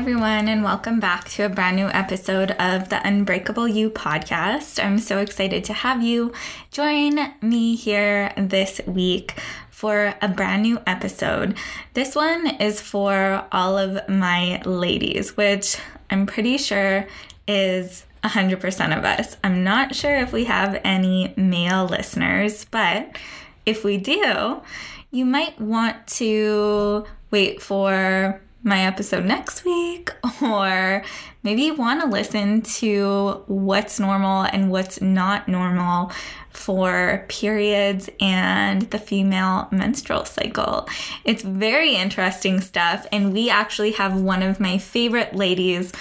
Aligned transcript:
Everyone, 0.00 0.48
and 0.48 0.64
welcome 0.64 0.98
back 0.98 1.28
to 1.28 1.42
a 1.42 1.48
brand 1.50 1.76
new 1.76 1.88
episode 1.88 2.52
of 2.52 2.88
the 2.88 3.06
Unbreakable 3.06 3.68
You 3.68 3.90
podcast. 3.90 4.82
I'm 4.82 4.98
so 4.98 5.18
excited 5.18 5.62
to 5.64 5.74
have 5.74 6.02
you 6.02 6.32
join 6.70 7.34
me 7.42 7.76
here 7.76 8.32
this 8.34 8.80
week 8.86 9.34
for 9.68 10.14
a 10.22 10.28
brand 10.28 10.62
new 10.62 10.80
episode. 10.86 11.54
This 11.92 12.14
one 12.14 12.46
is 12.46 12.80
for 12.80 13.44
all 13.52 13.76
of 13.76 14.08
my 14.08 14.62
ladies, 14.62 15.36
which 15.36 15.76
I'm 16.08 16.24
pretty 16.24 16.56
sure 16.56 17.06
is 17.46 18.06
100% 18.24 18.96
of 18.96 19.04
us. 19.04 19.36
I'm 19.44 19.62
not 19.62 19.94
sure 19.94 20.16
if 20.16 20.32
we 20.32 20.44
have 20.44 20.80
any 20.82 21.34
male 21.36 21.84
listeners, 21.84 22.64
but 22.64 23.18
if 23.66 23.84
we 23.84 23.98
do, 23.98 24.62
you 25.10 25.26
might 25.26 25.60
want 25.60 26.06
to 26.06 27.04
wait 27.30 27.60
for 27.60 28.40
my 28.62 28.84
episode 28.86 29.24
next 29.24 29.64
week, 29.64 30.10
or 30.42 31.02
maybe 31.42 31.62
you 31.62 31.74
want 31.74 32.00
to 32.02 32.06
listen 32.06 32.62
to 32.62 33.42
what's 33.46 33.98
normal 33.98 34.42
and 34.42 34.70
what's 34.70 35.00
not 35.00 35.48
normal 35.48 36.12
for 36.50 37.24
periods 37.28 38.10
and 38.20 38.82
the 38.90 38.98
female 38.98 39.68
menstrual 39.70 40.24
cycle. 40.24 40.88
It's 41.24 41.42
very 41.42 41.94
interesting 41.94 42.60
stuff, 42.60 43.06
and 43.12 43.32
we 43.32 43.48
actually 43.48 43.92
have 43.92 44.20
one 44.20 44.42
of 44.42 44.60
my 44.60 44.78
favorite 44.78 45.34
ladies 45.34 45.92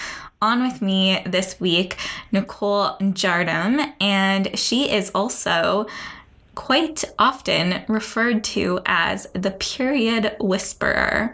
on 0.42 0.64
with 0.64 0.82
me 0.82 1.22
this 1.26 1.60
week, 1.60 1.98
Nicole 2.32 2.98
Jardim, 3.00 3.94
and 4.00 4.58
she 4.58 4.90
is 4.90 5.12
also 5.14 5.88
quite 6.60 7.06
often 7.18 7.82
referred 7.88 8.44
to 8.44 8.82
as 8.86 9.28
the 9.32 9.50
period 9.50 10.36
whisperer. 10.42 11.34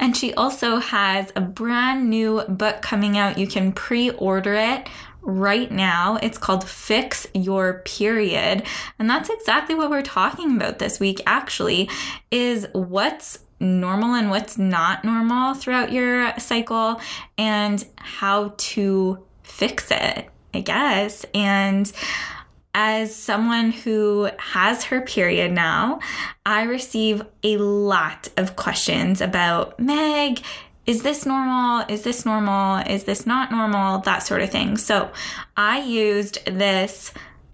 And 0.00 0.16
she 0.16 0.34
also 0.34 0.78
has 0.78 1.30
a 1.36 1.40
brand 1.40 2.10
new 2.10 2.42
book 2.48 2.82
coming 2.82 3.16
out. 3.16 3.38
You 3.38 3.46
can 3.46 3.70
pre 3.70 4.10
order 4.10 4.52
it 4.54 4.88
right 5.22 5.70
now. 5.70 6.18
It's 6.20 6.38
called 6.38 6.68
Fix 6.68 7.24
Your 7.34 7.82
Period. 7.84 8.64
And 8.98 9.08
that's 9.08 9.30
exactly 9.30 9.76
what 9.76 9.90
we're 9.90 10.02
talking 10.02 10.56
about 10.56 10.80
this 10.80 10.98
week, 10.98 11.20
actually, 11.24 11.88
is 12.32 12.66
what's 12.72 13.38
normal 13.60 14.14
and 14.14 14.28
what's 14.28 14.58
not 14.58 15.04
normal 15.04 15.54
throughout 15.54 15.92
your 15.92 16.36
cycle 16.40 17.00
and 17.38 17.86
how 17.94 18.54
to 18.56 19.24
fix 19.44 19.92
it, 19.92 20.28
I 20.52 20.60
guess. 20.60 21.24
And 21.32 21.90
as 22.74 23.14
someone 23.14 23.70
who 23.70 24.28
has 24.38 24.84
her 24.84 25.00
period 25.00 25.52
now, 25.52 26.00
I 26.44 26.64
receive 26.64 27.22
a 27.42 27.56
lot 27.56 28.28
of 28.36 28.56
questions 28.56 29.20
about 29.20 29.78
Meg, 29.78 30.42
is 30.86 31.02
this 31.02 31.24
normal? 31.24 31.86
Is 31.88 32.02
this 32.02 32.26
normal? 32.26 32.78
Is 32.86 33.04
this 33.04 33.26
not 33.26 33.50
normal? 33.50 34.00
That 34.00 34.18
sort 34.18 34.42
of 34.42 34.50
thing. 34.50 34.76
So 34.76 35.10
I 35.56 35.80
used 35.80 36.44
this 36.44 37.12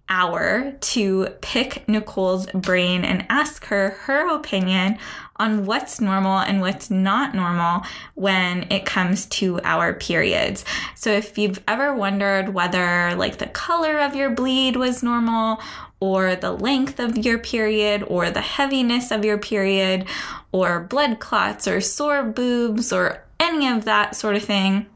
hour 0.08 0.72
to 0.80 1.28
pick 1.40 1.88
Nicole's 1.88 2.46
brain 2.46 3.04
and 3.04 3.24
ask 3.28 3.66
her 3.66 3.90
her 3.90 4.34
opinion 4.34 4.98
on 5.40 5.64
what's 5.64 6.00
normal 6.00 6.38
and 6.38 6.60
what's 6.60 6.90
not 6.90 7.34
normal 7.34 7.82
when 8.14 8.70
it 8.70 8.84
comes 8.84 9.26
to 9.26 9.58
our 9.64 9.94
periods. 9.94 10.64
So 10.94 11.10
if 11.10 11.38
you've 11.38 11.62
ever 11.66 11.94
wondered 11.94 12.54
whether 12.54 13.14
like 13.16 13.38
the 13.38 13.46
color 13.46 13.98
of 13.98 14.14
your 14.14 14.30
bleed 14.30 14.76
was 14.76 15.02
normal 15.02 15.60
or 15.98 16.36
the 16.36 16.52
length 16.52 17.00
of 17.00 17.18
your 17.18 17.38
period 17.38 18.04
or 18.06 18.30
the 18.30 18.40
heaviness 18.40 19.10
of 19.10 19.24
your 19.24 19.38
period 19.38 20.04
or 20.52 20.80
blood 20.80 21.18
clots 21.18 21.66
or 21.66 21.80
sore 21.80 22.22
boobs 22.22 22.92
or 22.92 23.24
any 23.38 23.66
of 23.66 23.84
that 23.86 24.14
sort 24.14 24.36
of 24.36 24.44
thing, 24.44 24.86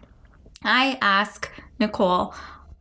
I 0.62 0.98
ask 1.00 1.50
Nicole 1.78 2.34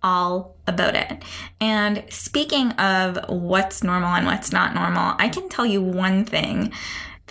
all 0.04 0.56
about 0.68 0.96
it. 0.96 1.24
And 1.62 2.04
speaking 2.10 2.72
of 2.74 3.18
what's 3.30 3.84
normal 3.84 4.10
and 4.10 4.26
what's 4.26 4.52
not 4.52 4.76
normal, 4.76 5.16
I 5.18 5.30
can 5.30 5.48
tell 5.48 5.66
you 5.66 5.82
one 5.82 6.26
thing 6.26 6.74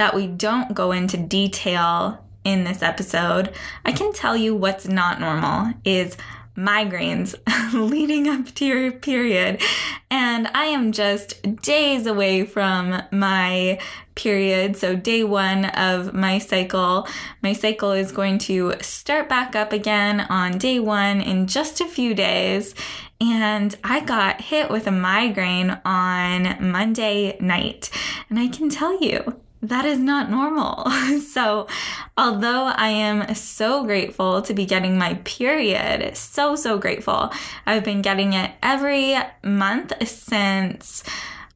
that 0.02 0.14
we 0.14 0.26
don't 0.26 0.74
go 0.74 0.90
into 0.90 1.16
detail 1.16 2.18
in 2.42 2.64
this 2.64 2.82
episode, 2.82 3.52
I 3.84 3.92
can 3.92 4.12
tell 4.12 4.36
you 4.36 4.52
what's 4.52 4.88
not 4.88 5.20
normal 5.20 5.74
is 5.84 6.16
migraines 6.56 7.36
leading 7.72 8.26
up 8.26 8.52
to 8.56 8.64
your 8.64 8.90
period. 8.90 9.62
And 10.10 10.48
I 10.48 10.64
am 10.64 10.90
just 10.90 11.40
days 11.62 12.06
away 12.06 12.44
from 12.44 13.00
my 13.12 13.78
period. 14.16 14.76
So, 14.76 14.96
day 14.96 15.22
one 15.22 15.66
of 15.66 16.12
my 16.12 16.40
cycle, 16.40 17.06
my 17.40 17.52
cycle 17.52 17.92
is 17.92 18.10
going 18.10 18.38
to 18.38 18.74
start 18.80 19.28
back 19.28 19.54
up 19.54 19.72
again 19.72 20.22
on 20.22 20.58
day 20.58 20.80
one 20.80 21.20
in 21.20 21.46
just 21.46 21.80
a 21.80 21.86
few 21.86 22.12
days. 22.12 22.74
And 23.20 23.76
I 23.84 24.00
got 24.00 24.40
hit 24.40 24.68
with 24.68 24.88
a 24.88 24.90
migraine 24.90 25.80
on 25.84 26.72
Monday 26.72 27.36
night. 27.38 27.88
And 28.28 28.40
I 28.40 28.48
can 28.48 28.68
tell 28.68 29.00
you, 29.00 29.40
that 29.62 29.84
is 29.84 29.98
not 29.98 30.28
normal. 30.28 30.90
so, 31.20 31.68
although 32.18 32.64
I 32.64 32.88
am 32.88 33.34
so 33.34 33.84
grateful 33.84 34.42
to 34.42 34.52
be 34.52 34.66
getting 34.66 34.98
my 34.98 35.14
period, 35.24 36.16
so, 36.16 36.56
so 36.56 36.78
grateful, 36.78 37.30
I've 37.64 37.84
been 37.84 38.02
getting 38.02 38.32
it 38.32 38.50
every 38.62 39.16
month 39.42 39.92
since 40.06 41.04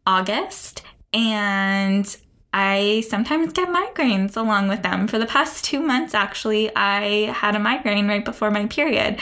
August. 0.07 0.83
And 1.13 2.17
I 2.53 3.05
sometimes 3.09 3.53
get 3.53 3.69
migraines 3.69 4.37
along 4.37 4.69
with 4.69 4.83
them. 4.83 5.09
For 5.09 5.19
the 5.19 5.27
past 5.27 5.65
two 5.65 5.81
months, 5.81 6.15
actually, 6.15 6.75
I 6.75 7.31
had 7.33 7.55
a 7.55 7.59
migraine 7.59 8.09
right 8.09 8.25
before 8.25 8.51
my 8.51 8.67
period. 8.67 9.19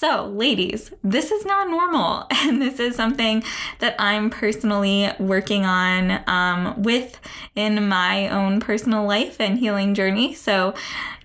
So, 0.00 0.28
ladies, 0.28 0.90
this 1.04 1.30
is 1.30 1.44
not 1.44 1.68
normal. 1.68 2.26
And 2.50 2.62
this 2.62 2.80
is 2.80 2.96
something 2.96 3.44
that 3.80 3.96
I'm 3.98 4.30
personally 4.30 5.10
working 5.18 5.66
on 5.66 6.22
um, 6.26 6.82
with 6.82 7.20
in 7.54 7.86
my 7.86 8.30
own 8.30 8.60
personal 8.60 9.04
life 9.04 9.38
and 9.38 9.58
healing 9.58 9.94
journey. 9.94 10.32
So, 10.32 10.72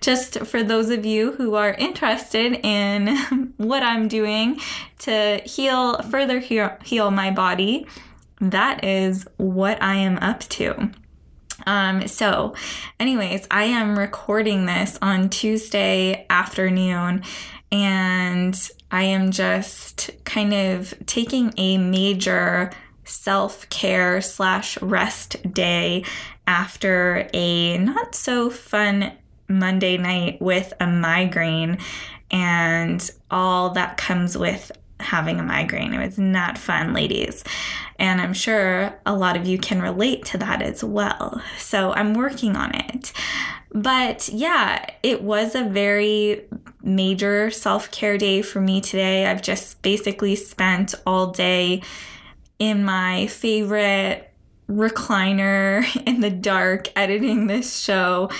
just 0.02 0.40
for 0.40 0.62
those 0.62 0.90
of 0.90 1.06
you 1.06 1.32
who 1.32 1.54
are 1.54 1.72
interested 1.72 2.60
in 2.62 3.54
what 3.56 3.82
I'm 3.82 4.08
doing 4.08 4.60
to 4.98 5.40
heal, 5.46 6.02
further 6.02 6.38
heal, 6.38 7.10
my 7.10 7.30
body, 7.30 7.86
that 8.42 8.84
is 8.84 9.26
what 9.38 9.82
I 9.82 9.94
am 9.94 10.18
up 10.18 10.40
to. 10.40 10.90
Um, 11.66 12.06
so, 12.06 12.54
anyways, 13.00 13.46
I 13.50 13.64
am 13.64 13.98
recording 13.98 14.66
this 14.66 14.98
on 15.00 15.30
Tuesday 15.30 16.26
afternoon 16.28 17.22
and 17.72 18.70
I 18.90 19.04
am 19.04 19.30
just 19.30 20.10
kind 20.24 20.54
of 20.54 20.94
taking 21.06 21.52
a 21.56 21.78
major 21.78 22.70
self 23.04 23.68
care 23.70 24.20
slash 24.20 24.80
rest 24.82 25.36
day 25.52 26.04
after 26.46 27.28
a 27.32 27.78
not 27.78 28.14
so 28.14 28.50
fun 28.50 29.12
Monday 29.48 29.96
night 29.96 30.40
with 30.40 30.72
a 30.80 30.86
migraine 30.86 31.78
and 32.30 33.10
all 33.30 33.70
that 33.70 33.96
comes 33.96 34.36
with 34.36 34.72
having 34.98 35.38
a 35.38 35.42
migraine. 35.42 35.92
It 35.92 36.04
was 36.04 36.18
not 36.18 36.58
fun, 36.58 36.92
ladies. 36.92 37.44
And 37.98 38.20
I'm 38.20 38.32
sure 38.32 38.98
a 39.04 39.14
lot 39.14 39.36
of 39.36 39.46
you 39.46 39.58
can 39.58 39.82
relate 39.82 40.24
to 40.26 40.38
that 40.38 40.62
as 40.62 40.82
well. 40.82 41.40
So 41.58 41.92
I'm 41.92 42.14
working 42.14 42.56
on 42.56 42.74
it. 42.74 43.12
But 43.72 44.28
yeah, 44.28 44.86
it 45.02 45.22
was 45.22 45.54
a 45.54 45.64
very 45.64 46.44
major 46.86 47.50
self 47.50 47.90
care 47.90 48.16
day 48.16 48.40
for 48.40 48.60
me 48.60 48.80
today. 48.80 49.26
I've 49.26 49.42
just 49.42 49.82
basically 49.82 50.36
spent 50.36 50.94
all 51.06 51.32
day 51.32 51.82
in 52.58 52.84
my 52.84 53.26
favorite 53.26 54.32
recliner 54.68 55.84
in 56.06 56.20
the 56.20 56.30
dark 56.30 56.88
editing 56.96 57.46
this 57.46 57.78
show, 57.78 58.30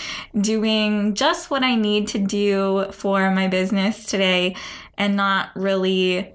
doing 0.41 1.15
just 1.15 1.51
what 1.51 1.63
I 1.63 1.75
need 1.75 2.09
to 2.09 2.19
do 2.19 2.87
for 2.93 3.31
my 3.31 3.49
business 3.49 4.07
today, 4.07 4.57
and 4.97 5.17
not 5.17 5.51
really 5.55 6.33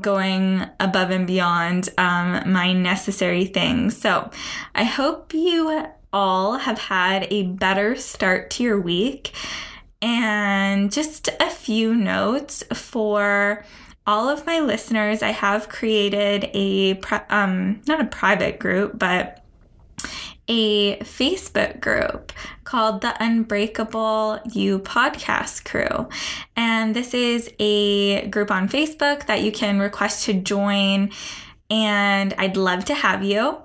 going 0.00 0.64
above 0.80 1.10
and 1.10 1.26
beyond 1.26 1.90
um, 1.98 2.50
my 2.50 2.72
necessary 2.72 3.44
things. 3.44 3.96
So 3.96 4.30
I 4.74 4.84
hope 4.84 5.34
you 5.34 5.86
all 6.12 6.58
have 6.58 6.78
had 6.78 7.26
a 7.30 7.42
better 7.42 7.96
start 7.96 8.48
to 8.48 8.62
your 8.62 8.80
week 8.80 9.32
And 10.04 10.92
just 10.92 11.30
a 11.40 11.48
few 11.48 11.94
notes 11.94 12.62
for 12.74 13.64
all 14.06 14.28
of 14.28 14.44
my 14.44 14.60
listeners. 14.60 15.22
I 15.22 15.30
have 15.30 15.70
created 15.70 16.50
a, 16.52 17.00
um, 17.30 17.80
not 17.86 18.02
a 18.02 18.04
private 18.04 18.58
group, 18.58 18.98
but 18.98 19.42
a 20.46 20.98
Facebook 20.98 21.80
group 21.80 22.32
called 22.64 23.00
the 23.00 23.14
Unbreakable 23.18 24.40
You 24.52 24.80
Podcast 24.80 25.64
Crew. 25.64 26.10
And 26.54 26.94
this 26.94 27.14
is 27.14 27.50
a 27.58 28.26
group 28.28 28.50
on 28.50 28.68
Facebook 28.68 29.24
that 29.24 29.42
you 29.42 29.52
can 29.52 29.78
request 29.78 30.26
to 30.26 30.34
join. 30.34 31.12
And 31.70 32.34
I'd 32.36 32.58
love 32.58 32.84
to 32.84 32.94
have 32.94 33.24
you. 33.24 33.62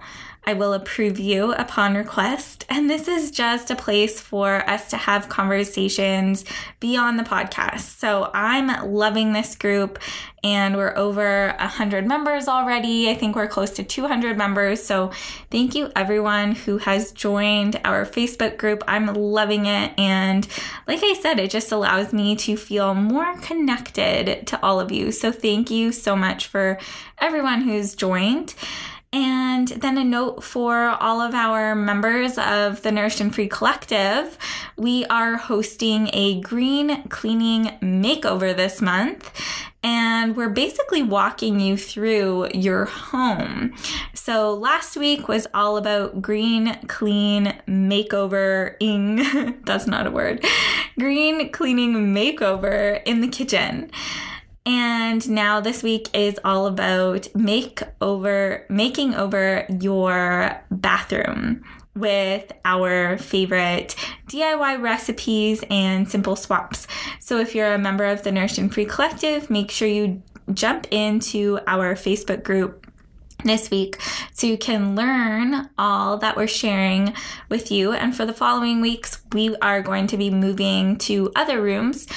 I 0.49 0.53
will 0.53 0.73
approve 0.73 1.19
you 1.19 1.53
upon 1.53 1.93
request. 1.93 2.65
And 2.69 2.89
this 2.89 3.07
is 3.07 3.29
just 3.29 3.69
a 3.69 3.75
place 3.75 4.19
for 4.19 4.67
us 4.67 4.89
to 4.89 4.97
have 4.97 5.29
conversations 5.29 6.43
beyond 6.79 7.19
the 7.19 7.23
podcast. 7.23 7.99
So 7.99 8.31
I'm 8.33 8.91
loving 8.91 9.33
this 9.33 9.55
group 9.55 9.99
and 10.43 10.75
we're 10.75 10.97
over 10.97 11.53
100 11.59 12.07
members 12.07 12.47
already. 12.47 13.11
I 13.11 13.13
think 13.13 13.35
we're 13.35 13.47
close 13.47 13.69
to 13.71 13.83
200 13.83 14.39
members. 14.39 14.81
So 14.81 15.11
thank 15.51 15.75
you 15.75 15.91
everyone 15.95 16.53
who 16.53 16.79
has 16.79 17.11
joined 17.11 17.79
our 17.85 18.03
Facebook 18.03 18.57
group. 18.57 18.83
I'm 18.87 19.13
loving 19.13 19.67
it. 19.67 19.91
And 19.99 20.47
like 20.87 21.01
I 21.03 21.13
said, 21.13 21.37
it 21.37 21.51
just 21.51 21.71
allows 21.71 22.11
me 22.11 22.35
to 22.37 22.57
feel 22.57 22.95
more 22.95 23.37
connected 23.41 24.47
to 24.47 24.59
all 24.63 24.79
of 24.79 24.91
you. 24.91 25.11
So 25.11 25.31
thank 25.31 25.69
you 25.69 25.91
so 25.91 26.15
much 26.15 26.47
for 26.47 26.79
everyone 27.19 27.61
who's 27.61 27.93
joined. 27.93 28.55
And 29.11 29.67
then 29.69 29.97
a 29.97 30.03
note 30.03 30.43
for 30.43 30.89
all 30.89 31.19
of 31.19 31.33
our 31.33 31.73
members 31.73 32.37
of 32.37 32.83
the 32.83 32.91
Nourished 32.91 33.19
and 33.19 33.33
Free 33.33 33.47
Collective 33.47 34.37
we 34.79 35.05
are 35.07 35.35
hosting 35.35 36.09
a 36.13 36.39
green 36.39 37.03
cleaning 37.09 37.65
makeover 37.81 38.55
this 38.55 38.81
month. 38.81 39.29
And 39.83 40.35
we're 40.35 40.49
basically 40.49 41.03
walking 41.03 41.59
you 41.59 41.75
through 41.77 42.49
your 42.53 42.85
home. 42.85 43.75
So 44.13 44.53
last 44.53 44.95
week 44.95 45.27
was 45.27 45.47
all 45.53 45.75
about 45.77 46.21
green, 46.21 46.79
clean 46.87 47.55
makeover-ing. 47.67 49.59
That's 49.65 49.87
not 49.87 50.07
a 50.07 50.11
word. 50.11 50.45
Green 50.97 51.49
cleaning 51.51 52.13
makeover 52.13 53.01
in 53.05 53.21
the 53.21 53.27
kitchen. 53.27 53.91
And 54.65 55.27
now 55.29 55.59
this 55.59 55.81
week 55.81 56.09
is 56.13 56.39
all 56.43 56.67
about 56.67 57.27
make 57.35 57.81
over 58.01 58.65
making 58.69 59.15
over 59.15 59.65
your 59.79 60.61
bathroom 60.69 61.63
with 61.95 62.51
our 62.65 63.17
favorite 63.17 63.95
DIY 64.27 64.81
recipes 64.81 65.63
and 65.69 66.09
simple 66.09 66.35
swaps. 66.35 66.87
So 67.19 67.39
if 67.39 67.55
you're 67.55 67.73
a 67.73 67.79
member 67.79 68.05
of 68.05 68.23
the 68.23 68.31
Nourished 68.31 68.57
and 68.57 68.73
Free 68.73 68.85
Collective, 68.85 69.49
make 69.49 69.71
sure 69.71 69.87
you 69.87 70.21
jump 70.53 70.87
into 70.91 71.59
our 71.67 71.95
Facebook 71.95 72.43
group 72.43 72.85
this 73.43 73.71
week 73.71 73.97
so 74.33 74.47
you 74.47 74.57
can 74.57 74.95
learn 74.95 75.69
all 75.77 76.17
that 76.17 76.35
we're 76.35 76.47
sharing 76.47 77.13
with 77.49 77.71
you. 77.71 77.93
And 77.93 78.15
for 78.15 78.25
the 78.25 78.33
following 78.33 78.81
weeks, 78.81 79.21
we 79.33 79.55
are 79.57 79.81
going 79.81 80.07
to 80.07 80.17
be 80.17 80.29
moving 80.29 80.97
to 80.99 81.31
other 81.35 81.61
rooms 81.61 82.07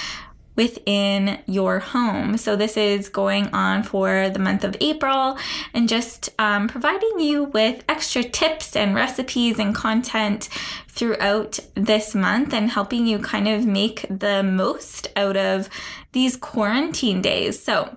within 0.57 1.39
your 1.47 1.79
home. 1.79 2.37
So, 2.37 2.57
this 2.57 2.77
is 2.77 3.09
going 3.09 3.49
on 3.49 3.83
for 3.83 4.29
the 4.31 4.39
month 4.39 4.65
of 4.65 4.77
April 4.81 5.39
and 5.73 5.89
just 5.89 6.31
um, 6.39 6.69
providing 6.69 7.21
you 7.21 7.45
with 7.45 7.85
extra 7.89 8.23
tips 8.23 8.77
and 8.77 8.95
recipes 8.95 9.59
and 9.59 9.75
content 9.75 10.49
throughout 10.89 11.59
this 11.75 12.15
month 12.15 12.53
and 12.53 12.71
helping 12.71 13.07
you 13.07 13.19
kind 13.19 13.49
of 13.49 13.65
make 13.65 14.05
the 14.11 14.43
most 14.43 15.09
out 15.17 15.37
of 15.37 15.69
these 16.13 16.37
quarantine 16.37 17.23
days. 17.23 17.63
So, 17.63 17.97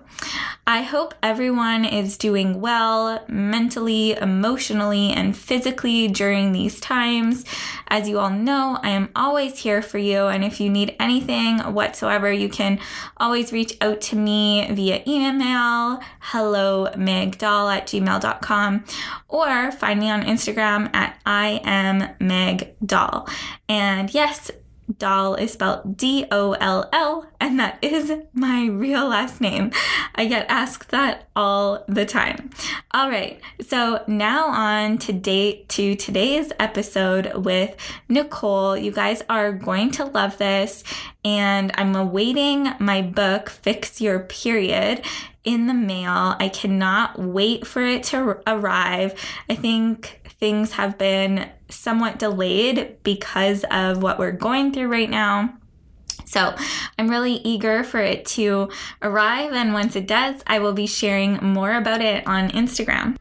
I 0.68 0.82
hope 0.82 1.14
everyone 1.22 1.84
is 1.84 2.16
doing 2.16 2.60
well 2.60 3.24
mentally, 3.28 4.12
emotionally, 4.12 5.10
and 5.10 5.36
physically 5.36 6.08
during 6.08 6.50
these 6.50 6.80
times. 6.80 7.44
As 7.86 8.08
you 8.08 8.18
all 8.18 8.30
know, 8.30 8.78
I 8.82 8.90
am 8.90 9.10
always 9.14 9.58
here 9.60 9.80
for 9.80 9.98
you. 9.98 10.26
And 10.26 10.42
if 10.42 10.60
you 10.60 10.68
need 10.68 10.96
anything 10.98 11.58
whatsoever, 11.58 12.32
you 12.32 12.48
can 12.48 12.80
always 13.16 13.52
reach 13.52 13.76
out 13.80 14.00
to 14.02 14.16
me 14.16 14.66
via 14.72 15.04
email, 15.06 16.00
hello 16.18 16.88
megdoll 16.96 17.72
at 17.72 17.86
gmail.com, 17.86 18.84
or 19.28 19.70
find 19.70 20.00
me 20.00 20.10
on 20.10 20.22
Instagram 20.24 20.92
at 20.94 21.20
I 21.24 21.60
am 21.62 22.16
Meg 22.18 22.74
Doll. 22.84 23.28
And 23.68 24.12
yes, 24.12 24.50
Doll 24.98 25.34
is 25.34 25.52
spelled 25.52 25.96
D 25.96 26.26
O 26.30 26.52
L 26.52 26.88
L, 26.92 27.26
and 27.40 27.58
that 27.58 27.78
is 27.82 28.12
my 28.32 28.66
real 28.66 29.08
last 29.08 29.40
name. 29.40 29.72
I 30.14 30.26
get 30.26 30.46
asked 30.48 30.90
that 30.90 31.28
all 31.34 31.84
the 31.88 32.06
time. 32.06 32.50
All 32.92 33.10
right, 33.10 33.40
so 33.60 34.04
now 34.06 34.46
on 34.46 34.98
to 34.98 35.12
date 35.12 35.68
to 35.70 35.96
today's 35.96 36.52
episode 36.58 37.44
with 37.44 37.76
Nicole. 38.08 38.76
You 38.76 38.92
guys 38.92 39.22
are 39.28 39.52
going 39.52 39.90
to 39.92 40.04
love 40.04 40.38
this, 40.38 40.84
and 41.24 41.72
I'm 41.74 41.96
awaiting 41.96 42.68
my 42.78 43.02
book, 43.02 43.50
Fix 43.50 44.00
Your 44.00 44.20
Period 44.20 45.04
in 45.44 45.66
the 45.66 45.74
mail. 45.74 46.36
I 46.38 46.48
cannot 46.48 47.18
wait 47.18 47.66
for 47.66 47.82
it 47.82 48.04
to 48.04 48.40
arrive. 48.46 49.14
I 49.48 49.54
think 49.56 50.20
things 50.38 50.72
have 50.72 50.98
been 50.98 51.50
somewhat 51.68 52.18
delayed 52.18 52.96
because 53.02 53.64
of 53.70 54.02
what 54.02 54.18
we're 54.18 54.32
going 54.32 54.72
through 54.72 54.88
right 54.88 55.10
now. 55.10 55.54
So 56.24 56.54
I'm 56.98 57.08
really 57.08 57.34
eager 57.34 57.84
for 57.84 58.00
it 58.00 58.24
to 58.26 58.68
arrive, 59.02 59.52
and 59.52 59.72
once 59.72 59.94
it 59.94 60.08
does, 60.08 60.42
I 60.46 60.58
will 60.58 60.72
be 60.72 60.86
sharing 60.86 61.36
more 61.36 61.74
about 61.74 62.00
it 62.00 62.26
on 62.26 62.50
Instagram. 62.50 63.16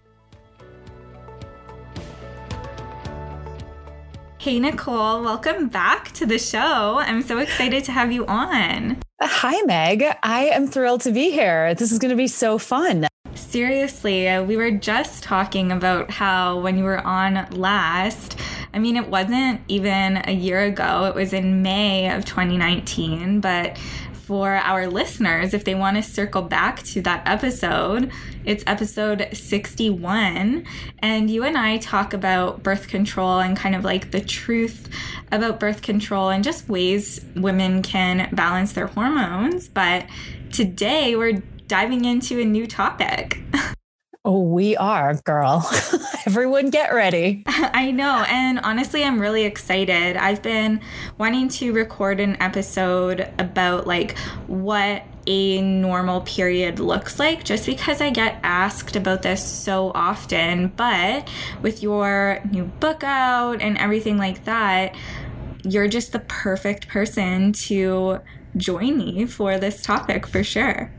Hey, 4.39 4.59
Nicole, 4.59 5.23
welcome 5.23 5.69
back 5.69 6.11
to 6.13 6.25
the 6.25 6.37
show. 6.37 6.99
I'm 6.99 7.23
so 7.23 7.39
excited 7.39 7.83
to 7.85 7.91
have 7.91 8.11
you 8.11 8.25
on. 8.27 8.97
Hi, 9.19 9.61
Meg. 9.63 10.03
I 10.21 10.45
am 10.45 10.67
thrilled 10.67 11.01
to 11.01 11.11
be 11.11 11.31
here. 11.31 11.73
This 11.73 11.91
is 11.91 11.97
going 11.97 12.11
to 12.11 12.15
be 12.15 12.27
so 12.27 12.57
fun. 12.57 13.07
Seriously, 13.55 14.27
uh, 14.27 14.43
we 14.43 14.57
were 14.57 14.69
just 14.69 15.23
talking 15.23 15.71
about 15.71 16.11
how 16.11 16.59
when 16.59 16.77
you 16.77 16.83
were 16.83 16.99
on 16.99 17.47
last, 17.51 18.37
I 18.73 18.79
mean, 18.79 18.97
it 18.97 19.07
wasn't 19.07 19.61
even 19.69 20.21
a 20.25 20.33
year 20.33 20.63
ago, 20.63 21.05
it 21.05 21.15
was 21.15 21.31
in 21.31 21.61
May 21.61 22.13
of 22.13 22.25
2019, 22.25 23.39
but 23.39 23.77
for 24.11 24.55
our 24.55 24.87
listeners, 24.87 25.53
if 25.53 25.63
they 25.63 25.73
want 25.73 25.95
to 25.95 26.03
circle 26.03 26.41
back 26.41 26.83
to 26.83 27.01
that 27.03 27.25
episode, 27.25 28.11
it's 28.43 28.61
episode 28.67 29.29
61. 29.31 30.65
And 30.99 31.29
you 31.29 31.45
and 31.45 31.57
I 31.57 31.77
talk 31.77 32.13
about 32.13 32.61
birth 32.61 32.89
control 32.89 33.39
and 33.39 33.55
kind 33.55 33.73
of 33.73 33.85
like 33.85 34.11
the 34.11 34.19
truth 34.19 34.89
about 35.31 35.61
birth 35.61 35.81
control 35.81 36.27
and 36.27 36.43
just 36.43 36.67
ways 36.67 37.23
women 37.37 37.83
can 37.83 38.27
balance 38.35 38.73
their 38.73 38.87
hormones. 38.87 39.69
But 39.69 40.07
today 40.51 41.15
we're 41.15 41.41
diving 41.67 42.05
into 42.05 42.39
a 42.39 42.45
new 42.45 42.67
topic. 42.67 43.39
Oh, 44.27 44.41
we 44.41 44.75
are, 44.75 45.13
girl. 45.23 45.69
Everyone 46.25 46.71
get 46.71 46.91
ready. 46.95 47.43
I 47.47 47.91
know. 47.91 48.25
And 48.27 48.59
honestly, 48.61 49.03
I'm 49.03 49.21
really 49.21 49.43
excited. 49.43 50.17
I've 50.17 50.41
been 50.41 50.81
wanting 51.19 51.47
to 51.49 51.71
record 51.73 52.19
an 52.19 52.35
episode 52.41 53.31
about 53.37 53.85
like 53.85 54.17
what 54.47 55.03
a 55.27 55.61
normal 55.61 56.21
period 56.21 56.79
looks 56.79 57.19
like 57.19 57.43
just 57.43 57.67
because 57.67 58.01
I 58.01 58.09
get 58.09 58.39
asked 58.41 58.95
about 58.95 59.21
this 59.21 59.45
so 59.45 59.91
often. 59.93 60.69
But 60.69 61.29
with 61.61 61.83
your 61.83 62.41
new 62.49 62.63
book 62.65 63.03
out 63.03 63.61
and 63.61 63.77
everything 63.77 64.17
like 64.17 64.45
that, 64.45 64.95
you're 65.63 65.87
just 65.87 66.13
the 66.13 66.19
perfect 66.19 66.87
person 66.87 67.53
to 67.53 68.21
join 68.57 68.97
me 68.97 69.27
for 69.27 69.59
this 69.59 69.83
topic 69.83 70.25
for 70.25 70.43
sure. 70.43 70.91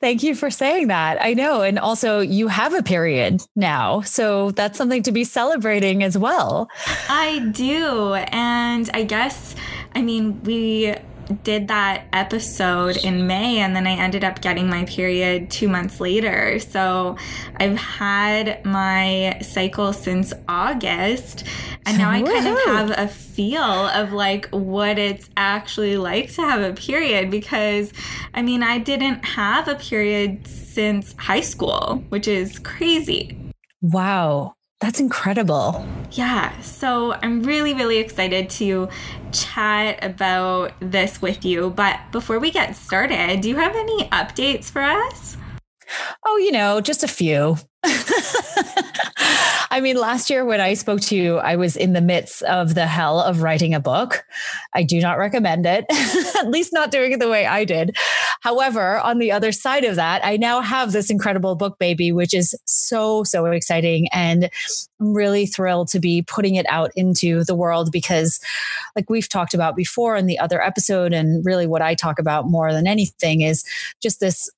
Thank 0.00 0.22
you 0.22 0.34
for 0.34 0.50
saying 0.50 0.88
that. 0.88 1.18
I 1.20 1.34
know. 1.34 1.62
And 1.62 1.78
also, 1.78 2.20
you 2.20 2.48
have 2.48 2.74
a 2.74 2.82
period 2.82 3.42
now. 3.54 4.00
So 4.02 4.50
that's 4.52 4.78
something 4.78 5.02
to 5.02 5.12
be 5.12 5.24
celebrating 5.24 6.02
as 6.02 6.16
well. 6.16 6.68
I 7.08 7.50
do. 7.52 8.14
And 8.14 8.88
I 8.94 9.04
guess, 9.04 9.54
I 9.94 10.02
mean, 10.02 10.42
we 10.42 10.94
did 11.42 11.68
that 11.68 12.06
episode 12.12 12.96
in 12.98 13.26
May 13.26 13.58
and 13.58 13.74
then 13.74 13.86
I 13.86 13.92
ended 13.92 14.24
up 14.24 14.40
getting 14.40 14.68
my 14.68 14.84
period 14.84 15.50
two 15.50 15.68
months 15.68 16.00
later. 16.00 16.58
So 16.58 17.16
I've 17.56 17.76
had 17.76 18.64
my 18.64 19.38
cycle 19.42 19.92
since 19.92 20.32
August 20.48 21.44
and 21.86 21.98
now 21.98 22.10
I 22.10 22.22
kind 22.22 22.46
of 22.46 22.58
have 22.66 22.90
a 22.90 23.08
feel 23.08 23.62
of 23.62 24.12
like 24.12 24.48
what 24.50 24.98
it's 24.98 25.30
actually 25.36 25.96
like 25.96 26.32
to 26.34 26.42
have 26.42 26.62
a 26.62 26.74
period 26.74 27.30
because 27.30 27.92
I 28.34 28.42
mean, 28.42 28.62
I 28.62 28.78
didn't 28.78 29.24
have 29.24 29.68
a 29.68 29.74
period 29.74 30.46
since 30.46 31.14
high 31.18 31.40
school, 31.40 32.04
which 32.10 32.28
is 32.28 32.58
crazy. 32.58 33.36
Wow. 33.82 34.54
That's 34.80 34.98
incredible. 34.98 35.86
Yeah. 36.12 36.58
So 36.62 37.12
I'm 37.12 37.42
really, 37.42 37.74
really 37.74 37.98
excited 37.98 38.48
to 38.50 38.88
chat 39.30 40.02
about 40.02 40.72
this 40.80 41.20
with 41.20 41.44
you. 41.44 41.68
But 41.70 42.00
before 42.12 42.38
we 42.38 42.50
get 42.50 42.74
started, 42.74 43.42
do 43.42 43.50
you 43.50 43.56
have 43.56 43.76
any 43.76 44.04
updates 44.08 44.70
for 44.70 44.80
us? 44.80 45.36
Oh, 46.24 46.38
you 46.38 46.50
know, 46.50 46.80
just 46.80 47.02
a 47.02 47.08
few. 47.08 47.56
I 49.72 49.80
mean, 49.80 49.96
last 49.96 50.30
year 50.30 50.44
when 50.44 50.60
I 50.60 50.74
spoke 50.74 51.00
to 51.02 51.16
you, 51.16 51.38
I 51.38 51.54
was 51.54 51.76
in 51.76 51.92
the 51.92 52.00
midst 52.00 52.42
of 52.42 52.74
the 52.74 52.88
hell 52.88 53.20
of 53.20 53.40
writing 53.40 53.72
a 53.72 53.78
book. 53.78 54.24
I 54.74 54.82
do 54.82 55.00
not 55.00 55.16
recommend 55.16 55.64
it, 55.64 55.84
at 56.38 56.48
least 56.48 56.72
not 56.72 56.90
doing 56.90 57.12
it 57.12 57.20
the 57.20 57.28
way 57.28 57.46
I 57.46 57.64
did. 57.64 57.96
However, 58.40 58.98
on 58.98 59.18
the 59.18 59.30
other 59.30 59.52
side 59.52 59.84
of 59.84 59.94
that, 59.94 60.24
I 60.24 60.36
now 60.38 60.60
have 60.60 60.90
this 60.90 61.08
incredible 61.08 61.54
book 61.54 61.78
baby, 61.78 62.10
which 62.10 62.34
is 62.34 62.52
so, 62.64 63.22
so 63.22 63.46
exciting. 63.46 64.08
And 64.12 64.50
I'm 65.00 65.14
really 65.14 65.46
thrilled 65.46 65.86
to 65.88 66.00
be 66.00 66.22
putting 66.22 66.56
it 66.56 66.66
out 66.68 66.90
into 66.96 67.44
the 67.44 67.54
world 67.54 67.92
because, 67.92 68.40
like 68.96 69.08
we've 69.08 69.28
talked 69.28 69.54
about 69.54 69.76
before 69.76 70.16
in 70.16 70.26
the 70.26 70.38
other 70.40 70.60
episode, 70.60 71.12
and 71.12 71.44
really 71.44 71.68
what 71.68 71.82
I 71.82 71.94
talk 71.94 72.18
about 72.18 72.46
more 72.46 72.72
than 72.72 72.88
anything 72.88 73.42
is 73.42 73.64
just 74.02 74.18
this 74.18 74.50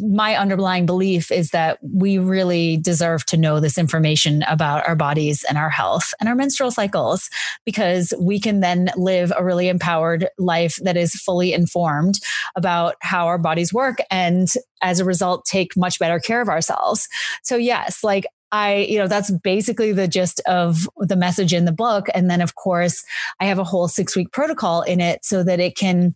my 0.00 0.36
underlying 0.36 0.86
belief 0.86 1.32
is 1.32 1.50
that 1.50 1.78
we 1.82 2.16
really 2.18 2.76
deserve 2.76 3.26
to 3.26 3.36
know 3.36 3.60
this 3.60 3.76
information 3.76 4.42
about 4.44 4.86
our 4.86 4.94
bodies 4.94 5.44
and 5.48 5.58
our 5.58 5.68
health 5.68 6.14
and 6.20 6.28
our 6.28 6.34
menstrual 6.34 6.70
cycles 6.70 7.28
because 7.64 8.14
we 8.20 8.38
can 8.38 8.60
then 8.60 8.90
live 8.96 9.32
a 9.36 9.44
really 9.44 9.68
empowered 9.68 10.28
life 10.38 10.76
that 10.82 10.96
is 10.96 11.14
fully 11.14 11.52
informed 11.52 12.20
about 12.56 12.94
how 13.00 13.26
our 13.26 13.38
bodies 13.38 13.72
work 13.72 13.98
and 14.10 14.48
as 14.80 15.00
a 15.00 15.04
result 15.04 15.44
take 15.44 15.76
much 15.76 15.98
better 15.98 16.20
care 16.20 16.40
of 16.40 16.48
ourselves. 16.48 17.08
So 17.42 17.56
yes, 17.56 18.04
like 18.04 18.26
I, 18.52 18.86
you 18.88 18.98
know, 18.98 19.08
that's 19.08 19.32
basically 19.32 19.92
the 19.92 20.06
gist 20.06 20.40
of 20.46 20.88
the 20.98 21.16
message 21.16 21.52
in 21.52 21.64
the 21.64 21.72
book. 21.72 22.06
And 22.14 22.30
then, 22.30 22.40
of 22.40 22.54
course, 22.54 23.04
I 23.40 23.46
have 23.46 23.58
a 23.58 23.64
whole 23.64 23.88
six 23.88 24.14
week 24.14 24.30
protocol 24.30 24.82
in 24.82 25.00
it 25.00 25.24
so 25.24 25.42
that 25.42 25.58
it 25.58 25.76
can 25.76 26.14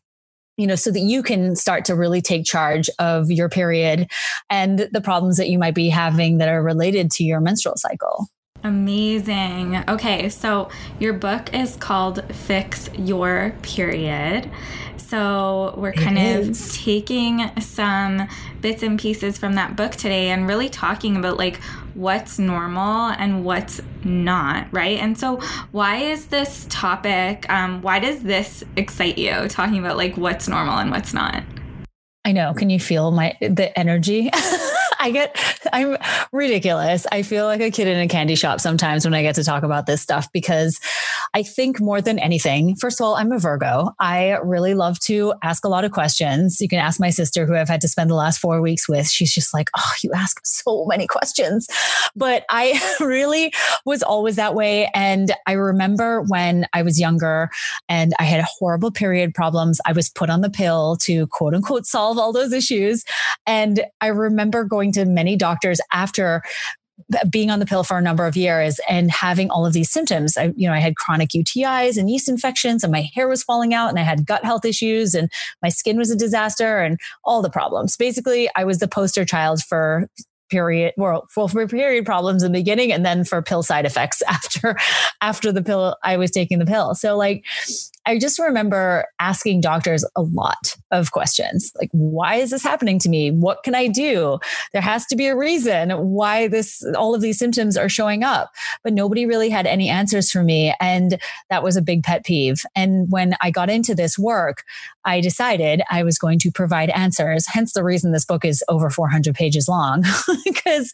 you 0.58 0.66
know, 0.66 0.74
so 0.74 0.90
that 0.90 1.00
you 1.00 1.22
can 1.22 1.56
start 1.56 1.84
to 1.86 1.94
really 1.94 2.20
take 2.20 2.44
charge 2.44 2.90
of 2.98 3.30
your 3.30 3.48
period 3.48 4.10
and 4.50 4.88
the 4.92 5.00
problems 5.00 5.36
that 5.38 5.48
you 5.48 5.58
might 5.58 5.74
be 5.74 5.88
having 5.88 6.38
that 6.38 6.48
are 6.48 6.62
related 6.62 7.10
to 7.12 7.24
your 7.24 7.40
menstrual 7.40 7.76
cycle. 7.76 8.26
Amazing. 8.64 9.84
Okay, 9.88 10.28
so 10.28 10.68
your 10.98 11.12
book 11.12 11.54
is 11.54 11.76
called 11.76 12.24
Fix 12.34 12.90
Your 12.98 13.54
Period. 13.62 14.50
So 15.08 15.74
we're 15.78 15.94
kind 15.94 16.18
of 16.18 16.60
taking 16.70 17.50
some 17.60 18.28
bits 18.60 18.82
and 18.82 19.00
pieces 19.00 19.38
from 19.38 19.54
that 19.54 19.74
book 19.74 19.92
today 19.92 20.28
and 20.28 20.46
really 20.46 20.68
talking 20.68 21.16
about 21.16 21.38
like 21.38 21.62
what's 21.94 22.38
normal 22.38 23.08
and 23.12 23.42
what's 23.42 23.80
not, 24.04 24.66
right? 24.70 24.98
And 24.98 25.18
so, 25.18 25.38
why 25.72 25.96
is 25.96 26.26
this 26.26 26.66
topic, 26.68 27.48
um, 27.48 27.80
why 27.80 28.00
does 28.00 28.22
this 28.22 28.62
excite 28.76 29.16
you 29.16 29.48
talking 29.48 29.78
about 29.78 29.96
like 29.96 30.18
what's 30.18 30.46
normal 30.46 30.74
and 30.74 30.90
what's 30.90 31.14
not? 31.14 31.42
I 32.26 32.32
know. 32.32 32.52
Can 32.52 32.68
you 32.68 32.78
feel 32.78 33.10
my 33.10 33.34
the 33.40 33.76
energy? 33.78 34.28
I 35.00 35.10
get, 35.10 35.36
I'm 35.72 35.96
ridiculous. 36.32 37.06
I 37.10 37.22
feel 37.22 37.46
like 37.46 37.60
a 37.60 37.70
kid 37.70 37.86
in 37.86 37.98
a 37.98 38.08
candy 38.08 38.34
shop 38.34 38.60
sometimes 38.60 39.04
when 39.04 39.14
I 39.14 39.22
get 39.22 39.36
to 39.36 39.44
talk 39.44 39.62
about 39.62 39.86
this 39.86 40.02
stuff 40.02 40.30
because 40.32 40.80
I 41.34 41.42
think 41.42 41.80
more 41.80 42.00
than 42.00 42.18
anything, 42.18 42.76
first 42.76 43.00
of 43.00 43.04
all, 43.04 43.14
I'm 43.14 43.32
a 43.32 43.38
Virgo. 43.38 43.90
I 43.98 44.38
really 44.42 44.74
love 44.74 44.98
to 45.00 45.34
ask 45.42 45.64
a 45.64 45.68
lot 45.68 45.84
of 45.84 45.92
questions. 45.92 46.60
You 46.60 46.68
can 46.68 46.78
ask 46.78 47.00
my 47.00 47.10
sister, 47.10 47.46
who 47.46 47.54
I've 47.54 47.68
had 47.68 47.80
to 47.82 47.88
spend 47.88 48.10
the 48.10 48.14
last 48.14 48.38
four 48.38 48.60
weeks 48.60 48.88
with. 48.88 49.08
She's 49.08 49.32
just 49.32 49.52
like, 49.54 49.70
oh, 49.76 49.92
you 50.02 50.12
ask 50.12 50.40
so 50.44 50.86
many 50.86 51.06
questions. 51.06 51.68
But 52.16 52.44
I 52.50 52.80
really 53.00 53.52
was 53.84 54.02
always 54.02 54.36
that 54.36 54.54
way. 54.54 54.90
And 54.94 55.32
I 55.46 55.52
remember 55.52 56.22
when 56.22 56.66
I 56.72 56.82
was 56.82 57.00
younger 57.00 57.50
and 57.88 58.14
I 58.18 58.24
had 58.24 58.44
horrible 58.44 58.90
period 58.90 59.34
problems, 59.34 59.80
I 59.86 59.92
was 59.92 60.08
put 60.08 60.30
on 60.30 60.40
the 60.40 60.50
pill 60.50 60.96
to 61.02 61.26
quote 61.28 61.54
unquote 61.54 61.86
solve 61.86 62.18
all 62.18 62.32
those 62.32 62.52
issues. 62.52 63.04
And 63.46 63.84
I 64.00 64.08
remember 64.08 64.64
going 64.64 64.92
to 64.92 65.04
many 65.04 65.36
doctors 65.36 65.80
after 65.92 66.42
being 67.30 67.50
on 67.50 67.58
the 67.58 67.66
pill 67.66 67.84
for 67.84 67.96
a 67.96 68.02
number 68.02 68.26
of 68.26 68.36
years 68.36 68.80
and 68.88 69.10
having 69.10 69.50
all 69.50 69.64
of 69.64 69.72
these 69.72 69.90
symptoms. 69.90 70.36
I, 70.36 70.52
you 70.56 70.68
know, 70.68 70.74
I 70.74 70.78
had 70.78 70.96
chronic 70.96 71.30
UTIs 71.30 71.96
and 71.96 72.10
yeast 72.10 72.28
infections 72.28 72.84
and 72.84 72.92
my 72.92 73.08
hair 73.14 73.28
was 73.28 73.42
falling 73.42 73.72
out 73.72 73.88
and 73.88 73.98
I 73.98 74.02
had 74.02 74.26
gut 74.26 74.44
health 74.44 74.64
issues 74.64 75.14
and 75.14 75.30
my 75.62 75.68
skin 75.68 75.96
was 75.96 76.10
a 76.10 76.16
disaster 76.16 76.78
and 76.80 76.98
all 77.24 77.42
the 77.42 77.50
problems. 77.50 77.96
Basically, 77.96 78.48
I 78.54 78.64
was 78.64 78.78
the 78.78 78.88
poster 78.88 79.24
child 79.24 79.62
for 79.62 80.08
period 80.48 80.94
well, 80.96 81.26
for 81.30 81.48
period 81.66 82.04
problems 82.04 82.42
in 82.42 82.52
the 82.52 82.58
beginning 82.58 82.92
and 82.92 83.04
then 83.04 83.24
for 83.24 83.40
pill 83.42 83.62
side 83.62 83.86
effects 83.86 84.22
after 84.28 84.76
after 85.20 85.52
the 85.52 85.62
pill 85.62 85.96
I 86.02 86.16
was 86.16 86.30
taking 86.30 86.58
the 86.58 86.66
pill. 86.66 86.94
So 86.94 87.16
like 87.16 87.44
I 88.06 88.18
just 88.18 88.38
remember 88.38 89.04
asking 89.20 89.60
doctors 89.60 90.04
a 90.16 90.22
lot 90.22 90.76
of 90.90 91.12
questions 91.12 91.72
like 91.78 91.90
why 91.92 92.36
is 92.36 92.50
this 92.50 92.62
happening 92.62 92.98
to 93.00 93.08
me? 93.08 93.30
What 93.30 93.62
can 93.62 93.74
I 93.74 93.86
do? 93.86 94.38
There 94.72 94.82
has 94.82 95.04
to 95.06 95.16
be 95.16 95.26
a 95.26 95.36
reason 95.36 95.90
why 95.90 96.48
this 96.48 96.84
all 96.96 97.14
of 97.14 97.20
these 97.20 97.38
symptoms 97.38 97.76
are 97.76 97.88
showing 97.88 98.24
up. 98.24 98.50
But 98.82 98.94
nobody 98.94 99.26
really 99.26 99.50
had 99.50 99.66
any 99.66 99.88
answers 99.88 100.30
for 100.30 100.42
me 100.42 100.74
and 100.80 101.20
that 101.50 101.62
was 101.62 101.76
a 101.76 101.82
big 101.82 102.02
pet 102.02 102.24
peeve. 102.24 102.62
And 102.74 103.10
when 103.10 103.34
I 103.40 103.50
got 103.50 103.70
into 103.70 103.94
this 103.94 104.18
work, 104.18 104.64
I 105.08 105.22
decided 105.22 105.80
I 105.90 106.02
was 106.02 106.18
going 106.18 106.38
to 106.40 106.50
provide 106.50 106.90
answers. 106.90 107.46
Hence 107.46 107.72
the 107.72 107.82
reason 107.82 108.12
this 108.12 108.26
book 108.26 108.44
is 108.44 108.62
over 108.68 108.90
400 108.90 109.34
pages 109.34 109.66
long 109.66 110.04
because 110.44 110.92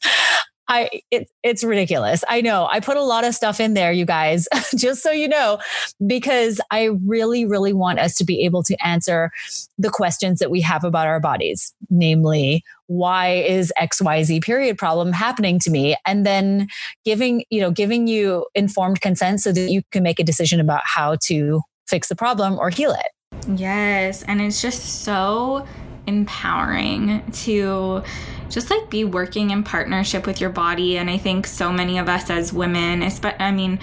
I 0.68 1.02
it, 1.10 1.28
it's 1.42 1.64
ridiculous. 1.64 2.22
I 2.28 2.40
know. 2.40 2.68
I 2.70 2.78
put 2.78 2.96
a 2.96 3.02
lot 3.02 3.24
of 3.24 3.34
stuff 3.34 3.58
in 3.58 3.74
there, 3.74 3.92
you 3.92 4.06
guys, 4.06 4.46
just 4.76 5.02
so 5.02 5.10
you 5.10 5.26
know, 5.26 5.58
because 6.06 6.60
I 6.70 6.90
really, 7.04 7.44
really 7.44 7.72
want 7.72 7.98
us 7.98 8.14
to 8.14 8.24
be 8.24 8.44
able 8.44 8.62
to 8.62 8.76
answer 8.86 9.32
the 9.78 9.90
questions 9.90 10.38
that 10.38 10.50
we 10.50 10.60
have 10.60 10.84
about 10.84 11.08
our 11.08 11.18
bodies, 11.18 11.74
namely, 11.90 12.62
why 12.86 13.32
is 13.32 13.72
XYZ 13.80 14.44
period 14.44 14.78
problem 14.78 15.12
happening 15.12 15.58
to 15.58 15.70
me? 15.70 15.96
And 16.06 16.24
then 16.24 16.68
giving, 17.04 17.44
you 17.50 17.60
know, 17.60 17.72
giving 17.72 18.06
you 18.06 18.46
informed 18.54 19.00
consent 19.00 19.40
so 19.40 19.50
that 19.50 19.70
you 19.70 19.82
can 19.90 20.04
make 20.04 20.20
a 20.20 20.24
decision 20.24 20.60
about 20.60 20.82
how 20.84 21.16
to 21.24 21.62
fix 21.86 22.08
the 22.08 22.16
problem 22.16 22.58
or 22.58 22.70
heal 22.70 22.92
it. 22.92 23.13
Yes. 23.48 24.22
And 24.22 24.40
it's 24.40 24.60
just 24.62 25.02
so 25.02 25.66
empowering 26.06 27.22
to 27.32 28.02
just 28.48 28.70
like 28.70 28.90
be 28.90 29.04
working 29.04 29.50
in 29.50 29.62
partnership 29.62 30.26
with 30.26 30.40
your 30.40 30.50
body. 30.50 30.96
And 30.96 31.10
I 31.10 31.18
think 31.18 31.46
so 31.46 31.72
many 31.72 31.98
of 31.98 32.08
us 32.08 32.30
as 32.30 32.52
women, 32.52 33.02
I 33.24 33.50
mean, 33.50 33.78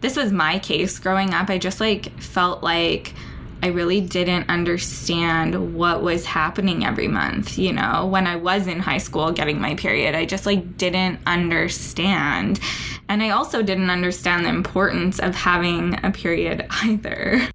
this 0.00 0.16
was 0.16 0.32
my 0.32 0.58
case 0.58 0.98
growing 0.98 1.34
up. 1.34 1.50
I 1.50 1.58
just 1.58 1.80
like 1.80 2.18
felt 2.20 2.62
like 2.62 3.14
I 3.62 3.68
really 3.68 4.00
didn't 4.00 4.48
understand 4.48 5.74
what 5.74 6.02
was 6.02 6.26
happening 6.26 6.84
every 6.84 7.08
month, 7.08 7.58
you 7.58 7.72
know, 7.72 8.06
when 8.06 8.26
I 8.26 8.36
was 8.36 8.66
in 8.66 8.78
high 8.78 8.98
school 8.98 9.32
getting 9.32 9.60
my 9.60 9.74
period. 9.74 10.14
I 10.14 10.26
just 10.26 10.46
like 10.46 10.76
didn't 10.76 11.20
understand. 11.26 12.60
And 13.08 13.22
I 13.22 13.30
also 13.30 13.62
didn't 13.62 13.90
understand 13.90 14.44
the 14.44 14.50
importance 14.50 15.18
of 15.18 15.34
having 15.34 15.98
a 16.04 16.10
period 16.10 16.66
either. 16.84 17.48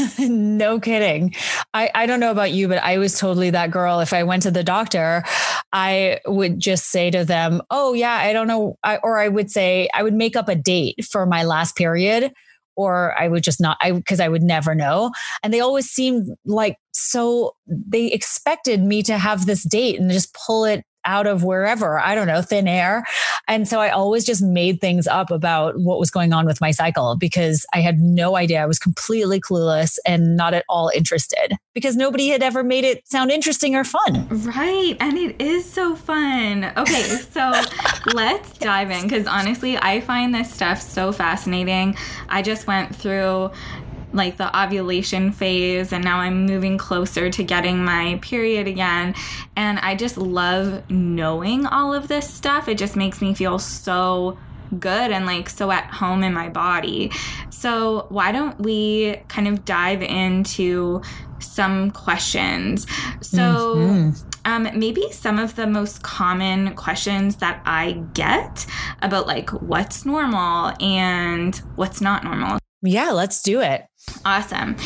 no 0.18 0.80
kidding. 0.80 1.34
I, 1.74 1.90
I 1.94 2.06
don't 2.06 2.20
know 2.20 2.30
about 2.30 2.52
you, 2.52 2.68
but 2.68 2.82
I 2.82 2.98
was 2.98 3.18
totally 3.18 3.50
that 3.50 3.70
girl. 3.70 4.00
If 4.00 4.12
I 4.12 4.22
went 4.22 4.42
to 4.44 4.50
the 4.50 4.64
doctor, 4.64 5.24
I 5.72 6.20
would 6.26 6.60
just 6.60 6.90
say 6.90 7.10
to 7.10 7.24
them, 7.24 7.62
Oh, 7.70 7.92
yeah, 7.92 8.14
I 8.14 8.32
don't 8.32 8.46
know. 8.46 8.76
I, 8.82 8.98
or 8.98 9.18
I 9.18 9.28
would 9.28 9.50
say, 9.50 9.88
I 9.94 10.02
would 10.02 10.14
make 10.14 10.36
up 10.36 10.48
a 10.48 10.54
date 10.54 11.04
for 11.10 11.26
my 11.26 11.44
last 11.44 11.76
period, 11.76 12.32
or 12.76 13.18
I 13.20 13.28
would 13.28 13.42
just 13.42 13.60
not, 13.60 13.76
I, 13.80 13.92
because 13.92 14.20
I 14.20 14.28
would 14.28 14.42
never 14.42 14.74
know. 14.74 15.10
And 15.42 15.52
they 15.52 15.60
always 15.60 15.86
seemed 15.86 16.28
like 16.44 16.76
so, 16.92 17.54
they 17.66 18.06
expected 18.06 18.82
me 18.82 19.02
to 19.04 19.18
have 19.18 19.46
this 19.46 19.62
date 19.62 19.98
and 20.00 20.10
just 20.10 20.34
pull 20.34 20.64
it 20.64 20.84
out 21.04 21.26
of 21.26 21.42
wherever, 21.42 21.98
I 21.98 22.14
don't 22.14 22.26
know, 22.26 22.42
thin 22.42 22.68
air. 22.68 23.04
And 23.52 23.68
so 23.68 23.80
I 23.80 23.90
always 23.90 24.24
just 24.24 24.40
made 24.40 24.80
things 24.80 25.06
up 25.06 25.30
about 25.30 25.78
what 25.78 25.98
was 25.98 26.10
going 26.10 26.32
on 26.32 26.46
with 26.46 26.58
my 26.58 26.70
cycle 26.70 27.16
because 27.16 27.66
I 27.74 27.82
had 27.82 27.98
no 27.98 28.34
idea. 28.34 28.62
I 28.62 28.66
was 28.66 28.78
completely 28.78 29.42
clueless 29.42 29.98
and 30.06 30.38
not 30.38 30.54
at 30.54 30.64
all 30.70 30.90
interested 30.94 31.58
because 31.74 31.94
nobody 31.94 32.28
had 32.28 32.42
ever 32.42 32.64
made 32.64 32.84
it 32.84 33.06
sound 33.06 33.30
interesting 33.30 33.74
or 33.74 33.84
fun. 33.84 34.26
Right. 34.30 34.96
And 35.00 35.18
it 35.18 35.38
is 35.38 35.70
so 35.70 35.94
fun. 35.94 36.72
Okay. 36.78 37.02
So 37.32 37.50
let's 38.14 38.58
dive 38.58 38.90
in 38.90 39.02
because 39.04 39.26
honestly, 39.26 39.78
I 39.78 40.00
find 40.02 40.34
this 40.34 40.52
stuff 40.52 40.82
so 40.82 41.12
fascinating. 41.12 41.96
I 42.28 42.42
just 42.42 42.66
went 42.66 42.94
through 42.94 43.50
like 44.12 44.36
the 44.36 44.56
ovulation 44.58 45.32
phase 45.32 45.92
and 45.92 46.04
now 46.04 46.18
I'm 46.18 46.46
moving 46.46 46.78
closer 46.78 47.30
to 47.30 47.42
getting 47.42 47.84
my 47.84 48.18
period 48.22 48.66
again 48.66 49.14
and 49.56 49.78
I 49.78 49.94
just 49.94 50.16
love 50.16 50.88
knowing 50.90 51.66
all 51.66 51.94
of 51.94 52.08
this 52.08 52.28
stuff. 52.28 52.68
It 52.68 52.78
just 52.78 52.96
makes 52.96 53.20
me 53.20 53.34
feel 53.34 53.58
so 53.58 54.38
good 54.78 55.10
and 55.10 55.26
like 55.26 55.48
so 55.48 55.70
at 55.70 55.84
home 55.84 56.22
in 56.22 56.32
my 56.32 56.48
body. 56.48 57.10
So, 57.50 58.06
why 58.08 58.32
don't 58.32 58.58
we 58.60 59.16
kind 59.28 59.46
of 59.48 59.64
dive 59.64 60.02
into 60.02 61.02
some 61.38 61.90
questions? 61.90 62.86
So, 63.20 63.76
mm-hmm. 63.76 64.10
um, 64.44 64.68
maybe 64.78 65.10
some 65.12 65.38
of 65.38 65.56
the 65.56 65.66
most 65.66 66.02
common 66.02 66.74
questions 66.74 67.36
that 67.36 67.62
I 67.64 67.92
get 68.14 68.66
about 69.00 69.26
like 69.26 69.50
what's 69.50 70.04
normal 70.04 70.72
and 70.80 71.54
what's 71.76 72.00
not 72.00 72.24
normal. 72.24 72.61
Yeah, 72.82 73.10
let's 73.10 73.42
do 73.42 73.60
it. 73.60 73.86
Awesome. 74.24 74.76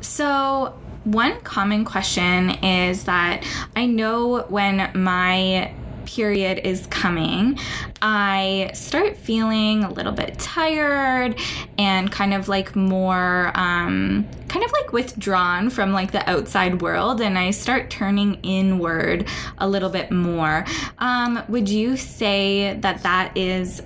So, 0.00 0.78
one 1.04 1.40
common 1.40 1.84
question 1.84 2.50
is 2.64 3.04
that 3.04 3.44
I 3.74 3.86
know 3.86 4.42
when 4.48 4.90
my 4.94 5.72
period 6.04 6.60
is 6.64 6.86
coming, 6.86 7.58
I 8.02 8.70
start 8.74 9.16
feeling 9.16 9.84
a 9.84 9.90
little 9.90 10.12
bit 10.12 10.38
tired 10.38 11.38
and 11.78 12.10
kind 12.10 12.34
of 12.34 12.48
like 12.48 12.74
more, 12.76 13.52
um, 13.54 14.26
kind 14.48 14.64
of 14.64 14.72
like 14.72 14.92
withdrawn 14.92 15.70
from 15.70 15.92
like 15.92 16.12
the 16.12 16.28
outside 16.28 16.80
world, 16.80 17.20
and 17.20 17.38
I 17.38 17.50
start 17.50 17.90
turning 17.90 18.34
inward 18.42 19.28
a 19.58 19.68
little 19.68 19.90
bit 19.90 20.10
more. 20.10 20.64
Um, 20.98 21.42
would 21.48 21.68
you 21.68 21.96
say 21.96 22.78
that 22.80 23.02
that 23.02 23.36
is 23.36 23.82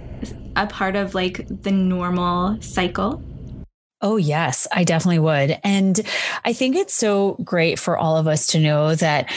a 0.57 0.67
part 0.67 0.97
of 0.97 1.15
like 1.15 1.47
the 1.49 1.71
normal 1.71 2.61
cycle? 2.61 3.23
Oh, 4.03 4.17
yes, 4.17 4.67
I 4.73 4.85
definitely 4.85 5.19
would. 5.19 5.59
And 5.63 6.01
I 6.45 6.53
think 6.53 6.75
it's 6.75 6.95
so 6.95 7.37
great 7.45 7.79
for 7.79 7.99
all 7.99 8.17
of 8.17 8.27
us 8.27 8.47
to 8.49 8.59
know 8.59 8.95
that 8.95 9.31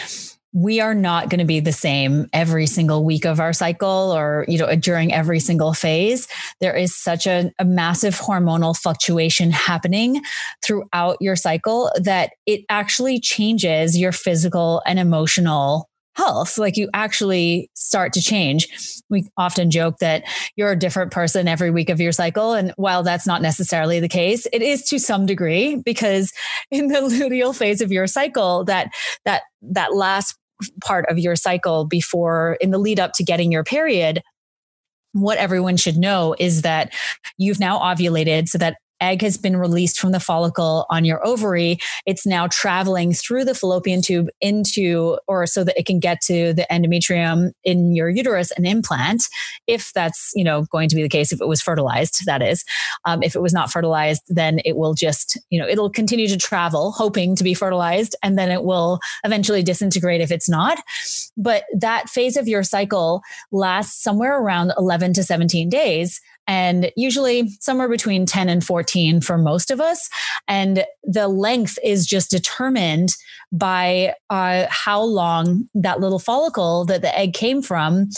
we 0.53 0.79
are 0.79 0.93
not 0.93 1.29
going 1.29 1.39
to 1.39 1.45
be 1.45 1.59
the 1.59 1.71
same 1.71 2.27
every 2.31 2.67
single 2.67 3.03
week 3.03 3.25
of 3.25 3.39
our 3.39 3.53
cycle 3.53 4.13
or 4.15 4.45
you 4.47 4.59
know 4.59 4.65
uh, 4.65 4.75
during 4.75 5.11
every 5.11 5.39
single 5.39 5.73
phase 5.73 6.27
there 6.61 6.75
is 6.75 6.95
such 6.95 7.25
a, 7.25 7.51
a, 7.57 7.65
massive 7.65 8.15
hormonal 8.19 8.77
fluctuation 8.77 9.49
happening 9.49 10.21
throughout 10.63 11.17
your 11.19 11.35
cycle 11.35 11.91
that 11.99 12.33
it 12.45 12.61
actually 12.69 13.19
changes 13.19 13.97
your 13.97 14.11
physical 14.11 14.81
and 14.85 14.99
emotional 14.99 15.89
health 16.15 16.57
like 16.57 16.77
you 16.77 16.89
actually 16.93 17.69
start 17.73 18.13
to 18.13 18.21
change. 18.21 18.67
We 19.09 19.27
often 19.37 19.71
joke 19.71 19.97
that 19.99 20.23
you're 20.55 20.71
a 20.71 20.79
different 20.79 21.11
person 21.11 21.47
every 21.47 21.71
week 21.71 21.89
of 21.89 21.99
your 21.99 22.11
cycle 22.11 22.53
and 22.53 22.71
while 22.77 23.03
that's 23.03 23.27
not 23.27 23.41
necessarily 23.41 23.99
the 23.99 24.09
case 24.09 24.47
it 24.53 24.61
is 24.61 24.83
to 24.83 24.99
some 24.99 25.25
degree 25.25 25.75
because 25.75 26.31
in 26.71 26.87
the 26.87 26.99
luteal 26.99 27.55
phase 27.55 27.81
of 27.81 27.91
your 27.91 28.07
cycle 28.07 28.63
that 28.65 28.89
that 29.25 29.43
that 29.61 29.95
last 29.95 30.37
part 30.83 31.05
of 31.09 31.17
your 31.19 31.35
cycle 31.35 31.85
before 31.85 32.57
in 32.61 32.71
the 32.71 32.77
lead 32.77 32.99
up 32.99 33.13
to 33.13 33.23
getting 33.23 33.51
your 33.51 33.63
period 33.63 34.21
what 35.13 35.37
everyone 35.37 35.77
should 35.77 35.97
know 35.97 36.35
is 36.39 36.63
that 36.63 36.91
you've 37.37 37.59
now 37.59 37.79
ovulated 37.79 38.47
so 38.47 38.57
that 38.57 38.77
egg 39.03 39.21
has 39.21 39.37
been 39.37 39.57
released 39.57 39.99
from 39.99 40.13
the 40.13 40.19
follicle 40.19 40.85
on 40.89 41.03
your 41.03 41.25
ovary, 41.27 41.77
it's 42.05 42.25
now 42.25 42.47
traveling 42.47 43.13
through 43.13 43.43
the 43.43 43.53
fallopian 43.53 44.01
tube 44.01 44.29
into, 44.39 45.17
or 45.27 45.45
so 45.45 45.63
that 45.63 45.77
it 45.77 45.85
can 45.85 45.99
get 45.99 46.21
to 46.21 46.53
the 46.53 46.65
endometrium 46.71 47.51
in 47.63 47.93
your 47.93 48.09
uterus 48.09 48.51
and 48.51 48.65
implant, 48.65 49.23
if 49.67 49.91
that's, 49.93 50.31
you 50.35 50.43
know, 50.43 50.63
going 50.71 50.87
to 50.87 50.95
be 50.95 51.03
the 51.03 51.09
case, 51.09 51.33
if 51.33 51.41
it 51.41 51.47
was 51.47 51.61
fertilized, 51.61 52.25
that 52.25 52.41
is. 52.41 52.63
Um, 53.05 53.21
if 53.21 53.35
it 53.35 53.41
was 53.41 53.53
not 53.53 53.71
fertilized, 53.71 54.23
then 54.29 54.59
it 54.63 54.77
will 54.77 54.93
just, 54.93 55.37
you 55.49 55.59
know, 55.59 55.67
it'll 55.67 55.89
continue 55.89 56.27
to 56.27 56.37
travel, 56.37 56.91
hoping 56.91 57.35
to 57.35 57.43
be 57.43 57.53
fertilized, 57.53 58.15
and 58.23 58.37
then 58.37 58.49
it 58.49 58.63
will 58.63 58.99
eventually 59.25 59.63
disintegrate 59.63 60.21
if 60.21 60.31
it's 60.31 60.49
not. 60.49 60.79
But 61.35 61.63
that 61.77 62.09
phase 62.09 62.37
of 62.37 62.47
your 62.47 62.63
cycle 62.63 63.21
lasts 63.51 64.01
somewhere 64.01 64.39
around 64.39 64.71
11 64.77 65.13
to 65.13 65.23
17 65.23 65.69
days 65.69 66.21
and 66.47 66.91
usually 66.95 67.49
somewhere 67.59 67.89
between 67.89 68.25
10 68.25 68.49
and 68.49 68.63
14 68.63 69.21
for 69.21 69.37
most 69.37 69.71
of 69.71 69.79
us. 69.79 70.09
And 70.47 70.85
the 71.03 71.27
length 71.27 71.77
is 71.83 72.05
just 72.05 72.31
determined 72.31 73.09
by 73.51 74.15
uh, 74.29 74.65
how 74.69 75.01
long 75.01 75.69
that 75.75 75.99
little 75.99 76.19
follicle 76.19 76.85
that 76.85 77.01
the 77.01 77.17
egg 77.17 77.33
came 77.33 77.61
from 77.61 78.09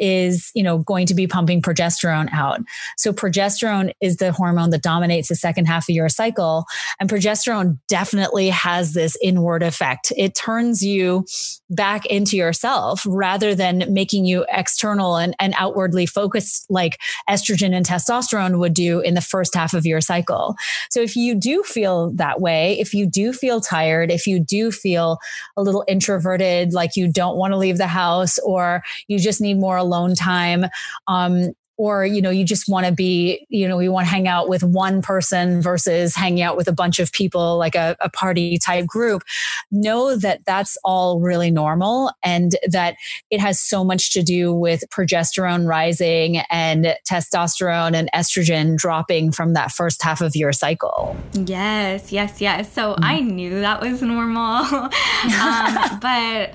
is, 0.00 0.50
you 0.54 0.62
know, 0.62 0.78
going 0.78 1.06
to 1.06 1.14
be 1.14 1.26
pumping 1.26 1.62
progesterone 1.62 2.32
out. 2.32 2.60
So 2.96 3.12
progesterone 3.12 3.92
is 4.00 4.16
the 4.16 4.32
hormone 4.32 4.70
that 4.70 4.82
dominates 4.82 5.28
the 5.28 5.36
second 5.36 5.66
half 5.66 5.88
of 5.88 5.94
your 5.94 6.08
cycle. 6.08 6.64
And 6.98 7.08
progesterone 7.08 7.78
definitely 7.86 8.48
has 8.48 8.94
this 8.94 9.16
inward 9.22 9.62
effect. 9.62 10.12
It 10.16 10.34
turns 10.34 10.82
you 10.82 11.26
back 11.68 12.06
into 12.06 12.36
yourself 12.36 13.06
rather 13.06 13.54
than 13.54 13.84
making 13.92 14.24
you 14.24 14.44
external 14.50 15.16
and, 15.16 15.36
and 15.38 15.54
outwardly 15.56 16.06
focused 16.06 16.66
like 16.68 16.98
estrogen 17.28 17.74
and 17.74 17.86
testosterone 17.86 18.58
would 18.58 18.74
do 18.74 19.00
in 19.00 19.14
the 19.14 19.20
first 19.20 19.54
half 19.54 19.74
of 19.74 19.86
your 19.86 20.00
cycle. 20.00 20.56
So 20.90 21.00
if 21.00 21.14
you 21.14 21.34
do 21.34 21.62
feel 21.62 22.10
that 22.12 22.40
way, 22.40 22.78
if 22.80 22.94
you 22.94 23.06
do 23.06 23.32
feel 23.32 23.60
tired, 23.60 24.10
if 24.10 24.26
you 24.26 24.40
do 24.40 24.72
feel 24.72 25.18
a 25.56 25.62
little 25.62 25.84
introverted, 25.86 26.72
like 26.72 26.96
you 26.96 27.10
don't 27.12 27.36
want 27.36 27.52
to 27.52 27.56
leave 27.56 27.78
the 27.78 27.86
house 27.86 28.38
or 28.40 28.82
you 29.06 29.18
just 29.18 29.40
need 29.40 29.58
more 29.58 29.76
alone 29.90 30.14
time 30.14 30.66
um, 31.08 31.52
or 31.80 32.04
you 32.04 32.20
know 32.20 32.28
you 32.28 32.44
just 32.44 32.68
want 32.68 32.84
to 32.84 32.92
be 32.92 33.46
you 33.48 33.66
know 33.66 33.78
you 33.78 33.90
want 33.90 34.06
to 34.06 34.10
hang 34.10 34.28
out 34.28 34.50
with 34.50 34.62
one 34.62 35.00
person 35.00 35.62
versus 35.62 36.14
hanging 36.14 36.42
out 36.42 36.54
with 36.54 36.68
a 36.68 36.72
bunch 36.72 36.98
of 36.98 37.10
people 37.10 37.56
like 37.56 37.74
a, 37.74 37.96
a, 38.00 38.10
party 38.10 38.58
type 38.58 38.86
group 38.86 39.22
know 39.70 40.14
that 40.14 40.44
that's 40.44 40.76
all 40.84 41.20
really 41.20 41.50
normal 41.50 42.12
and 42.22 42.54
that 42.68 42.96
it 43.30 43.40
has 43.40 43.58
so 43.58 43.82
much 43.82 44.12
to 44.12 44.22
do 44.22 44.52
with 44.52 44.84
progesterone 44.90 45.66
rising 45.66 46.38
and 46.50 46.94
testosterone 47.10 47.94
and 47.94 48.10
estrogen 48.14 48.76
dropping 48.76 49.32
from 49.32 49.54
that 49.54 49.72
first 49.72 50.02
half 50.02 50.20
of 50.20 50.36
your 50.36 50.52
cycle. 50.52 51.16
Yes 51.32 52.12
yes 52.12 52.42
yes. 52.42 52.70
So 52.70 52.92
mm-hmm. 52.92 53.04
i 53.04 53.20
knew 53.20 53.60
that 53.60 53.80
was 53.80 54.02
normal. 54.02 54.90
Um, 55.20 55.98
but 56.02 56.50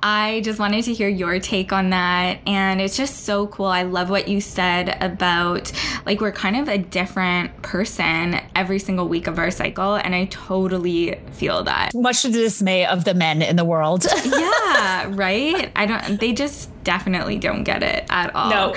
I 0.00 0.40
just 0.44 0.58
wanted 0.58 0.84
to 0.84 0.94
hear 0.94 1.08
your 1.08 1.40
take 1.40 1.72
on 1.72 1.90
that. 1.90 2.38
And 2.46 2.80
it's 2.80 2.96
just 2.96 3.24
so 3.24 3.46
cool. 3.48 3.66
I 3.66 3.82
love 3.82 4.10
what 4.10 4.28
you 4.28 4.40
said 4.40 4.96
about 5.00 5.72
like 6.06 6.20
we're 6.20 6.32
kind 6.32 6.56
of 6.56 6.68
a 6.68 6.78
different 6.78 7.62
person 7.62 8.40
every 8.54 8.78
single 8.78 9.08
week 9.08 9.26
of 9.26 9.38
our 9.38 9.50
cycle. 9.50 9.96
And 9.96 10.14
I 10.14 10.26
totally 10.26 11.18
feel 11.32 11.64
that. 11.64 11.94
Much 11.94 12.22
to 12.22 12.28
the 12.28 12.38
dismay 12.38 12.86
of 12.86 13.04
the 13.04 13.14
men 13.14 13.42
in 13.42 13.56
the 13.56 13.64
world. 13.64 14.06
yeah, 14.24 15.10
right? 15.10 15.70
I 15.74 15.86
don't, 15.86 16.20
they 16.20 16.32
just 16.32 16.70
definitely 16.88 17.38
don't 17.38 17.64
get 17.64 17.82
it 17.82 18.06
at 18.08 18.34
all. 18.34 18.48
No. 18.48 18.74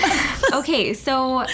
okay, 0.60 0.94
so 0.94 1.46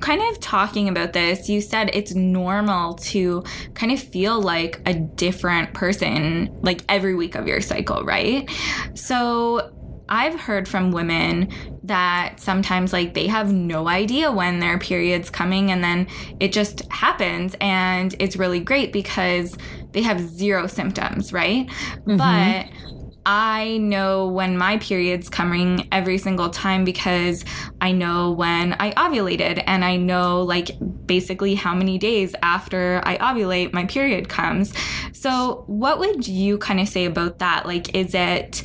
kind 0.00 0.20
of 0.20 0.38
talking 0.38 0.86
about 0.86 1.14
this, 1.14 1.48
you 1.48 1.62
said 1.62 1.88
it's 1.94 2.14
normal 2.14 2.92
to 2.96 3.42
kind 3.72 3.90
of 3.90 3.98
feel 3.98 4.38
like 4.38 4.82
a 4.84 4.92
different 4.92 5.72
person 5.72 6.54
like 6.60 6.82
every 6.90 7.14
week 7.14 7.36
of 7.36 7.48
your 7.48 7.62
cycle, 7.62 8.04
right? 8.04 8.50
So 8.92 9.72
I've 10.10 10.38
heard 10.38 10.68
from 10.68 10.92
women 10.92 11.48
that 11.84 12.38
sometimes 12.38 12.92
like 12.92 13.14
they 13.14 13.26
have 13.28 13.50
no 13.50 13.88
idea 13.88 14.30
when 14.30 14.60
their 14.60 14.78
period's 14.78 15.30
coming 15.30 15.70
and 15.70 15.82
then 15.82 16.06
it 16.38 16.52
just 16.52 16.82
happens 16.92 17.56
and 17.62 18.14
it's 18.18 18.36
really 18.36 18.60
great 18.60 18.92
because 18.92 19.56
they 19.92 20.02
have 20.02 20.20
zero 20.20 20.66
symptoms, 20.66 21.32
right? 21.32 21.66
Mm-hmm. 22.06 22.16
But 22.18 22.91
I 23.24 23.78
know 23.78 24.26
when 24.26 24.58
my 24.58 24.78
period's 24.78 25.28
coming 25.28 25.86
every 25.92 26.18
single 26.18 26.50
time 26.50 26.84
because 26.84 27.44
I 27.80 27.92
know 27.92 28.32
when 28.32 28.74
I 28.80 28.92
ovulated 28.92 29.62
and 29.66 29.84
I 29.84 29.96
know 29.96 30.42
like 30.42 30.70
basically 31.06 31.54
how 31.54 31.74
many 31.74 31.98
days 31.98 32.34
after 32.42 33.00
I 33.04 33.18
ovulate 33.18 33.72
my 33.72 33.84
period 33.84 34.28
comes. 34.28 34.74
So, 35.12 35.64
what 35.66 35.98
would 35.98 36.26
you 36.26 36.58
kind 36.58 36.80
of 36.80 36.88
say 36.88 37.04
about 37.04 37.38
that? 37.38 37.66
Like, 37.66 37.94
is 37.94 38.14
it 38.14 38.62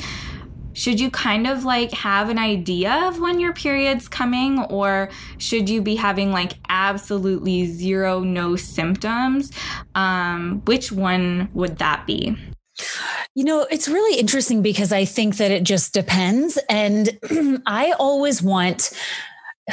should 0.74 1.00
you 1.00 1.10
kind 1.10 1.48
of 1.48 1.66
like 1.66 1.92
have 1.92 2.30
an 2.30 2.38
idea 2.38 3.08
of 3.08 3.20
when 3.20 3.40
your 3.40 3.52
period's 3.52 4.08
coming 4.08 4.60
or 4.66 5.10
should 5.40 5.68
you 5.68 5.82
be 5.82 5.96
having 5.96 6.32
like 6.32 6.54
absolutely 6.70 7.66
zero 7.66 8.20
no 8.20 8.56
symptoms 8.56 9.52
um, 9.96 10.62
which 10.66 10.92
one 10.92 11.50
would 11.56 11.80
that 11.80 12.06
be 12.06 12.38
you 13.36 13.44
know, 13.44 13.68
it's 13.70 13.88
really 13.88 14.20
interesting 14.20 14.62
because 14.62 14.92
I 14.92 15.06
think 15.06 15.38
that 15.38 15.52
it 15.52 15.64
just 15.64 15.94
depends. 15.94 16.58
And 16.70 17.18
I 17.66 17.94
always 18.00 18.42
want 18.42 18.92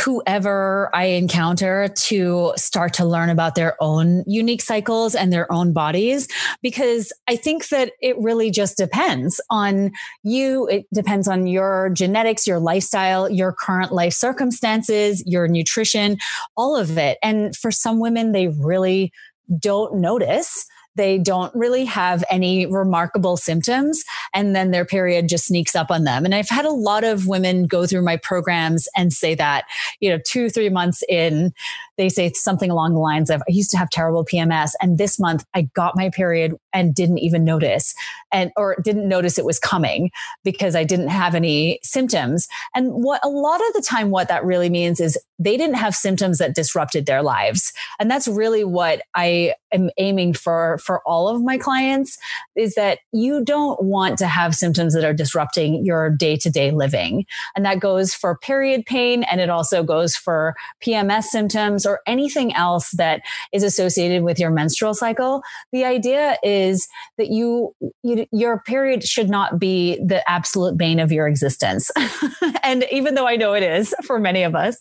whoever 0.03 0.91
I 0.93 1.05
encounter 1.05 1.89
to 1.97 2.53
start 2.57 2.95
to 2.95 3.05
learn 3.05 3.31
about 3.31 3.55
their 3.55 3.77
own 3.81 4.25
unique 4.27 4.61
cycles 4.61 5.15
and 5.15 5.33
their 5.33 5.51
own 5.53 5.73
bodies 5.73 6.27
because 6.63 7.13
I 7.29 7.37
think 7.37 7.69
that 7.69 7.93
it 8.03 8.19
really 8.19 8.51
just 8.51 8.77
depends 8.77 9.41
on 9.51 9.93
you. 10.25 10.67
It 10.67 10.87
depends 10.93 11.29
on 11.29 11.47
your 11.47 11.91
genetics, 11.91 12.45
your 12.45 12.59
lifestyle, 12.59 13.31
your 13.31 13.53
current 13.53 13.93
life 13.93 14.15
circumstances, 14.15 15.23
your 15.27 15.47
nutrition, 15.47 16.19
all 16.57 16.77
of 16.77 16.99
it. 16.99 17.19
And 17.23 17.55
for 17.55 17.71
some 17.71 18.01
women, 18.01 18.33
they 18.33 18.49
really 18.49 19.13
don't 19.61 19.97
notice 19.97 20.67
they 20.97 21.19
don't 21.19 21.55
really 21.55 21.85
have 21.85 22.25
any 22.31 22.67
remarkable 22.67 23.37
symptoms 23.37 24.05
and 24.33 24.55
then 24.55 24.71
their 24.71 24.85
period 24.85 25.29
just 25.29 25.47
sneaks 25.47 25.75
up 25.75 25.91
on 25.91 26.05
them. 26.05 26.25
And 26.25 26.35
i've 26.35 26.49
had 26.49 26.65
a 26.65 26.71
lot 26.71 27.05
of 27.05 27.27
women 27.27 27.67
go 27.67 27.87
through 27.87 28.03
my 28.03 28.17
programs 28.17 28.89
and 28.97 29.13
say 29.13 29.35
that 29.35 29.65
you 30.01 30.11
know 30.11 30.19
two 30.27 30.51
three 30.51 30.69
months 30.69 31.03
in 31.09 31.53
they 31.97 32.09
say 32.09 32.31
something 32.33 32.71
along 32.71 32.95
the 32.95 33.01
lines 33.01 33.31
of 33.31 33.43
i 33.43 33.53
used 33.53 33.71
to 33.71 33.77
have 33.77 33.91
terrible 33.91 34.25
pms 34.25 34.71
and 34.81 34.99
this 34.99 35.19
month 35.19 35.45
i 35.55 35.63
got 35.75 35.97
my 35.97 36.11
period 36.11 36.55
and 36.73 36.95
didn't 36.95 37.19
even 37.19 37.45
notice 37.45 37.95
and 38.35 38.51
or 38.57 38.77
didn't 38.83 39.09
notice 39.09 39.39
it 39.39 39.45
was 39.45 39.59
coming 39.59 40.11
because 40.43 40.75
I 40.75 40.85
didn't 40.85 41.09
have 41.09 41.35
any 41.35 41.79
symptoms. 41.83 42.49
And 42.75 42.93
what 42.93 43.25
a 43.25 43.29
lot 43.29 43.61
of 43.61 43.73
the 43.75 43.81
time 43.81 44.11
what 44.11 44.29
that 44.29 44.45
really 44.45 44.69
means 44.69 45.01
is 45.01 45.17
they 45.39 45.57
didn't 45.57 45.77
have 45.77 45.95
symptoms 45.95 46.39
that 46.39 46.55
disrupted 46.55 47.07
their 47.07 47.23
lives. 47.23 47.73
And 47.99 48.11
that's 48.11 48.29
really 48.29 48.65
what 48.65 49.03
I 49.15 49.55
am 49.73 49.91
aiming 49.99 50.35
for 50.35 50.79
for 50.79 51.01
all 51.07 51.29
of 51.29 51.43
my 51.43 51.59
clients 51.59 52.19
is 52.57 52.75
that 52.75 53.01
you 53.13 53.45
don't 53.45 53.83
want 53.83 54.19
to 54.19 54.27
have 54.27 54.55
symptoms 54.55 54.95
that 54.95 55.05
are 55.05 55.15
disrupting 55.15 55.85
your 55.85 56.11
day-to-day 56.11 56.71
living. 56.73 57.25
And 57.57 57.65
that 57.65 57.81
goes 57.81 58.15
for 58.15 58.37
period 58.39 58.85
pain 58.87 59.23
and 59.25 59.41
it 59.41 59.51
also 59.51 59.83
goes 59.83 60.17
for 60.17 60.55
PMS 60.85 61.25
symptoms 61.25 61.84
or 61.87 62.01
anything 62.07 62.55
else 62.55 62.91
that 62.93 63.23
is 63.53 63.63
associated 63.63 64.23
with 64.23 64.39
your 64.39 64.51
menstrual 64.51 64.95
cycle. 64.95 65.43
The 65.73 65.85
idea 65.85 66.37
is 66.43 66.89
that 67.19 67.29
you, 67.29 67.75
you 68.03 68.27
your 68.33 68.61
period 68.61 69.05
should 69.05 69.31
not 69.31 69.59
be 69.59 69.97
the 70.05 70.29
absolute 70.29 70.77
bane 70.77 71.01
of 71.01 71.13
your 71.13 71.27
existence. 71.29 71.91
and 72.63 72.85
even 72.91 73.15
though 73.15 73.27
I 73.27 73.37
know 73.37 73.55
it 73.55 73.63
is 73.63 73.95
for 74.05 74.19
many 74.19 74.43
of 74.43 74.55
us, 74.55 74.81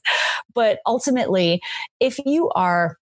but 0.54 0.80
ultimately 0.86 1.62
if 2.00 2.20
you 2.26 2.50
are 2.56 2.98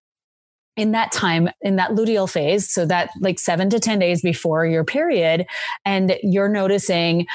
in 0.78 0.92
that 0.94 1.12
time 1.12 1.50
in 1.62 1.76
that 1.76 1.92
luteal 1.92 2.30
phase 2.30 2.74
so 2.74 2.86
that 2.86 3.10
like 3.20 3.40
7 3.40 3.70
to 3.72 3.80
10 3.80 4.00
days 4.00 4.22
before 4.22 4.66
your 4.66 4.86
period 4.86 5.46
and 5.86 6.18
you're 6.24 6.50
noticing 6.50 7.28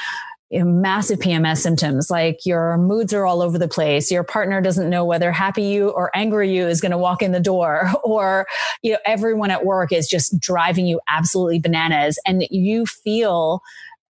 you 0.49 0.59
know, 0.59 0.65
massive 0.65 1.19
PMS 1.19 1.57
symptoms 1.57 2.09
like 2.09 2.45
your 2.45 2.77
moods 2.77 3.13
are 3.13 3.25
all 3.25 3.41
over 3.41 3.57
the 3.57 3.67
place. 3.67 4.09
Your 4.09 4.23
partner 4.23 4.61
doesn't 4.61 4.89
know 4.89 5.03
whether 5.03 5.31
happy 5.31 5.63
you 5.63 5.89
or 5.89 6.09
angry 6.15 6.53
you 6.53 6.67
is 6.67 6.79
going 6.79 6.93
to 6.93 6.97
walk 6.97 7.21
in 7.21 7.33
the 7.33 7.39
door, 7.39 7.91
or 8.03 8.47
you 8.81 8.93
know 8.93 8.99
everyone 9.05 9.51
at 9.51 9.65
work 9.65 9.91
is 9.91 10.07
just 10.07 10.39
driving 10.39 10.87
you 10.87 10.99
absolutely 11.09 11.59
bananas, 11.59 12.17
and 12.25 12.45
you 12.49 12.85
feel 12.85 13.61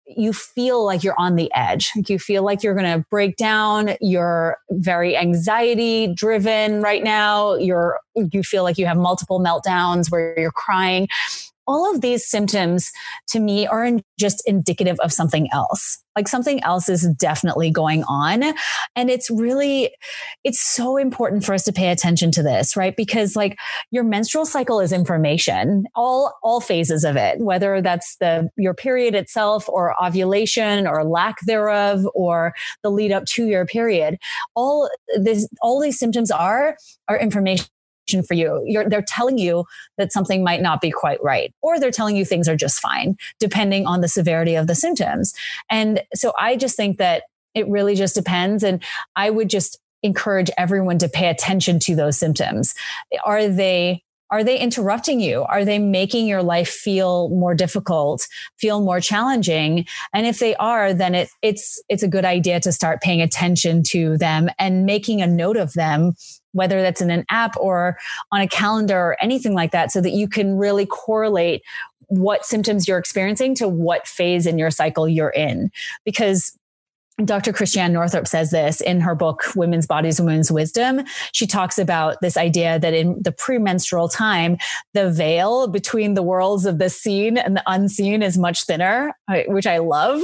you 0.08 0.32
feel 0.32 0.84
like 0.84 1.02
you're 1.02 1.18
on 1.18 1.34
the 1.34 1.50
edge. 1.52 1.90
You 2.06 2.18
feel 2.18 2.44
like 2.44 2.62
you're 2.62 2.76
going 2.76 3.00
to 3.00 3.04
break 3.10 3.36
down. 3.36 3.96
You're 4.00 4.56
very 4.70 5.16
anxiety 5.16 6.06
driven 6.06 6.80
right 6.80 7.02
now. 7.02 7.54
You're, 7.54 7.98
you 8.14 8.44
feel 8.44 8.62
like 8.62 8.78
you 8.78 8.86
have 8.86 8.96
multiple 8.96 9.40
meltdowns 9.40 10.08
where 10.08 10.38
you're 10.38 10.52
crying 10.52 11.08
all 11.66 11.92
of 11.92 12.00
these 12.00 12.26
symptoms 12.26 12.90
to 13.28 13.40
me 13.40 13.66
are 13.66 13.90
just 14.18 14.42
indicative 14.46 14.98
of 15.00 15.12
something 15.12 15.48
else. 15.52 15.98
Like 16.16 16.28
something 16.28 16.62
else 16.64 16.88
is 16.88 17.06
definitely 17.18 17.70
going 17.70 18.02
on. 18.04 18.42
And 18.94 19.10
it's 19.10 19.30
really, 19.30 19.90
it's 20.44 20.60
so 20.60 20.96
important 20.96 21.44
for 21.44 21.52
us 21.52 21.62
to 21.64 21.72
pay 21.72 21.90
attention 21.90 22.30
to 22.32 22.42
this, 22.42 22.74
right? 22.74 22.96
Because 22.96 23.36
like 23.36 23.58
your 23.90 24.02
menstrual 24.02 24.46
cycle 24.46 24.80
is 24.80 24.92
information, 24.92 25.84
all, 25.94 26.32
all 26.42 26.62
phases 26.62 27.04
of 27.04 27.16
it, 27.16 27.38
whether 27.40 27.82
that's 27.82 28.16
the, 28.16 28.48
your 28.56 28.72
period 28.72 29.14
itself 29.14 29.68
or 29.68 29.94
ovulation 30.02 30.86
or 30.86 31.04
lack 31.04 31.36
thereof 31.44 32.06
or 32.14 32.54
the 32.82 32.90
lead 32.90 33.12
up 33.12 33.26
to 33.26 33.46
your 33.46 33.66
period. 33.66 34.16
All 34.54 34.88
this, 35.18 35.46
all 35.60 35.80
these 35.82 35.98
symptoms 35.98 36.30
are, 36.30 36.78
are 37.08 37.18
information 37.18 37.66
for 38.06 38.34
you. 38.34 38.62
You're, 38.66 38.88
they're 38.88 39.02
telling 39.02 39.38
you 39.38 39.64
that 39.98 40.12
something 40.12 40.44
might 40.44 40.62
not 40.62 40.80
be 40.80 40.90
quite 40.90 41.22
right, 41.22 41.52
or 41.62 41.78
they're 41.78 41.90
telling 41.90 42.16
you 42.16 42.24
things 42.24 42.48
are 42.48 42.56
just 42.56 42.80
fine, 42.80 43.16
depending 43.40 43.86
on 43.86 44.00
the 44.00 44.08
severity 44.08 44.54
of 44.54 44.66
the 44.66 44.74
symptoms. 44.74 45.34
And 45.70 46.02
so 46.14 46.32
I 46.38 46.56
just 46.56 46.76
think 46.76 46.98
that 46.98 47.24
it 47.54 47.68
really 47.68 47.94
just 47.94 48.14
depends. 48.14 48.62
And 48.62 48.82
I 49.16 49.30
would 49.30 49.50
just 49.50 49.78
encourage 50.02 50.50
everyone 50.56 50.98
to 50.98 51.08
pay 51.08 51.28
attention 51.28 51.78
to 51.80 51.96
those 51.96 52.18
symptoms. 52.18 52.74
Are 53.24 53.48
they 53.48 54.02
are 54.30 54.42
they 54.42 54.58
interrupting 54.58 55.20
you? 55.20 55.42
Are 55.44 55.64
they 55.64 55.78
making 55.78 56.26
your 56.26 56.42
life 56.42 56.68
feel 56.68 57.28
more 57.28 57.54
difficult, 57.54 58.26
feel 58.58 58.80
more 58.80 59.00
challenging? 59.00 59.86
And 60.12 60.26
if 60.26 60.40
they 60.40 60.56
are, 60.56 60.92
then 60.92 61.14
it, 61.14 61.28
it's, 61.42 61.80
it's 61.88 62.02
a 62.02 62.08
good 62.08 62.24
idea 62.24 62.58
to 62.60 62.72
start 62.72 63.02
paying 63.02 63.22
attention 63.22 63.84
to 63.90 64.18
them 64.18 64.48
and 64.58 64.84
making 64.84 65.22
a 65.22 65.28
note 65.28 65.56
of 65.56 65.74
them 65.74 66.14
whether 66.56 66.82
that's 66.82 67.00
in 67.00 67.10
an 67.10 67.24
app 67.30 67.56
or 67.56 67.96
on 68.32 68.40
a 68.40 68.48
calendar 68.48 68.98
or 68.98 69.16
anything 69.20 69.54
like 69.54 69.70
that, 69.70 69.92
so 69.92 70.00
that 70.00 70.12
you 70.12 70.26
can 70.28 70.56
really 70.56 70.86
correlate 70.86 71.62
what 72.08 72.44
symptoms 72.44 72.88
you're 72.88 72.98
experiencing 72.98 73.54
to 73.54 73.68
what 73.68 74.06
phase 74.06 74.46
in 74.46 74.58
your 74.58 74.70
cycle 74.70 75.08
you're 75.08 75.30
in. 75.30 75.70
Because 76.04 76.56
Dr. 77.24 77.52
Christiane 77.52 77.94
Northrup 77.94 78.26
says 78.26 78.50
this 78.50 78.82
in 78.82 79.00
her 79.00 79.14
book, 79.14 79.44
Women's 79.56 79.86
Bodies, 79.86 80.20
Women's 80.20 80.52
Wisdom. 80.52 81.02
She 81.32 81.46
talks 81.46 81.78
about 81.78 82.18
this 82.20 82.36
idea 82.36 82.78
that 82.78 82.92
in 82.92 83.22
the 83.22 83.32
premenstrual 83.32 84.08
time, 84.08 84.58
the 84.92 85.10
veil 85.10 85.66
between 85.66 86.12
the 86.12 86.22
worlds 86.22 86.66
of 86.66 86.78
the 86.78 86.90
seen 86.90 87.38
and 87.38 87.56
the 87.56 87.62
unseen 87.66 88.22
is 88.22 88.36
much 88.36 88.64
thinner, 88.64 89.14
which 89.46 89.66
I 89.66 89.78
love 89.78 90.22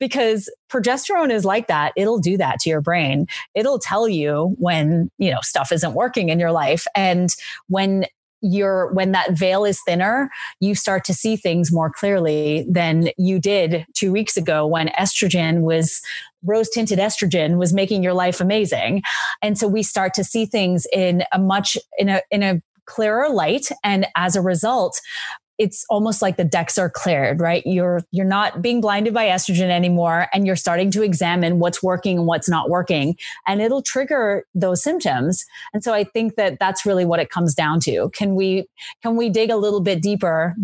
because 0.00 0.50
progesterone 0.68 1.30
is 1.30 1.44
like 1.44 1.68
that. 1.68 1.92
It'll 1.96 2.18
do 2.18 2.36
that 2.38 2.58
to 2.60 2.70
your 2.70 2.80
brain. 2.80 3.26
It'll 3.54 3.78
tell 3.78 4.08
you 4.08 4.56
when, 4.58 5.10
you 5.18 5.30
know, 5.30 5.40
stuff 5.42 5.70
isn't 5.70 5.94
working 5.94 6.28
in 6.28 6.40
your 6.40 6.52
life. 6.52 6.86
And 6.96 7.30
when 7.68 8.06
you're 8.42 8.92
when 8.92 9.12
that 9.12 9.32
veil 9.32 9.64
is 9.64 9.80
thinner, 9.86 10.30
you 10.60 10.74
start 10.74 11.04
to 11.04 11.14
see 11.14 11.36
things 11.36 11.72
more 11.72 11.90
clearly 11.90 12.66
than 12.68 13.08
you 13.16 13.38
did 13.38 13.86
two 13.94 14.12
weeks 14.12 14.36
ago 14.36 14.66
when 14.66 14.88
estrogen 14.88 15.62
was 15.62 16.02
rose 16.44 16.68
tinted 16.68 16.98
estrogen 16.98 17.56
was 17.56 17.72
making 17.72 18.02
your 18.02 18.14
life 18.14 18.40
amazing. 18.40 19.02
And 19.40 19.56
so 19.56 19.68
we 19.68 19.82
start 19.82 20.12
to 20.14 20.24
see 20.24 20.44
things 20.44 20.86
in 20.92 21.22
a 21.32 21.38
much 21.38 21.78
in 21.98 22.08
a 22.08 22.20
in 22.30 22.42
a 22.42 22.60
clearer 22.84 23.28
light 23.28 23.70
and 23.84 24.06
as 24.16 24.34
a 24.34 24.42
result 24.42 25.00
it's 25.58 25.84
almost 25.90 26.22
like 26.22 26.36
the 26.36 26.44
decks 26.44 26.78
are 26.78 26.90
cleared, 26.90 27.40
right? 27.40 27.62
You're 27.66 28.02
you're 28.10 28.26
not 28.26 28.62
being 28.62 28.80
blinded 28.80 29.14
by 29.14 29.26
estrogen 29.26 29.70
anymore 29.70 30.28
and 30.32 30.46
you're 30.46 30.56
starting 30.56 30.90
to 30.92 31.02
examine 31.02 31.58
what's 31.58 31.82
working 31.82 32.18
and 32.18 32.26
what's 32.26 32.48
not 32.48 32.70
working 32.70 33.16
and 33.46 33.60
it'll 33.60 33.82
trigger 33.82 34.44
those 34.54 34.82
symptoms. 34.82 35.44
And 35.72 35.84
so 35.84 35.92
I 35.92 36.04
think 36.04 36.36
that 36.36 36.58
that's 36.58 36.86
really 36.86 37.04
what 37.04 37.20
it 37.20 37.30
comes 37.30 37.54
down 37.54 37.80
to. 37.80 38.10
Can 38.10 38.34
we 38.34 38.66
can 39.02 39.16
we 39.16 39.28
dig 39.28 39.50
a 39.50 39.56
little 39.56 39.80
bit 39.80 40.02
deeper 40.02 40.54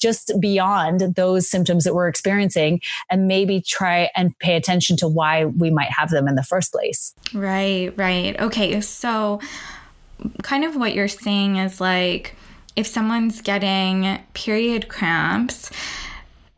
just 0.00 0.32
beyond 0.40 1.14
those 1.16 1.48
symptoms 1.48 1.84
that 1.84 1.94
we're 1.94 2.08
experiencing 2.08 2.80
and 3.10 3.28
maybe 3.28 3.60
try 3.60 4.10
and 4.16 4.36
pay 4.38 4.56
attention 4.56 4.96
to 4.98 5.08
why 5.08 5.44
we 5.44 5.70
might 5.70 5.90
have 5.90 6.10
them 6.10 6.26
in 6.26 6.34
the 6.34 6.42
first 6.42 6.72
place? 6.72 7.14
Right, 7.34 7.92
right. 7.96 8.38
Okay, 8.40 8.80
so 8.80 9.40
kind 10.42 10.64
of 10.64 10.76
what 10.76 10.94
you're 10.94 11.08
saying 11.08 11.56
is 11.56 11.80
like 11.80 12.36
if 12.76 12.86
someone's 12.86 13.40
getting 13.40 14.18
period 14.34 14.88
cramps 14.88 15.70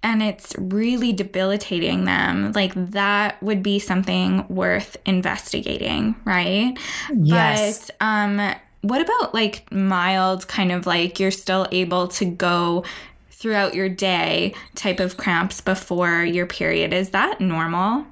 and 0.02 0.22
it's 0.22 0.54
really 0.58 1.12
debilitating 1.12 2.04
them, 2.04 2.52
like 2.52 2.72
that 2.74 3.40
would 3.42 3.62
be 3.62 3.78
something 3.78 4.46
worth 4.48 4.96
investigating, 5.06 6.16
right? 6.24 6.76
Yes. 7.14 7.90
But 7.98 8.06
um 8.06 8.54
what 8.82 9.00
about 9.00 9.32
like 9.32 9.70
mild 9.70 10.48
kind 10.48 10.72
of 10.72 10.86
like 10.86 11.20
you're 11.20 11.30
still 11.30 11.66
able 11.70 12.08
to 12.08 12.24
go 12.24 12.84
throughout 13.30 13.74
your 13.74 13.88
day 13.88 14.54
type 14.74 15.00
of 15.00 15.16
cramps 15.16 15.60
before 15.60 16.24
your 16.24 16.46
period? 16.46 16.92
Is 16.92 17.10
that 17.10 17.40
normal? 17.40 18.06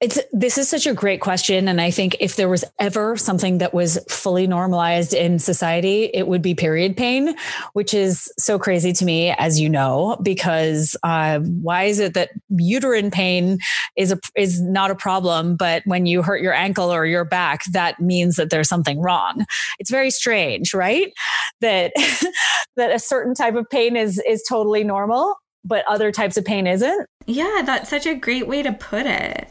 It's 0.00 0.18
this 0.32 0.58
is 0.58 0.68
such 0.68 0.86
a 0.86 0.94
great 0.94 1.20
question. 1.20 1.68
And 1.68 1.80
I 1.80 1.90
think 1.90 2.16
if 2.20 2.36
there 2.36 2.48
was 2.48 2.64
ever 2.78 3.16
something 3.16 3.58
that 3.58 3.74
was 3.74 3.98
fully 4.08 4.46
normalized 4.46 5.12
in 5.14 5.38
society, 5.38 6.10
it 6.12 6.26
would 6.26 6.42
be 6.42 6.54
period 6.54 6.96
pain, 6.96 7.34
which 7.72 7.94
is 7.94 8.32
so 8.38 8.58
crazy 8.58 8.92
to 8.94 9.04
me, 9.04 9.30
as 9.32 9.58
you 9.58 9.68
know, 9.68 10.16
because 10.22 10.96
uh, 11.02 11.40
why 11.40 11.84
is 11.84 11.98
it 11.98 12.14
that 12.14 12.30
uterine 12.48 13.10
pain 13.10 13.58
is 13.96 14.12
a 14.12 14.18
is 14.36 14.60
not 14.60 14.90
a 14.90 14.94
problem, 14.94 15.56
but 15.56 15.82
when 15.86 16.06
you 16.06 16.22
hurt 16.22 16.42
your 16.42 16.54
ankle 16.54 16.90
or 16.92 17.06
your 17.06 17.24
back, 17.24 17.62
that 17.72 18.00
means 18.00 18.36
that 18.36 18.50
there's 18.50 18.68
something 18.68 19.00
wrong. 19.00 19.44
It's 19.78 19.90
very 19.90 20.10
strange, 20.10 20.74
right? 20.74 21.12
That 21.60 21.92
that 22.76 22.90
a 22.90 22.98
certain 22.98 23.34
type 23.34 23.54
of 23.54 23.68
pain 23.68 23.96
is 23.96 24.22
is 24.26 24.42
totally 24.48 24.84
normal 24.84 25.36
but 25.64 25.84
other 25.88 26.12
types 26.12 26.36
of 26.36 26.44
pain 26.44 26.66
isn't. 26.66 27.06
Yeah, 27.26 27.62
that's 27.64 27.90
such 27.90 28.06
a 28.06 28.14
great 28.14 28.48
way 28.48 28.62
to 28.62 28.72
put 28.72 29.06
it. 29.06 29.48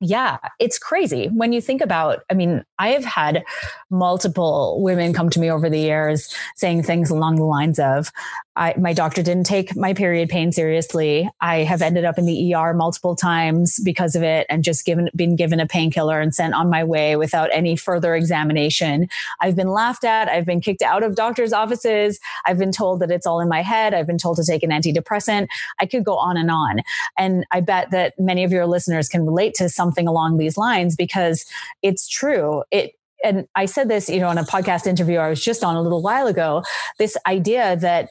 Yeah, 0.00 0.36
it's 0.58 0.78
crazy 0.78 1.28
when 1.28 1.54
you 1.54 1.62
think 1.62 1.80
about. 1.80 2.20
I 2.28 2.34
mean, 2.34 2.64
I 2.78 2.88
have 2.88 3.04
had 3.04 3.44
multiple 3.90 4.82
women 4.82 5.14
come 5.14 5.30
to 5.30 5.40
me 5.40 5.50
over 5.50 5.70
the 5.70 5.78
years 5.78 6.34
saying 6.54 6.82
things 6.82 7.10
along 7.10 7.36
the 7.36 7.44
lines 7.44 7.78
of, 7.78 8.12
I, 8.56 8.74
my 8.78 8.94
doctor 8.94 9.22
didn't 9.22 9.44
take 9.44 9.76
my 9.76 9.92
period 9.92 10.30
pain 10.30 10.50
seriously. 10.50 11.28
I 11.40 11.58
have 11.58 11.82
ended 11.82 12.06
up 12.06 12.16
in 12.16 12.24
the 12.24 12.54
ER 12.54 12.72
multiple 12.72 13.14
times 13.14 13.78
because 13.84 14.16
of 14.16 14.22
it 14.22 14.46
and 14.48 14.64
just 14.64 14.86
given, 14.86 15.10
been 15.14 15.36
given 15.36 15.60
a 15.60 15.66
painkiller 15.66 16.20
and 16.20 16.34
sent 16.34 16.54
on 16.54 16.70
my 16.70 16.82
way 16.82 17.16
without 17.16 17.50
any 17.52 17.76
further 17.76 18.14
examination. 18.14 19.08
I've 19.40 19.56
been 19.56 19.68
laughed 19.68 20.04
at. 20.04 20.28
I've 20.28 20.46
been 20.46 20.62
kicked 20.62 20.80
out 20.80 21.02
of 21.02 21.14
doctors' 21.14 21.52
offices. 21.52 22.18
I've 22.46 22.58
been 22.58 22.72
told 22.72 23.00
that 23.00 23.10
it's 23.10 23.26
all 23.26 23.40
in 23.40 23.48
my 23.48 23.60
head. 23.60 23.92
I've 23.92 24.06
been 24.06 24.18
told 24.18 24.38
to 24.38 24.44
take 24.44 24.62
an 24.62 24.70
antidepressant. 24.70 25.48
I 25.78 25.86
could 25.86 26.04
go 26.04 26.16
on 26.16 26.38
and 26.38 26.50
on. 26.50 26.80
And 27.18 27.44
I 27.50 27.60
bet 27.60 27.90
that 27.90 28.14
many 28.18 28.42
of 28.42 28.52
your 28.52 28.66
listeners 28.66 29.08
can 29.08 29.26
relate 29.26 29.52
to 29.54 29.68
something 29.68 30.08
along 30.08 30.38
these 30.38 30.56
lines 30.56 30.96
because 30.96 31.44
it's 31.82 32.08
true. 32.08 32.62
It, 32.70 32.92
and 33.24 33.48
I 33.54 33.66
said 33.66 33.88
this, 33.88 34.08
you 34.08 34.20
know, 34.20 34.30
in 34.30 34.38
a 34.38 34.44
podcast 34.44 34.86
interview 34.86 35.18
I 35.18 35.28
was 35.28 35.42
just 35.42 35.64
on 35.64 35.76
a 35.76 35.82
little 35.82 36.02
while 36.02 36.26
ago, 36.26 36.62
this 36.98 37.16
idea 37.26 37.76
that 37.76 38.08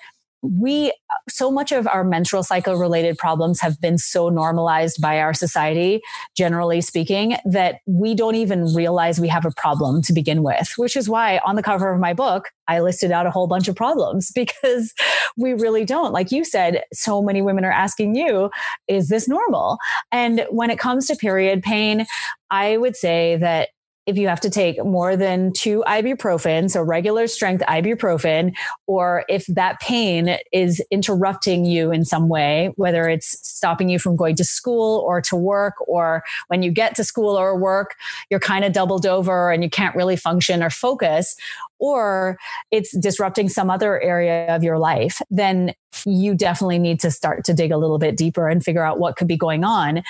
we 0.59 0.91
so 1.29 1.51
much 1.51 1.71
of 1.71 1.87
our 1.87 2.03
menstrual 2.03 2.43
cycle 2.43 2.75
related 2.75 3.17
problems 3.17 3.59
have 3.59 3.79
been 3.81 3.97
so 3.97 4.29
normalized 4.29 5.01
by 5.01 5.19
our 5.19 5.33
society, 5.33 6.01
generally 6.35 6.81
speaking, 6.81 7.37
that 7.45 7.79
we 7.85 8.13
don't 8.13 8.35
even 8.35 8.73
realize 8.73 9.19
we 9.19 9.27
have 9.27 9.45
a 9.45 9.51
problem 9.51 10.01
to 10.03 10.13
begin 10.13 10.43
with, 10.43 10.73
which 10.77 10.95
is 10.95 11.09
why 11.09 11.39
on 11.45 11.55
the 11.55 11.63
cover 11.63 11.91
of 11.91 11.99
my 11.99 12.13
book, 12.13 12.49
I 12.67 12.79
listed 12.79 13.11
out 13.11 13.25
a 13.25 13.31
whole 13.31 13.47
bunch 13.47 13.67
of 13.67 13.75
problems 13.75 14.31
because 14.35 14.93
we 15.37 15.53
really 15.53 15.85
don't. 15.85 16.13
Like 16.13 16.31
you 16.31 16.43
said, 16.43 16.83
so 16.93 17.21
many 17.21 17.41
women 17.41 17.65
are 17.65 17.71
asking 17.71 18.15
you, 18.15 18.49
is 18.87 19.09
this 19.09 19.27
normal? 19.27 19.77
And 20.11 20.45
when 20.49 20.69
it 20.69 20.79
comes 20.79 21.07
to 21.07 21.15
period 21.15 21.63
pain, 21.63 22.05
I 22.51 22.77
would 22.77 22.95
say 22.95 23.37
that 23.37 23.69
if 24.05 24.17
you 24.17 24.27
have 24.27 24.41
to 24.41 24.49
take 24.49 24.83
more 24.83 25.17
than 25.17 25.51
two 25.53 25.83
ibuprofen, 25.87 26.69
so 26.69 26.81
regular 26.81 27.27
strength 27.27 27.63
ibuprofen, 27.67 28.55
or 28.87 29.25
if 29.27 29.45
that 29.47 29.79
pain 29.79 30.37
is 30.51 30.83
interrupting 30.91 31.65
you 31.65 31.91
in 31.91 32.05
some 32.05 32.29
way, 32.29 32.71
whether 32.75 33.09
it's 33.09 33.37
stopping 33.47 33.89
you 33.89 33.97
from 33.97 34.15
going 34.15 34.35
to 34.35 34.43
school 34.43 34.99
or 35.07 35.21
to 35.21 35.35
work, 35.35 35.75
or 35.87 36.23
when 36.47 36.61
you 36.61 36.71
get 36.71 36.95
to 36.95 37.03
school 37.03 37.35
or 37.35 37.57
work, 37.57 37.95
you're 38.29 38.39
kind 38.39 38.63
of 38.63 38.73
doubled 38.73 39.05
over 39.05 39.51
and 39.51 39.63
you 39.63 39.69
can't 39.69 39.95
really 39.95 40.15
function 40.15 40.61
or 40.61 40.69
focus, 40.69 41.35
or 41.79 42.37
it's 42.71 42.95
disrupting 42.97 43.49
some 43.49 43.69
other 43.69 43.99
area 44.01 44.53
of 44.55 44.63
your 44.63 44.77
life, 44.77 45.21
then 45.29 45.73
you 46.05 46.35
definitely 46.35 46.79
need 46.79 46.99
to 46.99 47.11
start 47.11 47.43
to 47.45 47.53
dig 47.53 47.71
a 47.71 47.77
little 47.77 47.97
bit 47.97 48.15
deeper 48.15 48.47
and 48.49 48.63
figure 48.63 48.83
out 48.83 48.99
what 48.99 49.15
could 49.15 49.27
be 49.27 49.37
going 49.37 49.63
on 49.63 50.03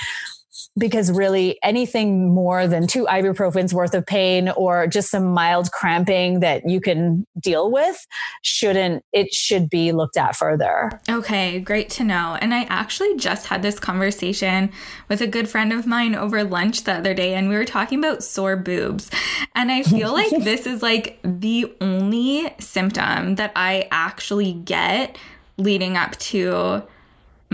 because 0.77 1.11
really 1.11 1.57
anything 1.63 2.33
more 2.33 2.67
than 2.67 2.85
two 2.85 3.05
ibuprofens 3.05 3.71
worth 3.73 3.93
of 3.93 4.05
pain 4.05 4.49
or 4.49 4.87
just 4.87 5.09
some 5.09 5.25
mild 5.25 5.71
cramping 5.71 6.41
that 6.41 6.69
you 6.69 6.81
can 6.81 7.25
deal 7.39 7.71
with 7.71 8.05
shouldn't 8.41 9.03
it 9.13 9.33
should 9.33 9.69
be 9.69 9.91
looked 9.91 10.17
at 10.17 10.35
further. 10.35 10.99
Okay 11.09 11.59
great 11.59 11.89
to 11.91 12.03
know. 12.03 12.37
And 12.41 12.53
i 12.53 12.63
actually 12.63 13.15
just 13.17 13.47
had 13.47 13.61
this 13.61 13.79
conversation 13.79 14.71
with 15.07 15.21
a 15.21 15.27
good 15.27 15.49
friend 15.49 15.71
of 15.71 15.87
mine 15.87 16.15
over 16.15 16.43
lunch 16.43 16.83
the 16.83 16.93
other 16.93 17.13
day 17.13 17.35
and 17.35 17.47
we 17.47 17.55
were 17.55 17.65
talking 17.65 17.99
about 17.99 18.23
sore 18.23 18.57
boobs. 18.57 19.09
And 19.55 19.71
i 19.71 19.83
feel 19.83 20.11
like 20.11 20.29
this 20.43 20.67
is 20.67 20.81
like 20.81 21.19
the 21.23 21.73
only 21.79 22.53
symptom 22.59 23.35
that 23.35 23.51
i 23.55 23.87
actually 23.91 24.53
get 24.53 25.17
leading 25.57 25.95
up 25.95 26.17
to 26.17 26.83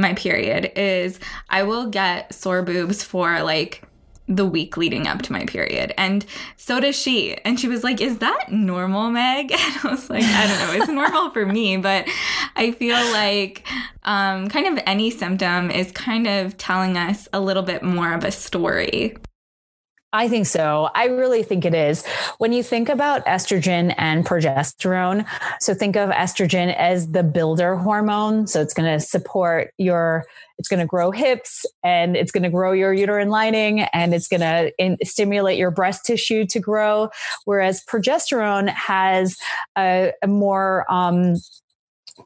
my 0.02 0.14
period 0.14 0.72
is 0.76 1.20
I 1.50 1.64
will 1.64 1.88
get 1.88 2.34
sore 2.34 2.62
boobs 2.64 3.04
for 3.04 3.42
like 3.42 3.84
the 4.36 4.46
week 4.46 4.78
leading 4.78 5.08
up 5.08 5.22
to 5.24 5.34
my 5.34 5.46
period. 5.46 5.94
And 5.98 6.26
so 6.58 6.80
does 6.80 6.96
she. 6.96 7.36
And 7.44 7.60
she 7.60 7.68
was 7.68 7.84
like, 7.84 8.02
Is 8.02 8.20
that 8.20 8.52
normal, 8.52 9.10
Meg? 9.10 9.52
And 9.62 9.78
I 9.84 9.92
was 9.92 10.10
like, 10.10 10.24
I 10.24 10.48
don't 10.48 10.60
know. 10.60 10.82
It's 10.82 10.92
normal 10.92 11.30
for 11.32 11.46
me, 11.46 11.78
but 11.78 12.08
I 12.56 12.72
feel 12.72 12.98
like 13.12 13.68
um, 14.04 14.50
kind 14.50 14.68
of 14.68 14.84
any 14.86 15.10
symptom 15.10 15.70
is 15.72 15.92
kind 15.92 16.28
of 16.28 16.58
telling 16.58 16.98
us 16.98 17.28
a 17.34 17.40
little 17.40 17.64
bit 17.64 17.84
more 17.84 18.14
of 18.14 18.24
a 18.24 18.32
story. 18.32 19.16
I 20.13 20.28
think 20.28 20.45
so. 20.45 20.89
I 20.93 21.06
really 21.06 21.41
think 21.41 21.63
it 21.63 21.74
is. 21.74 22.06
When 22.38 22.52
you 22.52 22.63
think 22.63 22.89
about 22.89 23.26
estrogen 23.26 23.95
and 23.97 24.26
progesterone, 24.26 25.26
so 25.62 25.74
think 25.74 25.95
of 25.95 26.10
estrogen 26.10 26.76
as 26.76 27.12
the 27.12 27.24
builder 27.24 27.78
hormone. 27.78 28.45
So 28.47 28.62
it's 28.62 28.74
going 28.74 28.91
to 28.91 29.00
support 29.00 29.74
your, 29.78 30.26
it's 30.58 30.67
going 30.67 30.82
to 30.82 30.86
grow 30.86 31.12
hips 31.12 31.65
and 31.82 32.17
it's 32.17 32.32
going 32.32 32.43
to 32.43 32.50
grow 32.50 32.74
your 32.74 32.93
uterine 32.93 33.30
lining 33.30 33.82
and 33.82 34.13
it's 34.13 34.28
going 34.28 34.41
to 34.41 34.97
stimulate 35.06 35.58
your 35.58 35.71
breast 35.71 36.06
tissue 36.06 36.45
to 36.47 36.60
grow. 36.60 37.10
Whereas 37.45 37.82
progesterone 37.86 38.67
has 38.67 39.38
a, 39.78 40.12
a 40.21 40.28
more, 40.28 40.91
um, 40.91 41.36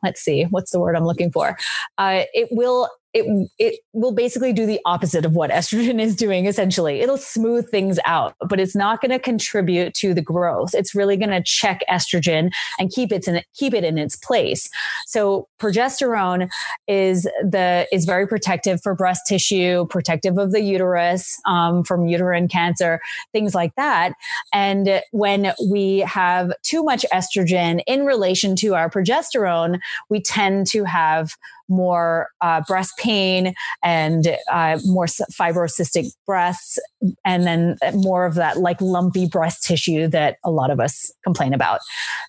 let's 0.02 0.22
see, 0.22 0.44
what's 0.44 0.72
the 0.72 0.80
word 0.80 0.96
I'm 0.96 1.06
looking 1.06 1.32
for? 1.32 1.56
Uh, 2.00 2.24
it 2.34 2.48
will 2.50 2.90
it 3.16 3.50
it 3.58 3.80
will 3.94 4.12
basically 4.12 4.52
do 4.52 4.66
the 4.66 4.80
opposite 4.86 5.26
of 5.26 5.34
what 5.34 5.50
estrogen 5.60 6.00
is 6.00 6.16
doing 6.16 6.46
essentially. 6.46 7.00
It'll 7.00 7.18
smooth 7.18 7.70
things 7.70 7.98
out 8.06 8.36
but 8.48 8.60
it's 8.60 8.76
not 8.76 9.02
going 9.02 9.12
to 9.12 9.20
contribute 9.20 9.94
to 9.96 10.14
the 10.14 10.22
growth. 10.22 10.74
It's 10.74 10.94
really 10.94 11.18
going 11.18 11.30
to 11.30 11.42
check 11.42 11.82
estrogen 11.90 12.52
and 12.78 12.92
keep 12.92 13.12
it 13.12 13.28
in 13.28 13.42
keep 13.54 13.74
it 13.74 13.84
in 13.84 13.98
its 13.98 14.16
place. 14.16 14.70
So 15.08 15.48
progesterone 15.60 16.50
is 16.88 17.24
the 17.42 17.88
is 17.92 18.06
very 18.06 18.28
protective 18.28 18.82
for 18.84 18.94
breast 18.94 19.22
tissue 19.28 19.88
protective 19.88 20.38
of 20.38 20.52
the 20.52 20.62
uterus 20.62 21.40
um, 21.46 21.84
from 21.84 22.08
uterine 22.08 22.48
cancer 22.48 23.00
things 23.32 23.56
like 23.56 23.74
that. 23.76 24.14
And 24.54 25.02
when 25.12 25.54
we 25.70 26.00
have 26.00 26.52
too 26.64 26.84
much 26.84 27.06
estrogen 27.14 27.82
in 27.88 28.06
relation 28.06 28.56
to 28.58 28.76
our 28.76 28.90
progesterone 28.90 29.80
we 30.10 30.22
tend 30.22 30.68
to 30.68 30.84
have 30.84 31.38
more 31.70 32.30
uh, 32.42 32.62
breast 32.68 32.94
pain 32.98 33.54
and 33.84 34.36
uh, 34.52 34.80
more 34.86 35.06
fibrocystic 35.06 36.08
breasts, 36.26 36.80
and 37.24 37.46
then 37.46 37.78
more 37.94 38.26
of 38.26 38.36
that 38.36 38.58
like 38.58 38.80
lumpy 38.82 39.28
breast 39.28 39.64
tissue 39.64 40.08
that 40.08 40.38
a 40.44 40.52
lot 40.52 40.70
of 40.72 40.80
us 40.80 41.12
complain 41.24 41.54
about. 41.54 41.80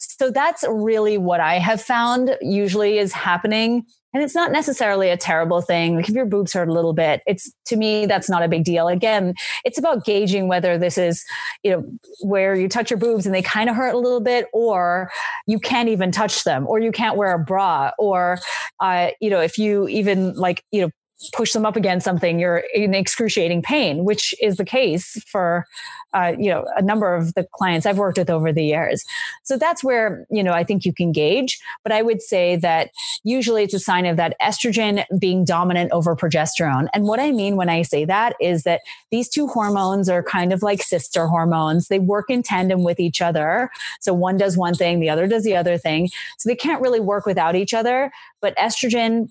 So 0.00 0.30
that's 0.30 0.64
really 0.68 1.18
what 1.18 1.40
I 1.40 1.58
have 1.58 1.80
found 1.80 2.36
usually 2.40 2.98
is 2.98 3.12
happening 3.12 3.84
and 4.16 4.24
it's 4.24 4.34
not 4.34 4.50
necessarily 4.50 5.10
a 5.10 5.16
terrible 5.18 5.60
thing. 5.60 5.94
Like 5.94 6.08
if 6.08 6.14
your 6.14 6.24
boobs 6.24 6.54
hurt 6.54 6.70
a 6.70 6.72
little 6.72 6.94
bit, 6.94 7.20
it's 7.26 7.52
to 7.66 7.76
me, 7.76 8.06
that's 8.06 8.30
not 8.30 8.42
a 8.42 8.48
big 8.48 8.64
deal. 8.64 8.88
Again, 8.88 9.34
it's 9.62 9.76
about 9.76 10.06
gauging 10.06 10.48
whether 10.48 10.78
this 10.78 10.96
is, 10.96 11.22
you 11.62 11.70
know, 11.70 11.84
where 12.22 12.54
you 12.54 12.66
touch 12.66 12.90
your 12.90 12.98
boobs 12.98 13.26
and 13.26 13.34
they 13.34 13.42
kind 13.42 13.68
of 13.68 13.76
hurt 13.76 13.92
a 13.92 13.98
little 13.98 14.22
bit, 14.22 14.46
or 14.54 15.10
you 15.46 15.58
can't 15.58 15.90
even 15.90 16.12
touch 16.12 16.44
them, 16.44 16.66
or 16.66 16.78
you 16.78 16.92
can't 16.92 17.18
wear 17.18 17.34
a 17.34 17.38
bra, 17.38 17.90
or, 17.98 18.38
uh, 18.80 19.08
you 19.20 19.28
know, 19.28 19.42
if 19.42 19.58
you 19.58 19.86
even 19.88 20.32
like, 20.32 20.64
you 20.72 20.80
know, 20.80 20.90
push 21.32 21.52
them 21.52 21.64
up 21.64 21.76
against 21.76 22.04
something, 22.04 22.38
you're 22.38 22.62
in 22.74 22.94
excruciating 22.94 23.62
pain, 23.62 24.04
which 24.04 24.34
is 24.40 24.56
the 24.56 24.64
case 24.64 25.22
for, 25.26 25.66
uh, 26.12 26.34
you 26.38 26.50
know, 26.50 26.66
a 26.76 26.82
number 26.82 27.14
of 27.14 27.34
the 27.34 27.46
clients 27.54 27.86
I've 27.86 27.98
worked 27.98 28.18
with 28.18 28.30
over 28.30 28.52
the 28.52 28.64
years. 28.64 29.04
So 29.42 29.56
that's 29.56 29.82
where, 29.82 30.26
you 30.30 30.42
know, 30.42 30.52
I 30.52 30.62
think 30.62 30.84
you 30.84 30.92
can 30.92 31.12
gauge. 31.12 31.58
But 31.82 31.92
I 31.92 32.02
would 32.02 32.20
say 32.20 32.56
that 32.56 32.90
usually 33.24 33.62
it's 33.62 33.74
a 33.74 33.78
sign 33.78 34.06
of 34.06 34.16
that 34.18 34.36
estrogen 34.42 35.04
being 35.18 35.44
dominant 35.44 35.90
over 35.92 36.14
progesterone. 36.14 36.88
And 36.92 37.04
what 37.04 37.20
I 37.20 37.32
mean 37.32 37.56
when 37.56 37.68
I 37.68 37.82
say 37.82 38.04
that 38.04 38.34
is 38.40 38.64
that 38.64 38.82
these 39.10 39.28
two 39.28 39.46
hormones 39.46 40.08
are 40.08 40.22
kind 40.22 40.52
of 40.52 40.62
like 40.62 40.82
sister 40.82 41.26
hormones. 41.26 41.88
They 41.88 41.98
work 41.98 42.28
in 42.28 42.42
tandem 42.42 42.84
with 42.84 43.00
each 43.00 43.22
other. 43.22 43.70
So 44.00 44.12
one 44.12 44.36
does 44.36 44.56
one 44.56 44.74
thing, 44.74 45.00
the 45.00 45.10
other 45.10 45.26
does 45.26 45.44
the 45.44 45.56
other 45.56 45.78
thing. 45.78 46.08
So 46.38 46.48
they 46.48 46.56
can't 46.56 46.82
really 46.82 47.00
work 47.00 47.24
without 47.24 47.56
each 47.56 47.72
other. 47.72 48.12
But 48.40 48.56
estrogen 48.58 49.30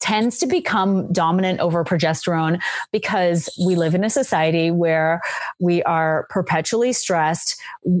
tends 0.00 0.38
to 0.38 0.46
become 0.46 1.10
dominant 1.12 1.60
over 1.60 1.84
progesterone 1.84 2.60
because 2.92 3.48
we 3.64 3.76
live 3.76 3.94
in 3.94 4.04
a 4.04 4.10
society 4.10 4.70
where 4.70 5.20
we 5.60 5.82
are 5.84 6.26
perpetually 6.28 6.92
stressed. 6.92 7.56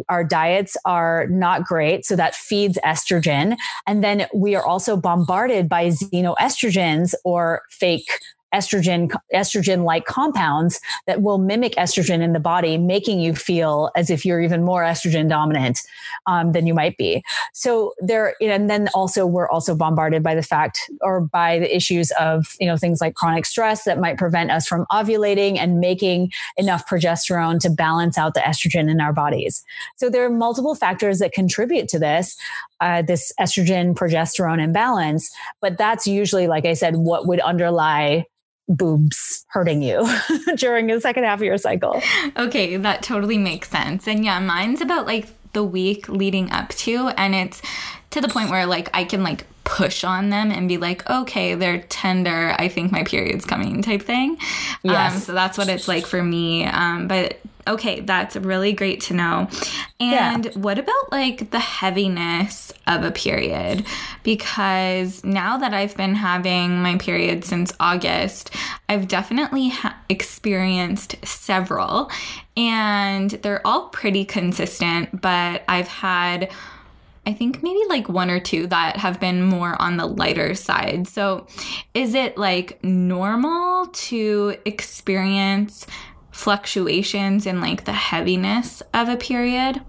Our 0.08 0.24
diets 0.24 0.76
are 0.84 1.26
not 1.28 1.64
great. 1.64 2.04
So 2.04 2.16
that 2.16 2.34
feeds 2.34 2.78
estrogen. 2.84 3.56
And 3.86 4.04
then 4.04 4.26
we 4.34 4.54
are 4.54 4.64
also 4.64 4.96
bombarded 4.96 5.68
by 5.68 5.88
xenoestrogens 5.88 7.14
or 7.24 7.62
fake 7.70 8.20
estrogen 8.54 9.10
estrogen 9.34 9.84
like 9.84 10.04
compounds 10.04 10.80
that 11.06 11.22
will 11.22 11.38
mimic 11.38 11.74
estrogen 11.74 12.20
in 12.20 12.32
the 12.32 12.40
body 12.40 12.78
making 12.78 13.20
you 13.20 13.34
feel 13.34 13.90
as 13.96 14.10
if 14.10 14.24
you're 14.24 14.40
even 14.40 14.64
more 14.64 14.82
estrogen 14.82 15.28
dominant 15.28 15.80
um, 16.26 16.52
than 16.52 16.66
you 16.66 16.74
might 16.74 16.96
be. 16.96 17.22
So 17.52 17.94
there 17.98 18.34
and 18.40 18.70
then 18.70 18.88
also 18.94 19.26
we're 19.26 19.48
also 19.48 19.74
bombarded 19.74 20.22
by 20.22 20.34
the 20.34 20.42
fact 20.42 20.90
or 21.00 21.20
by 21.20 21.58
the 21.58 21.74
issues 21.74 22.10
of 22.12 22.54
you 22.60 22.66
know 22.66 22.76
things 22.76 23.00
like 23.00 23.14
chronic 23.14 23.46
stress 23.46 23.84
that 23.84 23.98
might 23.98 24.18
prevent 24.18 24.50
us 24.50 24.66
from 24.66 24.86
ovulating 24.90 25.58
and 25.58 25.80
making 25.80 26.32
enough 26.56 26.88
progesterone 26.88 27.58
to 27.60 27.70
balance 27.70 28.16
out 28.18 28.34
the 28.34 28.40
estrogen 28.40 28.90
in 28.90 29.00
our 29.00 29.12
bodies. 29.12 29.64
So 29.96 30.08
there 30.08 30.24
are 30.24 30.30
multiple 30.30 30.74
factors 30.74 31.18
that 31.18 31.32
contribute 31.32 31.88
to 31.88 31.98
this 31.98 32.36
uh, 32.80 33.02
this 33.02 33.32
estrogen 33.40 33.94
progesterone 33.94 34.62
imbalance 34.62 35.30
but 35.60 35.78
that's 35.78 36.06
usually 36.06 36.46
like 36.46 36.66
i 36.66 36.74
said 36.74 36.96
what 36.96 37.26
would 37.26 37.40
underlie 37.40 38.24
boobs 38.68 39.44
hurting 39.48 39.82
you 39.82 40.06
during 40.56 40.86
the 40.86 41.00
second 41.00 41.24
half 41.24 41.38
of 41.38 41.44
your 41.44 41.58
cycle. 41.58 42.02
Okay, 42.36 42.76
that 42.76 43.02
totally 43.02 43.38
makes 43.38 43.68
sense. 43.70 44.06
And 44.08 44.24
yeah, 44.24 44.38
mine's 44.40 44.80
about 44.80 45.06
like 45.06 45.28
the 45.52 45.64
week 45.64 46.08
leading 46.08 46.50
up 46.50 46.70
to, 46.70 47.08
and 47.16 47.34
it's 47.34 47.62
to 48.10 48.20
the 48.20 48.28
point 48.28 48.50
where 48.50 48.66
like 48.66 48.90
I 48.94 49.04
can 49.04 49.22
like 49.22 49.46
push 49.64 50.04
on 50.04 50.30
them 50.30 50.50
and 50.50 50.68
be 50.68 50.78
like, 50.78 51.08
okay, 51.10 51.54
they're 51.54 51.82
tender. 51.82 52.54
I 52.58 52.68
think 52.68 52.92
my 52.92 53.02
period's 53.02 53.44
coming 53.44 53.82
type 53.82 54.02
thing. 54.02 54.38
Yes. 54.82 55.14
Um, 55.14 55.20
so 55.20 55.32
that's 55.32 55.58
what 55.58 55.68
it's 55.68 55.88
like 55.88 56.06
for 56.06 56.22
me. 56.22 56.64
Um, 56.64 57.08
but 57.08 57.40
Okay, 57.66 58.00
that's 58.00 58.36
really 58.36 58.72
great 58.72 59.00
to 59.02 59.14
know. 59.14 59.48
And 59.98 60.44
yeah. 60.44 60.52
what 60.52 60.78
about 60.78 61.10
like 61.10 61.50
the 61.50 61.58
heaviness 61.58 62.72
of 62.86 63.02
a 63.02 63.10
period? 63.10 63.84
Because 64.22 65.24
now 65.24 65.56
that 65.58 65.74
I've 65.74 65.96
been 65.96 66.14
having 66.14 66.82
my 66.82 66.96
period 66.96 67.44
since 67.44 67.72
August, 67.80 68.50
I've 68.88 69.08
definitely 69.08 69.70
ha- 69.70 69.98
experienced 70.08 71.16
several, 71.26 72.10
and 72.56 73.30
they're 73.30 73.66
all 73.66 73.88
pretty 73.88 74.24
consistent, 74.24 75.20
but 75.20 75.62
I've 75.68 75.88
had 75.88 76.50
I 77.26 77.32
think 77.32 77.60
maybe 77.60 77.80
like 77.88 78.08
one 78.08 78.30
or 78.30 78.38
two 78.38 78.68
that 78.68 78.98
have 78.98 79.18
been 79.18 79.42
more 79.42 79.80
on 79.82 79.96
the 79.96 80.06
lighter 80.06 80.54
side. 80.54 81.08
So, 81.08 81.48
is 81.92 82.14
it 82.14 82.38
like 82.38 82.82
normal 82.84 83.88
to 83.88 84.56
experience 84.64 85.88
fluctuations 86.36 87.46
in 87.46 87.60
like 87.60 87.84
the 87.84 87.92
heaviness 87.92 88.82
of 88.92 89.08
a 89.08 89.16
period? 89.16 89.80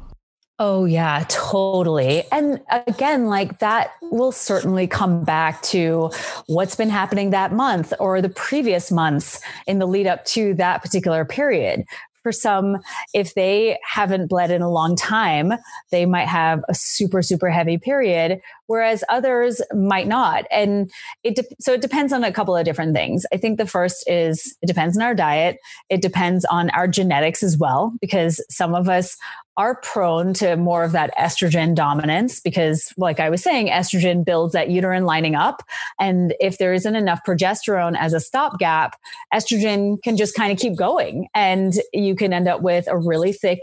Oh, 0.59 0.85
yeah, 0.85 1.23
totally. 1.29 2.23
And 2.31 2.61
again, 2.87 3.27
like 3.27 3.59
that 3.59 3.91
will 4.01 4.31
certainly 4.31 4.87
come 4.87 5.23
back 5.23 5.61
to 5.63 6.09
what's 6.47 6.75
been 6.75 6.89
happening 6.89 7.29
that 7.29 7.51
month 7.51 7.93
or 7.99 8.21
the 8.21 8.29
previous 8.29 8.91
months 8.91 9.39
in 9.67 9.77
the 9.77 9.85
lead 9.85 10.07
up 10.07 10.25
to 10.25 10.55
that 10.55 10.81
particular 10.81 11.25
period. 11.25 11.83
For 12.23 12.31
some, 12.31 12.77
if 13.13 13.33
they 13.35 13.77
haven't 13.83 14.27
bled 14.27 14.51
in 14.51 14.61
a 14.61 14.69
long 14.69 14.95
time, 14.95 15.53
they 15.91 16.05
might 16.05 16.27
have 16.27 16.63
a 16.67 16.73
super, 16.73 17.21
super 17.21 17.49
heavy 17.49 17.77
period, 17.77 18.41
whereas 18.65 19.03
others 19.07 19.61
might 19.73 20.07
not. 20.07 20.45
And 20.51 20.91
it 21.23 21.35
de- 21.35 21.55
so 21.59 21.73
it 21.73 21.81
depends 21.81 22.11
on 22.11 22.23
a 22.23 22.31
couple 22.31 22.55
of 22.55 22.65
different 22.65 22.93
things. 22.93 23.25
I 23.31 23.37
think 23.37 23.57
the 23.57 23.65
first 23.65 24.03
is 24.07 24.57
it 24.61 24.67
depends 24.67 24.97
on 24.97 25.03
our 25.03 25.15
diet. 25.15 25.57
It 25.89 26.01
depends 26.01 26.43
on 26.45 26.69
our 26.71 26.87
genetics 26.87 27.43
as 27.43 27.57
well, 27.57 27.93
because 28.01 28.43
some 28.49 28.75
of 28.75 28.89
us 28.89 29.15
are 29.57 29.75
prone 29.81 30.33
to 30.35 30.55
more 30.55 30.83
of 30.83 30.91
that 30.91 31.15
estrogen 31.17 31.73
dominance 31.73 32.39
because, 32.39 32.93
like 32.95 33.19
I 33.19 33.29
was 33.29 33.41
saying, 33.41 33.67
estrogen 33.67 34.23
builds 34.23 34.53
that 34.53 34.69
uterine 34.69 35.05
lining 35.05 35.35
up. 35.35 35.63
And 35.99 36.35
if 36.39 36.59
there 36.59 36.73
isn't 36.73 36.95
enough 36.95 37.21
progesterone 37.27 37.97
as 37.97 38.13
a 38.13 38.19
stopgap, 38.19 38.95
estrogen 39.33 40.01
can 40.03 40.15
just 40.15 40.35
kind 40.35 40.51
of 40.51 40.59
keep 40.59 40.77
going. 40.77 41.27
And 41.33 41.73
you 41.91 42.15
can 42.15 42.33
end 42.33 42.47
up 42.47 42.61
with 42.61 42.87
a 42.87 42.97
really 42.97 43.33
thick 43.33 43.61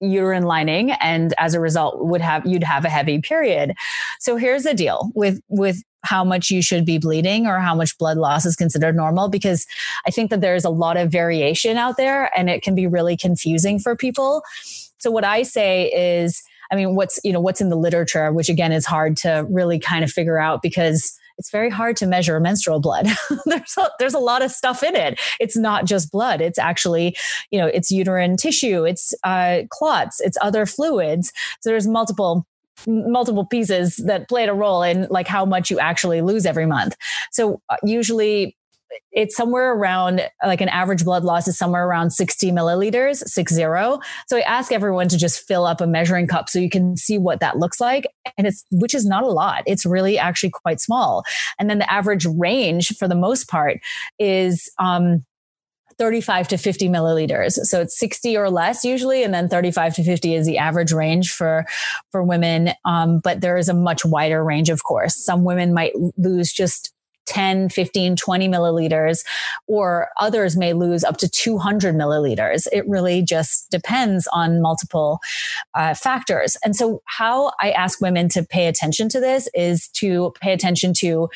uterine 0.00 0.44
lining 0.44 0.92
and 0.92 1.34
as 1.38 1.54
a 1.54 1.60
result 1.60 2.04
would 2.04 2.20
have 2.20 2.44
you'd 2.44 2.64
have 2.64 2.84
a 2.84 2.90
heavy 2.90 3.20
period 3.20 3.72
so 4.18 4.36
here's 4.36 4.64
the 4.64 4.74
deal 4.74 5.10
with 5.14 5.40
with 5.48 5.82
how 6.02 6.22
much 6.22 6.50
you 6.50 6.60
should 6.60 6.84
be 6.84 6.98
bleeding 6.98 7.46
or 7.46 7.58
how 7.58 7.74
much 7.74 7.96
blood 7.96 8.18
loss 8.18 8.44
is 8.44 8.56
considered 8.56 8.96
normal 8.96 9.28
because 9.28 9.66
i 10.06 10.10
think 10.10 10.30
that 10.30 10.40
there's 10.40 10.64
a 10.64 10.70
lot 10.70 10.96
of 10.96 11.10
variation 11.10 11.76
out 11.76 11.96
there 11.96 12.30
and 12.36 12.50
it 12.50 12.60
can 12.60 12.74
be 12.74 12.86
really 12.86 13.16
confusing 13.16 13.78
for 13.78 13.96
people 13.96 14.42
so 15.04 15.10
what 15.10 15.22
I 15.22 15.42
say 15.42 15.90
is, 15.92 16.42
I 16.72 16.76
mean, 16.76 16.94
what's, 16.94 17.20
you 17.22 17.30
know, 17.30 17.40
what's 17.40 17.60
in 17.60 17.68
the 17.68 17.76
literature, 17.76 18.32
which 18.32 18.48
again 18.48 18.72
is 18.72 18.86
hard 18.86 19.18
to 19.18 19.46
really 19.50 19.78
kind 19.78 20.02
of 20.02 20.10
figure 20.10 20.38
out 20.38 20.62
because 20.62 21.14
it's 21.36 21.50
very 21.50 21.68
hard 21.68 21.98
to 21.98 22.06
measure 22.06 22.40
menstrual 22.40 22.80
blood. 22.80 23.06
there's 23.44 23.76
a, 23.76 23.90
there's 23.98 24.14
a 24.14 24.18
lot 24.18 24.40
of 24.40 24.50
stuff 24.50 24.82
in 24.82 24.96
it. 24.96 25.20
It's 25.40 25.58
not 25.58 25.84
just 25.84 26.10
blood. 26.10 26.40
It's 26.40 26.58
actually, 26.58 27.14
you 27.50 27.58
know, 27.58 27.66
it's 27.66 27.90
uterine 27.90 28.38
tissue, 28.38 28.84
it's 28.84 29.12
uh, 29.24 29.64
clots, 29.68 30.22
it's 30.22 30.38
other 30.40 30.64
fluids. 30.64 31.34
So 31.60 31.68
there's 31.68 31.86
multiple 31.86 32.46
multiple 32.86 33.44
pieces 33.44 33.98
that 33.98 34.28
played 34.28 34.48
a 34.48 34.54
role 34.54 34.82
in 34.82 35.06
like 35.10 35.28
how 35.28 35.44
much 35.44 35.70
you 35.70 35.78
actually 35.78 36.22
lose 36.22 36.46
every 36.46 36.66
month. 36.66 36.96
So 37.30 37.60
uh, 37.68 37.76
usually 37.84 38.56
it's 39.12 39.36
somewhere 39.36 39.74
around 39.74 40.22
like 40.44 40.60
an 40.60 40.68
average 40.68 41.04
blood 41.04 41.24
loss 41.24 41.46
is 41.48 41.56
somewhere 41.56 41.86
around 41.86 42.10
60 42.10 42.50
milliliters, 42.50 43.18
six 43.26 43.52
zero. 43.52 44.00
So 44.28 44.36
I 44.36 44.40
ask 44.40 44.72
everyone 44.72 45.08
to 45.08 45.18
just 45.18 45.46
fill 45.46 45.66
up 45.66 45.80
a 45.80 45.86
measuring 45.86 46.26
cup 46.26 46.48
so 46.48 46.58
you 46.58 46.70
can 46.70 46.96
see 46.96 47.18
what 47.18 47.40
that 47.40 47.58
looks 47.58 47.80
like. 47.80 48.06
And 48.36 48.46
it's, 48.46 48.64
which 48.70 48.94
is 48.94 49.06
not 49.06 49.22
a 49.22 49.28
lot. 49.28 49.62
It's 49.66 49.86
really 49.86 50.18
actually 50.18 50.50
quite 50.50 50.80
small. 50.80 51.24
And 51.58 51.70
then 51.70 51.78
the 51.78 51.92
average 51.92 52.26
range 52.26 52.96
for 52.96 53.08
the 53.08 53.14
most 53.14 53.48
part 53.48 53.80
is, 54.18 54.70
um, 54.78 55.24
35 55.98 56.48
to 56.48 56.58
50 56.58 56.88
milliliters. 56.88 57.52
So 57.52 57.80
it's 57.80 57.98
60 57.98 58.36
or 58.36 58.50
less 58.50 58.84
usually, 58.84 59.22
and 59.22 59.32
then 59.32 59.48
35 59.48 59.94
to 59.94 60.04
50 60.04 60.34
is 60.34 60.46
the 60.46 60.58
average 60.58 60.92
range 60.92 61.32
for 61.32 61.66
for 62.10 62.22
women. 62.22 62.70
Um, 62.84 63.20
but 63.20 63.40
there 63.40 63.56
is 63.56 63.68
a 63.68 63.74
much 63.74 64.04
wider 64.04 64.44
range, 64.44 64.70
of 64.70 64.82
course. 64.82 65.14
Some 65.24 65.44
women 65.44 65.72
might 65.72 65.92
lose 66.16 66.52
just 66.52 66.93
10, 67.26 67.68
15, 67.68 68.16
20 68.16 68.48
milliliters, 68.48 69.24
or 69.66 70.08
others 70.18 70.56
may 70.56 70.72
lose 70.72 71.04
up 71.04 71.16
to 71.18 71.28
200 71.28 71.94
milliliters. 71.94 72.66
It 72.72 72.88
really 72.88 73.22
just 73.22 73.70
depends 73.70 74.26
on 74.32 74.60
multiple 74.60 75.20
uh, 75.74 75.94
factors. 75.94 76.56
And 76.64 76.76
so, 76.76 77.02
how 77.06 77.52
I 77.60 77.70
ask 77.70 78.00
women 78.00 78.28
to 78.30 78.42
pay 78.42 78.66
attention 78.66 79.08
to 79.10 79.20
this 79.20 79.48
is 79.54 79.88
to 79.88 80.32
pay 80.40 80.52
attention 80.52 80.92
to 80.94 81.28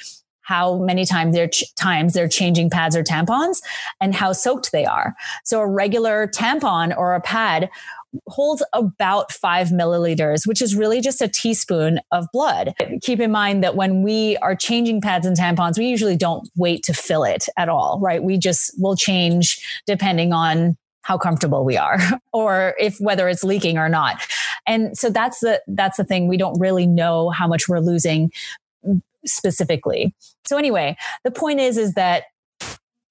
how 0.48 0.78
many 0.78 1.04
times 1.04 1.34
they're 1.34 1.48
ch- 1.48 1.74
times 1.74 2.14
they're 2.14 2.26
changing 2.26 2.70
pads 2.70 2.96
or 2.96 3.04
tampons 3.04 3.58
and 4.00 4.14
how 4.14 4.32
soaked 4.32 4.72
they 4.72 4.86
are. 4.86 5.14
So 5.44 5.60
a 5.60 5.66
regular 5.68 6.26
tampon 6.26 6.96
or 6.96 7.14
a 7.14 7.20
pad 7.20 7.68
holds 8.28 8.62
about 8.72 9.32
five 9.32 9.68
milliliters, 9.68 10.46
which 10.46 10.62
is 10.62 10.74
really 10.74 11.00
just 11.00 11.20
a 11.20 11.28
teaspoon 11.28 12.00
of 12.12 12.26
blood. 12.32 12.74
Keep 13.02 13.20
in 13.20 13.30
mind 13.30 13.62
that 13.62 13.76
when 13.76 14.02
we 14.02 14.36
are 14.38 14.54
changing 14.54 15.00
pads 15.00 15.26
and 15.26 15.36
tampons, 15.36 15.78
we 15.78 15.86
usually 15.86 16.16
don't 16.16 16.48
wait 16.56 16.82
to 16.84 16.94
fill 16.94 17.24
it 17.24 17.46
at 17.56 17.68
all, 17.68 17.98
right? 18.00 18.22
We 18.22 18.38
just 18.38 18.72
will 18.78 18.96
change 18.96 19.58
depending 19.86 20.32
on 20.32 20.76
how 21.02 21.16
comfortable 21.16 21.64
we 21.64 21.76
are 21.76 21.98
or 22.32 22.74
if 22.78 22.98
whether 23.00 23.28
it's 23.28 23.44
leaking 23.44 23.78
or 23.78 23.88
not. 23.88 24.22
And 24.66 24.96
so 24.96 25.10
that's 25.10 25.40
the 25.40 25.62
that's 25.66 25.96
the 25.96 26.04
thing 26.04 26.28
we 26.28 26.36
don't 26.36 26.58
really 26.58 26.86
know 26.86 27.30
how 27.30 27.46
much 27.46 27.68
we're 27.68 27.80
losing 27.80 28.30
specifically. 29.24 30.14
So 30.46 30.56
anyway, 30.56 30.96
the 31.24 31.30
point 31.30 31.60
is 31.60 31.78
is 31.78 31.94
that 31.94 32.24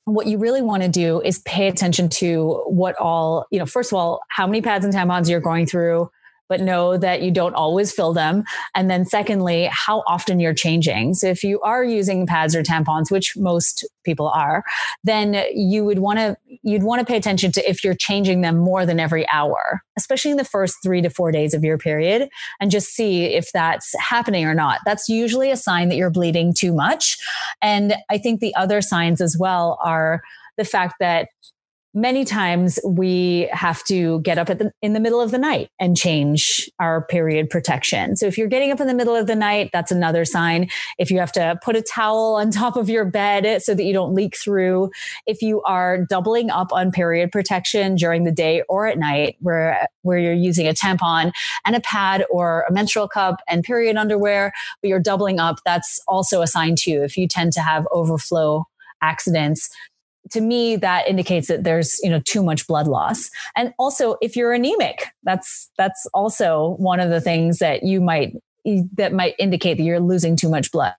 what 0.08 0.26
you 0.26 0.38
really 0.38 0.62
want 0.62 0.84
to 0.84 0.90
do 0.90 1.22
is 1.22 1.40
pay 1.40 1.68
attention 1.68 2.08
to 2.08 2.64
what 2.66 2.96
all, 2.98 3.46
you 3.52 3.60
know, 3.60 3.66
first 3.66 3.92
of 3.92 3.98
all, 3.98 4.22
how 4.30 4.48
many 4.48 4.62
pads 4.62 4.86
and 4.86 4.94
tampons 4.94 5.30
you're 5.30 5.42
going 5.42 5.66
through, 5.66 6.10
but 6.50 6.62
know 6.62 6.98
that 6.98 7.22
you 7.22 7.32
don't 7.32 7.54
always 7.54 7.92
fill 7.92 8.14
them. 8.14 8.44
And 8.76 8.90
then 8.90 9.06
secondly, 9.06 9.70
how 9.72 10.04
often 10.08 10.40
you're 10.40 10.54
changing. 10.54 11.14
So 11.14 11.28
if 11.28 11.44
you 11.44 11.60
are 11.62 11.84
using 11.84 12.26
pads 12.26 12.56
or 12.56 12.64
tampons, 12.64 13.12
which 13.12 13.36
most 13.38 13.86
people 14.04 14.30
are, 14.30 14.64
then 15.04 15.46
you 15.54 15.84
would 15.84 16.00
want 16.00 16.20
to, 16.20 16.38
you'd 16.64 16.84
want 16.84 17.00
to 17.00 17.06
pay 17.06 17.18
attention 17.18 17.52
to 17.54 17.70
if 17.70 17.84
you're 17.84 17.96
changing 17.96 18.42
them 18.42 18.58
more 18.58 18.86
than 18.86 19.00
every 19.00 19.28
hour, 19.30 19.82
especially 19.98 20.32
in 20.32 20.38
the 20.38 20.46
first 20.46 20.78
three 20.84 21.02
to 21.02 21.10
four 21.10 21.32
days 21.32 21.54
of 21.54 21.64
your 21.64 21.78
period 21.78 22.30
and 22.60 22.72
just 22.72 22.90
see 22.90 23.26
if 23.26 23.52
that's 23.52 23.94
happening 24.00 24.46
or 24.46 24.54
not. 24.54 24.80
That's 24.86 25.10
usually 25.10 25.52
a 25.52 25.58
sign 25.58 25.90
that 25.90 25.96
you're 25.96 26.10
bleeding 26.10 26.54
too 26.54 26.74
much. 26.74 27.18
And 27.62 27.96
I 28.10 28.18
think 28.18 28.40
the 28.40 28.56
other 28.56 28.82
signs 28.82 29.22
as 29.22 29.38
well 29.38 29.78
are 29.84 30.22
the 30.58 30.66
fact 30.66 30.96
that 31.00 31.30
many 31.98 32.24
times 32.24 32.80
we 32.86 33.50
have 33.52 33.84
to 33.86 34.22
get 34.22 34.38
up 34.38 34.48
the, 34.48 34.72
in 34.84 34.94
the 34.94 35.00
middle 35.00 35.20
of 35.20 35.32
the 35.32 35.38
night 35.40 35.68
and 35.80 35.98
change 35.98 36.70
our 36.80 37.04
period 37.08 37.50
protection. 37.50 38.16
So 38.16 38.28
if 38.28 38.38
you're 38.38 38.48
getting 38.48 38.72
up 38.72 38.80
in 38.80 38.86
the 38.86 38.94
middle 38.94 39.16
of 39.16 39.26
the 39.26 39.36
night, 39.36 39.72
that's 39.74 39.92
another 39.92 40.24
sign. 40.24 40.70
If 41.00 41.10
you 41.10 41.18
have 41.18 41.32
to 41.32 41.60
put 41.64 41.76
a 41.76 41.82
towel 41.82 42.36
on 42.36 42.52
top 42.52 42.76
of 42.76 42.88
your 42.88 43.04
bed 43.04 43.64
so 43.64 43.74
that 43.74 43.84
you 43.84 43.94
don't 43.94 44.14
leak 44.14 44.38
through, 44.38 44.92
if 45.26 45.42
you 45.42 45.64
are 45.64 46.06
doubling 46.06 46.52
up 46.52 46.72
on 46.72 46.92
period 46.92 47.32
protection 47.32 47.96
during 47.96 48.26
the 48.26 48.32
day 48.32 48.62
or 48.70 48.86
at 48.86 49.00
night 49.00 49.36
where 49.40 49.88
where 50.04 50.20
you're 50.20 50.34
using 50.34 50.68
a 50.68 50.74
tampon 50.74 51.32
and 51.66 51.76
a 51.76 51.82
pad 51.82 52.26
or 52.30 52.64
a 52.70 52.72
menstrual 52.72 53.08
cup 53.08 53.42
and 53.50 53.64
period 53.64 53.98
underwear, 53.98 54.54
but 54.82 54.88
you're 54.88 55.00
doubling 55.00 55.40
up, 55.40 55.58
that's 55.66 56.00
also 56.08 56.44
a 56.44 56.48
sign 56.48 56.76
too. 56.78 57.02
If 57.04 57.18
you 57.18 57.28
tend 57.28 57.54
to 57.54 57.62
have 57.62 57.88
overflow 57.92 58.66
accidents, 59.02 59.70
to 60.32 60.42
me 60.42 60.76
that 60.78 61.08
indicates 61.08 61.48
that 61.48 61.64
there's 61.64 62.00
you 62.04 62.10
know 62.10 62.22
too 62.26 62.44
much 62.44 62.68
blood 62.68 62.88
loss. 62.88 63.30
And 63.56 63.74
also 63.78 64.18
if 64.22 64.36
you're 64.36 64.54
anemic 64.54 65.08
that's 65.24 65.70
that's 65.78 66.08
also 66.14 66.76
one 66.78 67.00
of 67.00 67.10
the 67.10 67.22
things 67.22 67.60
that 67.60 67.84
you 67.84 68.02
might 68.02 68.34
that 68.94 69.14
might 69.14 69.36
indicate 69.40 69.78
that 69.78 69.84
you're 69.84 70.00
losing 70.00 70.36
too 70.36 70.50
much 70.50 70.72
blood. 70.72 70.94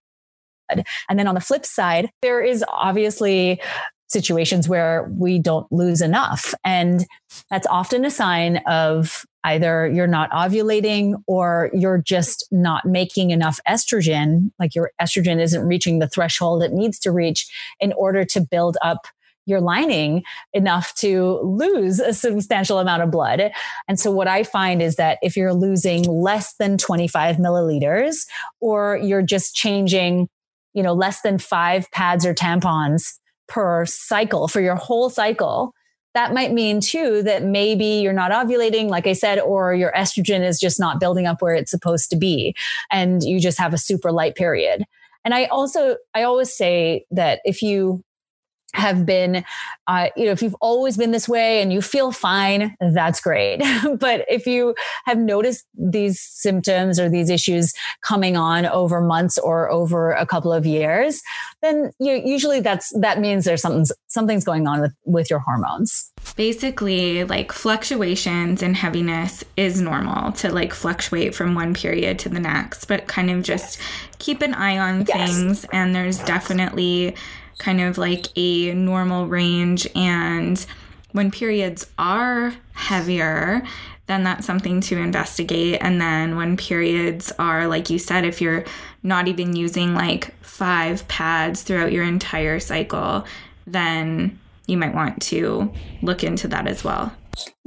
And 0.70 1.18
then 1.18 1.26
on 1.26 1.34
the 1.34 1.40
flip 1.40 1.64
side 1.64 2.10
there 2.22 2.42
is 2.42 2.64
obviously 2.68 3.60
situations 4.08 4.68
where 4.68 5.10
we 5.16 5.38
don't 5.38 5.70
lose 5.70 6.00
enough. 6.00 6.54
And 6.64 7.06
that's 7.50 7.66
often 7.66 8.04
a 8.04 8.10
sign 8.10 8.58
of 8.66 9.26
either 9.44 9.88
you're 9.88 10.06
not 10.06 10.30
ovulating 10.30 11.22
or 11.26 11.70
you're 11.72 11.98
just 11.98 12.46
not 12.50 12.84
making 12.84 13.30
enough 13.30 13.60
estrogen 13.68 14.50
like 14.58 14.74
your 14.74 14.90
estrogen 15.00 15.40
isn't 15.40 15.66
reaching 15.66 16.00
the 16.00 16.08
threshold 16.08 16.62
it 16.62 16.72
needs 16.72 16.98
to 16.98 17.12
reach 17.12 17.48
in 17.80 17.92
order 17.92 18.24
to 18.24 18.40
build 18.40 18.76
up 18.82 19.06
your 19.48 19.60
lining 19.60 20.22
enough 20.52 20.94
to 20.96 21.40
lose 21.42 21.98
a 22.00 22.12
substantial 22.12 22.78
amount 22.78 23.02
of 23.02 23.10
blood. 23.10 23.50
And 23.88 23.98
so 23.98 24.10
what 24.10 24.28
I 24.28 24.44
find 24.44 24.82
is 24.82 24.96
that 24.96 25.18
if 25.22 25.36
you're 25.36 25.54
losing 25.54 26.02
less 26.02 26.54
than 26.56 26.76
25 26.76 27.36
milliliters 27.36 28.26
or 28.60 28.98
you're 28.98 29.22
just 29.22 29.54
changing, 29.54 30.28
you 30.74 30.82
know, 30.82 30.92
less 30.92 31.22
than 31.22 31.38
five 31.38 31.90
pads 31.92 32.26
or 32.26 32.34
tampons 32.34 33.18
per 33.48 33.86
cycle 33.86 34.48
for 34.48 34.60
your 34.60 34.76
whole 34.76 35.08
cycle, 35.08 35.72
that 36.14 36.34
might 36.34 36.52
mean 36.52 36.80
too 36.80 37.22
that 37.22 37.42
maybe 37.42 37.84
you're 37.84 38.12
not 38.12 38.30
ovulating, 38.30 38.88
like 38.88 39.06
I 39.06 39.12
said, 39.12 39.38
or 39.38 39.74
your 39.74 39.92
estrogen 39.92 40.44
is 40.44 40.60
just 40.60 40.78
not 40.78 41.00
building 41.00 41.26
up 41.26 41.40
where 41.40 41.54
it's 41.54 41.70
supposed 41.70 42.10
to 42.10 42.16
be. 42.16 42.54
And 42.90 43.22
you 43.22 43.40
just 43.40 43.58
have 43.58 43.72
a 43.72 43.78
super 43.78 44.12
light 44.12 44.34
period. 44.34 44.84
And 45.24 45.34
I 45.34 45.44
also, 45.46 45.96
I 46.14 46.22
always 46.22 46.52
say 46.52 47.04
that 47.10 47.40
if 47.44 47.62
you 47.62 48.02
have 48.74 49.06
been, 49.06 49.44
uh, 49.86 50.08
you 50.16 50.26
know, 50.26 50.32
if 50.32 50.42
you've 50.42 50.56
always 50.60 50.96
been 50.96 51.10
this 51.10 51.28
way 51.28 51.62
and 51.62 51.72
you 51.72 51.80
feel 51.80 52.12
fine, 52.12 52.76
that's 52.80 53.20
great. 53.20 53.58
but 53.98 54.24
if 54.28 54.46
you 54.46 54.74
have 55.06 55.18
noticed 55.18 55.66
these 55.74 56.20
symptoms 56.20 57.00
or 57.00 57.08
these 57.08 57.30
issues 57.30 57.72
coming 58.02 58.36
on 58.36 58.66
over 58.66 59.00
months 59.00 59.38
or 59.38 59.70
over 59.70 60.12
a 60.12 60.26
couple 60.26 60.52
of 60.52 60.66
years, 60.66 61.22
then 61.62 61.90
you 61.98 62.20
usually 62.24 62.60
that's 62.60 62.92
that 63.00 63.20
means 63.20 63.44
there's 63.44 63.62
something 63.62 63.86
something's 64.06 64.44
going 64.44 64.66
on 64.66 64.80
with 64.80 64.92
with 65.04 65.30
your 65.30 65.38
hormones. 65.38 66.12
Basically, 66.36 67.24
like 67.24 67.52
fluctuations 67.52 68.62
in 68.62 68.74
heaviness 68.74 69.44
is 69.56 69.80
normal 69.80 70.32
to 70.32 70.52
like 70.52 70.74
fluctuate 70.74 71.34
from 71.34 71.54
one 71.54 71.74
period 71.74 72.18
to 72.20 72.28
the 72.28 72.40
next, 72.40 72.84
but 72.84 73.06
kind 73.06 73.30
of 73.30 73.42
just 73.42 73.78
keep 74.18 74.42
an 74.42 74.54
eye 74.54 74.78
on 74.78 75.06
yes. 75.08 75.16
things. 75.16 75.66
And 75.72 75.94
there's 75.94 76.18
definitely 76.18 77.16
kind 77.58 77.80
of 77.80 77.98
like 77.98 78.26
a 78.36 78.72
normal 78.74 79.26
range. 79.26 79.86
And 79.94 80.64
when 81.12 81.30
periods 81.30 81.86
are 81.98 82.54
heavier, 82.72 83.62
then 84.06 84.24
that's 84.24 84.46
something 84.46 84.80
to 84.80 84.96
investigate. 84.96 85.78
And 85.80 86.00
then 86.00 86.36
when 86.36 86.56
periods 86.56 87.30
are, 87.38 87.66
like 87.66 87.90
you 87.90 87.98
said, 87.98 88.24
if 88.24 88.40
you're 88.40 88.64
not 89.02 89.28
even 89.28 89.54
using 89.54 89.94
like 89.94 90.34
five 90.42 91.06
pads 91.08 91.62
throughout 91.62 91.92
your 91.92 92.04
entire 92.04 92.58
cycle, 92.58 93.24
then 93.66 94.38
you 94.66 94.76
might 94.76 94.94
want 94.94 95.20
to 95.22 95.72
look 96.02 96.24
into 96.24 96.48
that 96.48 96.66
as 96.66 96.84
well. 96.84 97.12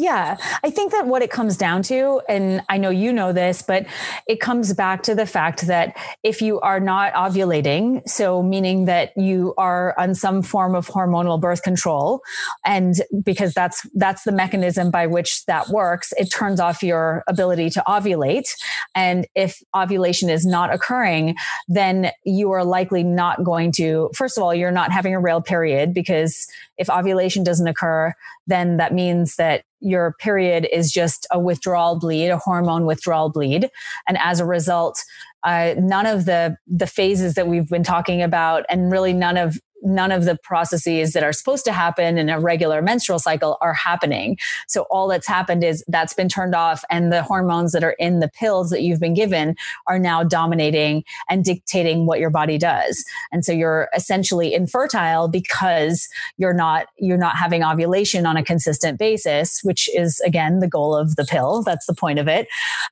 Yeah, 0.02 0.38
I 0.64 0.72
think 0.72 0.94
that 0.94 1.06
what 1.06 1.22
it 1.22 1.30
comes 1.30 1.58
down 1.58 1.84
to, 1.84 2.24
and 2.28 2.64
I 2.70 2.80
know 2.80 2.90
you 2.90 3.14
know 3.14 3.34
this, 3.34 3.62
but 3.62 3.86
it 4.28 4.40
comes 4.40 4.74
back 4.74 5.04
to 5.04 5.14
the 5.14 5.28
fact 5.28 5.68
that 5.68 5.96
if 6.24 6.42
you 6.42 6.60
are 6.62 6.80
not 6.80 7.14
ovulating, 7.14 8.02
so 8.10 8.42
meaning 8.42 8.86
that 8.86 9.16
you 9.16 9.54
are 9.60 9.94
on 10.00 10.16
some 10.16 10.42
form 10.42 10.74
of 10.74 10.88
hormonal 10.88 11.40
birth 11.40 11.62
control, 11.62 12.22
and 12.66 12.96
because 13.24 13.54
that's 13.54 13.86
that's 13.94 14.24
the 14.24 14.32
mechanism 14.32 14.90
by 14.90 15.06
which 15.06 15.46
that 15.46 15.70
works, 15.70 16.14
it 16.18 16.32
turns 16.32 16.60
off 16.60 16.82
your 16.82 17.24
ability 17.28 17.70
to 17.70 17.84
ovulate. 17.88 18.50
And 18.96 19.28
if 19.36 19.62
ovulation 19.76 20.32
is 20.32 20.48
not 20.48 20.74
occurring, 20.74 21.36
then 21.68 22.10
you 22.26 22.50
are 22.54 22.66
likely 22.66 23.04
not 23.04 23.44
going 23.44 23.72
to. 23.74 24.10
First 24.16 24.36
of 24.36 24.44
all, 24.44 24.56
you're 24.56 24.72
not 24.72 24.92
having 24.92 25.14
a 25.14 25.20
real 25.20 25.42
period 25.42 25.94
because 25.94 26.48
if 26.80 26.90
ovulation 26.90 27.44
doesn't 27.44 27.68
occur, 27.68 28.16
then 28.48 28.78
that 28.78 28.96
means 28.96 29.36
that 29.36 29.64
your 29.82 30.16
period 30.20 30.68
is 30.72 30.92
just 30.92 31.28
a 31.32 31.40
withdrawal 31.40 32.00
bleed, 32.00 32.30
a 32.30 32.38
hormone 32.38 32.86
withdrawal 32.86 33.30
bleed. 33.30 33.70
And 34.08 34.18
as 34.20 34.40
a 34.40 34.46
result, 34.46 35.04
uh, 35.44 35.74
none 35.78 36.06
of 36.06 36.26
the 36.26 36.56
the 36.68 36.88
phases 36.88 37.34
that 37.34 37.48
we've 37.48 37.70
been 37.70 37.84
talking 37.84 38.22
about, 38.22 38.64
and 38.70 38.92
really 38.92 39.14
none 39.14 39.38
of 39.38 39.60
none 39.82 40.12
of 40.12 40.26
the 40.26 40.38
processes 40.44 41.14
that 41.14 41.24
are 41.24 41.34
supposed 41.34 41.66
to 41.66 41.74
happen 41.74 42.18
in 42.18 42.30
a 42.30 42.40
regular 42.40 42.82
menstrual 42.82 43.20
cycle 43.20 43.58
are 43.62 43.74
happening. 43.74 44.38
So 44.68 44.84
all 44.90 45.08
that's 45.08 45.28
happened 45.28 45.64
is 45.64 45.84
that's 45.88 46.14
been 46.14 46.30
turned 46.30 46.56
off 46.56 46.84
and 46.90 47.12
the 47.12 47.24
hormones 47.24 47.72
that 47.72 47.84
are 47.84 47.96
in 48.00 48.20
the 48.20 48.30
pills 48.30 48.70
that 48.70 48.82
you've 48.82 49.00
been 49.00 49.14
given 49.14 49.56
are 49.88 50.00
now 50.00 50.24
dominating 50.24 51.04
and 51.30 51.44
dictating 51.44 52.06
what 52.06 52.20
your 52.20 52.30
body 52.30 52.58
does. 52.58 53.04
And 53.32 53.44
so 53.46 53.52
you're 53.52 53.90
essentially 53.96 54.54
infertile 54.54 55.28
because 55.28 56.08
you're 56.38 56.54
not 56.54 56.88
you're 56.98 57.18
not 57.18 57.36
having 57.36 57.64
ovulation 57.64 58.26
on 58.26 58.38
a 58.38 58.44
consistent 58.44 59.00
basis, 59.00 59.62
which 59.64 59.90
is 59.96 60.20
again 60.22 60.60
the 60.60 60.68
goal 60.68 60.96
of 60.96 61.16
the 61.16 61.26
pill. 61.26 61.64
That's 61.64 61.86
the 61.86 61.96
point 61.96 62.20
of 62.20 62.28
it. 62.28 62.48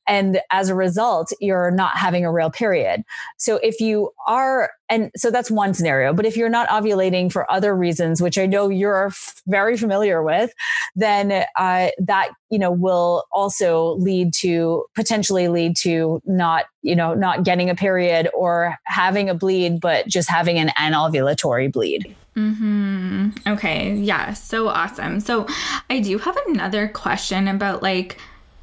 And 0.08 0.42
as 0.52 0.70
a 0.70 0.76
result, 0.76 1.32
you're 1.40 1.72
not 1.72 1.98
having 1.98 2.26
a 2.26 2.32
real 2.32 2.50
period. 2.50 3.04
So 3.38 3.58
if 3.58 3.80
you 3.80 4.12
are 4.28 4.72
and 4.90 5.12
so 5.16 5.32
that's 5.32 5.52
one 5.52 5.74
scenario. 5.74 6.14
But 6.14 6.26
if 6.26 6.36
you're 6.36 6.50
not 6.50 6.68
ovulating 6.70 7.32
for 7.32 7.50
other 7.52 7.76
reasons, 7.76 8.22
which 8.22 8.38
I 8.38 8.46
know 8.46 8.70
you're 8.70 9.08
f- 9.08 9.42
very 9.48 9.78
familiar 9.78 10.24
with, 10.24 10.54
then 10.96 11.46
uh, 11.58 11.90
that 12.00 12.30
you 12.50 12.60
know 12.60 12.72
will 12.72 13.26
also 13.32 13.96
lead 13.96 14.34
to 14.36 14.86
potentially 14.96 15.48
lead 15.48 15.76
to 15.78 16.22
not 16.26 16.66
you 16.82 16.96
know 16.96 17.14
not 17.14 17.44
getting 17.44 17.70
a 17.70 17.76
period 17.76 18.30
or 18.34 18.78
having 18.86 19.30
a 19.30 19.34
bleed, 19.34 19.80
but 19.80 20.08
just 20.08 20.30
having 20.30 20.58
an 20.58 20.70
anovulatory 20.70 21.72
bleed. 21.72 22.16
Hmm. 22.36 23.30
Okay. 23.46 23.94
Yeah. 23.96 24.34
So 24.34 24.70
awesome. 24.70 25.20
So 25.20 25.46
I 25.90 26.00
do 26.00 26.18
have 26.20 26.38
another 26.48 26.88
question 26.88 27.48
about 27.48 27.84
like 27.84 28.18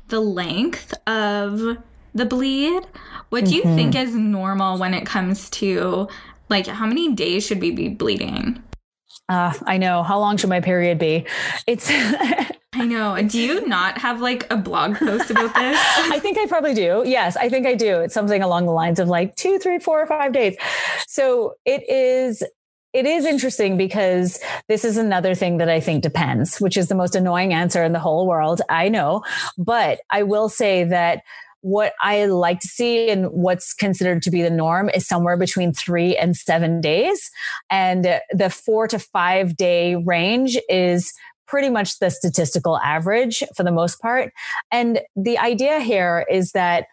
the 0.08 0.20
length 0.20 0.94
of 1.06 1.78
the 2.16 2.26
bleed. 2.26 2.82
What 3.28 3.44
do 3.44 3.54
you 3.54 3.62
mm-hmm. 3.62 3.76
think 3.76 3.94
is 3.94 4.14
normal 4.14 4.78
when 4.78 4.94
it 4.94 5.04
comes 5.04 5.50
to 5.50 6.08
like 6.48 6.66
how 6.66 6.86
many 6.86 7.14
days 7.14 7.46
should 7.46 7.60
we 7.60 7.70
be 7.70 7.88
bleeding? 7.88 8.62
Uh, 9.28 9.52
I 9.64 9.76
know. 9.78 10.02
How 10.02 10.18
long 10.18 10.36
should 10.36 10.50
my 10.50 10.60
period 10.60 10.98
be? 10.98 11.26
It's 11.66 11.90
I 12.78 12.84
know. 12.84 13.20
Do 13.22 13.40
you 13.40 13.66
not 13.66 13.98
have 13.98 14.20
like 14.20 14.50
a 14.52 14.56
blog 14.56 14.96
post 14.96 15.30
about 15.30 15.54
this? 15.54 15.78
I 15.96 16.18
think 16.20 16.38
I 16.38 16.46
probably 16.46 16.74
do. 16.74 17.02
Yes, 17.06 17.36
I 17.36 17.48
think 17.48 17.66
I 17.66 17.74
do. 17.74 18.00
It's 18.00 18.14
something 18.14 18.42
along 18.42 18.66
the 18.66 18.72
lines 18.72 18.98
of 18.98 19.08
like 19.08 19.34
two, 19.34 19.58
three, 19.58 19.78
four, 19.78 20.00
or 20.00 20.06
five 20.06 20.32
days. 20.32 20.56
So 21.06 21.54
it 21.64 21.88
is 21.88 22.42
it 22.92 23.04
is 23.04 23.26
interesting 23.26 23.76
because 23.76 24.40
this 24.68 24.84
is 24.84 24.96
another 24.96 25.34
thing 25.34 25.58
that 25.58 25.68
I 25.68 25.80
think 25.80 26.02
depends, 26.02 26.58
which 26.58 26.78
is 26.78 26.88
the 26.88 26.94
most 26.94 27.14
annoying 27.14 27.52
answer 27.52 27.82
in 27.84 27.92
the 27.92 27.98
whole 27.98 28.26
world. 28.26 28.62
I 28.70 28.88
know. 28.88 29.22
But 29.58 30.00
I 30.10 30.22
will 30.22 30.48
say 30.48 30.84
that 30.84 31.22
what 31.66 31.94
I 32.00 32.26
like 32.26 32.60
to 32.60 32.68
see 32.68 33.10
and 33.10 33.26
what's 33.32 33.74
considered 33.74 34.22
to 34.22 34.30
be 34.30 34.40
the 34.40 34.50
norm 34.50 34.88
is 34.94 35.04
somewhere 35.04 35.36
between 35.36 35.72
three 35.72 36.16
and 36.16 36.36
seven 36.36 36.80
days. 36.80 37.28
And 37.70 38.20
the 38.30 38.50
four 38.50 38.86
to 38.86 39.00
five 39.00 39.56
day 39.56 39.96
range 39.96 40.56
is 40.68 41.12
pretty 41.48 41.68
much 41.68 41.98
the 41.98 42.10
statistical 42.10 42.78
average 42.78 43.42
for 43.56 43.64
the 43.64 43.72
most 43.72 44.00
part. 44.00 44.32
And 44.70 45.00
the 45.16 45.38
idea 45.38 45.80
here 45.80 46.24
is 46.30 46.52
that 46.52 46.86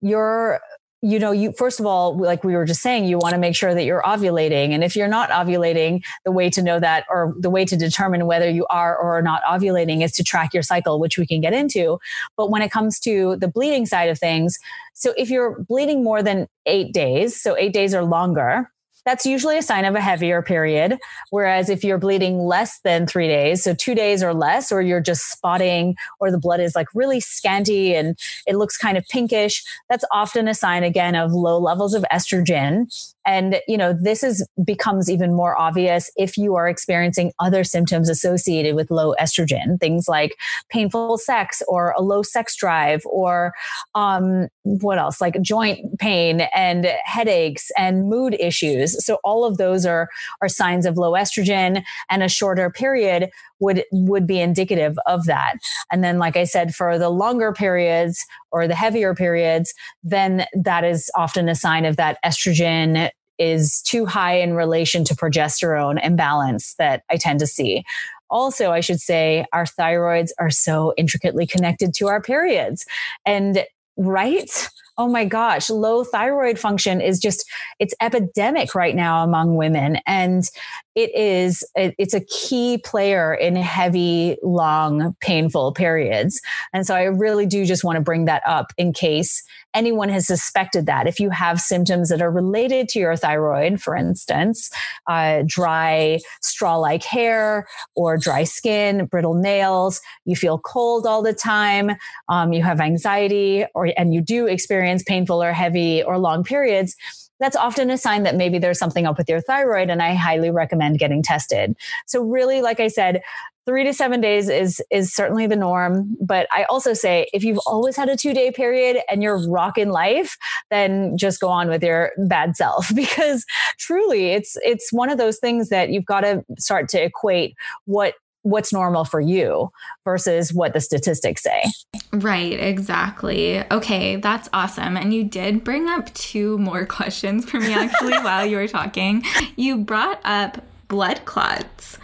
your 0.00 0.60
you 1.06 1.20
know, 1.20 1.30
you 1.30 1.52
first 1.52 1.78
of 1.78 1.86
all, 1.86 2.16
like 2.16 2.42
we 2.42 2.56
were 2.56 2.64
just 2.64 2.82
saying, 2.82 3.04
you 3.04 3.16
want 3.16 3.32
to 3.34 3.38
make 3.38 3.54
sure 3.54 3.72
that 3.72 3.84
you're 3.84 4.02
ovulating. 4.02 4.70
And 4.70 4.82
if 4.82 4.96
you're 4.96 5.06
not 5.06 5.30
ovulating, 5.30 6.02
the 6.24 6.32
way 6.32 6.50
to 6.50 6.60
know 6.60 6.80
that 6.80 7.04
or 7.08 7.32
the 7.38 7.48
way 7.48 7.64
to 7.64 7.76
determine 7.76 8.26
whether 8.26 8.50
you 8.50 8.66
are 8.70 8.96
or 8.96 9.16
are 9.16 9.22
not 9.22 9.40
ovulating 9.44 10.02
is 10.02 10.10
to 10.12 10.24
track 10.24 10.52
your 10.52 10.64
cycle, 10.64 10.98
which 10.98 11.16
we 11.16 11.24
can 11.24 11.40
get 11.40 11.52
into. 11.52 12.00
But 12.36 12.50
when 12.50 12.60
it 12.60 12.72
comes 12.72 12.98
to 13.00 13.36
the 13.36 13.46
bleeding 13.46 13.86
side 13.86 14.08
of 14.08 14.18
things, 14.18 14.58
so 14.94 15.14
if 15.16 15.30
you're 15.30 15.60
bleeding 15.68 16.02
more 16.02 16.24
than 16.24 16.48
eight 16.66 16.92
days, 16.92 17.40
so 17.40 17.56
eight 17.56 17.72
days 17.72 17.94
or 17.94 18.02
longer, 18.02 18.72
that's 19.06 19.24
usually 19.24 19.56
a 19.56 19.62
sign 19.62 19.84
of 19.86 19.94
a 19.94 20.00
heavier 20.00 20.42
period. 20.42 20.98
Whereas 21.30 21.70
if 21.70 21.84
you're 21.84 21.96
bleeding 21.96 22.40
less 22.40 22.80
than 22.80 23.06
three 23.06 23.28
days, 23.28 23.62
so 23.62 23.72
two 23.72 23.94
days 23.94 24.22
or 24.22 24.34
less, 24.34 24.70
or 24.70 24.82
you're 24.82 25.00
just 25.00 25.30
spotting, 25.30 25.96
or 26.20 26.30
the 26.30 26.38
blood 26.38 26.60
is 26.60 26.74
like 26.74 26.88
really 26.92 27.20
scanty 27.20 27.94
and 27.94 28.18
it 28.46 28.56
looks 28.56 28.76
kind 28.76 28.98
of 28.98 29.06
pinkish, 29.08 29.64
that's 29.88 30.04
often 30.12 30.48
a 30.48 30.54
sign 30.54 30.82
again 30.82 31.14
of 31.14 31.32
low 31.32 31.58
levels 31.58 31.94
of 31.94 32.04
estrogen. 32.12 32.92
And, 33.26 33.60
you 33.66 33.76
know, 33.76 33.92
this 33.92 34.22
is 34.22 34.46
becomes 34.64 35.10
even 35.10 35.34
more 35.34 35.58
obvious 35.58 36.10
if 36.16 36.38
you 36.38 36.54
are 36.54 36.68
experiencing 36.68 37.32
other 37.40 37.64
symptoms 37.64 38.08
associated 38.08 38.76
with 38.76 38.90
low 38.90 39.14
estrogen, 39.20 39.80
things 39.80 40.08
like 40.08 40.36
painful 40.68 41.18
sex 41.18 41.62
or 41.68 41.92
a 41.96 42.02
low 42.02 42.22
sex 42.22 42.56
drive 42.56 43.02
or, 43.06 43.52
um, 43.94 44.48
what 44.62 44.98
else? 44.98 45.20
Like 45.20 45.40
joint 45.42 45.98
pain 45.98 46.42
and 46.54 46.86
headaches 47.04 47.70
and 47.76 48.08
mood 48.08 48.36
issues. 48.38 49.04
So 49.04 49.18
all 49.24 49.44
of 49.44 49.58
those 49.58 49.84
are, 49.84 50.08
are 50.40 50.48
signs 50.48 50.86
of 50.86 50.96
low 50.96 51.12
estrogen 51.12 51.82
and 52.08 52.22
a 52.22 52.28
shorter 52.28 52.70
period 52.70 53.30
would 53.60 53.84
would 53.92 54.26
be 54.26 54.40
indicative 54.40 54.98
of 55.06 55.26
that. 55.26 55.56
And 55.90 56.02
then, 56.02 56.18
like 56.18 56.36
I 56.36 56.44
said, 56.44 56.74
for 56.74 56.98
the 56.98 57.08
longer 57.08 57.52
periods 57.52 58.24
or 58.50 58.68
the 58.68 58.74
heavier 58.74 59.14
periods, 59.14 59.72
then 60.02 60.46
that 60.54 60.84
is 60.84 61.10
often 61.16 61.48
a 61.48 61.54
sign 61.54 61.84
of 61.84 61.96
that 61.96 62.18
estrogen 62.24 63.10
is 63.38 63.82
too 63.82 64.06
high 64.06 64.34
in 64.34 64.54
relation 64.54 65.04
to 65.04 65.14
progesterone 65.14 66.02
imbalance 66.04 66.74
that 66.78 67.02
I 67.10 67.16
tend 67.16 67.40
to 67.40 67.46
see. 67.46 67.84
Also, 68.30 68.72
I 68.72 68.80
should 68.80 69.00
say 69.00 69.44
our 69.52 69.66
thyroids 69.66 70.30
are 70.38 70.50
so 70.50 70.94
intricately 70.96 71.46
connected 71.46 71.94
to 71.94 72.08
our 72.08 72.20
periods. 72.20 72.86
And 73.24 73.64
right? 73.96 74.68
oh 74.98 75.08
my 75.08 75.24
gosh, 75.24 75.68
low 75.68 76.04
thyroid 76.04 76.58
function 76.58 77.00
is 77.00 77.18
just, 77.18 77.48
it's 77.78 77.94
epidemic 78.00 78.74
right 78.74 78.94
now 78.94 79.22
among 79.22 79.56
women. 79.56 79.98
And 80.06 80.50
it 80.96 81.14
is, 81.14 81.62
it's 81.76 82.14
a 82.14 82.24
key 82.24 82.78
player 82.78 83.34
in 83.34 83.54
heavy, 83.54 84.38
long, 84.42 85.14
painful 85.20 85.74
periods. 85.74 86.40
And 86.72 86.86
so 86.86 86.94
I 86.94 87.02
really 87.02 87.44
do 87.44 87.66
just 87.66 87.84
want 87.84 87.96
to 87.96 88.02
bring 88.02 88.24
that 88.24 88.42
up 88.46 88.72
in 88.78 88.94
case 88.94 89.42
anyone 89.74 90.08
has 90.08 90.26
suspected 90.26 90.86
that. 90.86 91.06
If 91.06 91.20
you 91.20 91.28
have 91.28 91.60
symptoms 91.60 92.08
that 92.08 92.22
are 92.22 92.30
related 92.30 92.88
to 92.90 92.98
your 92.98 93.14
thyroid, 93.14 93.78
for 93.78 93.94
instance, 93.94 94.70
uh, 95.06 95.42
dry 95.46 96.18
straw 96.40 96.76
like 96.76 97.04
hair 97.04 97.68
or 97.94 98.16
dry 98.16 98.44
skin, 98.44 99.04
brittle 99.04 99.34
nails, 99.34 100.00
you 100.24 100.34
feel 100.34 100.58
cold 100.58 101.06
all 101.06 101.20
the 101.20 101.34
time, 101.34 101.90
um, 102.30 102.54
you 102.54 102.62
have 102.62 102.80
anxiety, 102.80 103.66
or 103.74 103.92
and 103.98 104.14
you 104.14 104.22
do 104.22 104.46
experience 104.46 105.02
painful 105.02 105.42
or 105.42 105.52
heavy 105.52 106.02
or 106.02 106.18
long 106.18 106.42
periods 106.42 106.96
that's 107.40 107.56
often 107.56 107.90
a 107.90 107.98
sign 107.98 108.22
that 108.22 108.36
maybe 108.36 108.58
there's 108.58 108.78
something 108.78 109.06
up 109.06 109.18
with 109.18 109.28
your 109.28 109.40
thyroid. 109.40 109.90
And 109.90 110.02
I 110.02 110.14
highly 110.14 110.50
recommend 110.50 110.98
getting 110.98 111.22
tested. 111.22 111.76
So, 112.06 112.22
really, 112.22 112.62
like 112.62 112.80
I 112.80 112.88
said, 112.88 113.22
three 113.66 113.82
to 113.82 113.92
seven 113.92 114.20
days 114.20 114.48
is 114.48 114.80
is 114.90 115.12
certainly 115.12 115.46
the 115.46 115.56
norm 115.56 116.16
but 116.20 116.46
i 116.52 116.62
also 116.64 116.94
say 116.94 117.26
if 117.32 117.42
you've 117.42 117.58
always 117.66 117.96
had 117.96 118.08
a 118.08 118.16
two 118.16 118.32
day 118.32 118.52
period 118.52 118.98
and 119.10 119.22
you're 119.22 119.48
rocking 119.50 119.90
life 119.90 120.36
then 120.70 121.16
just 121.18 121.40
go 121.40 121.48
on 121.48 121.68
with 121.68 121.82
your 121.82 122.12
bad 122.28 122.56
self 122.56 122.90
because 122.94 123.44
truly 123.76 124.28
it's 124.30 124.56
it's 124.64 124.92
one 124.92 125.10
of 125.10 125.18
those 125.18 125.38
things 125.38 125.68
that 125.68 125.90
you've 125.90 126.06
got 126.06 126.20
to 126.20 126.44
start 126.56 126.88
to 126.88 127.02
equate 127.02 127.56
what 127.86 128.14
what's 128.46 128.72
normal 128.72 129.04
for 129.04 129.20
you 129.20 129.70
versus 130.04 130.54
what 130.54 130.72
the 130.72 130.80
statistics 130.80 131.42
say. 131.42 131.64
Right, 132.12 132.58
exactly. 132.58 133.64
Okay, 133.72 134.16
that's 134.16 134.48
awesome. 134.52 134.96
And 134.96 135.12
you 135.12 135.24
did 135.24 135.64
bring 135.64 135.88
up 135.88 136.14
two 136.14 136.56
more 136.58 136.86
questions 136.98 137.48
for 137.50 137.58
me 137.58 137.74
actually 137.74 138.12
while 138.22 138.46
you 138.46 138.56
were 138.56 138.68
talking. 138.68 139.24
You 139.56 139.78
brought 139.78 140.20
up 140.24 140.64
blood 140.88 141.24
clots. 141.24 141.98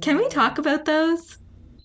Can 0.00 0.16
we 0.16 0.28
talk 0.28 0.58
about 0.58 0.84
those? 0.84 1.36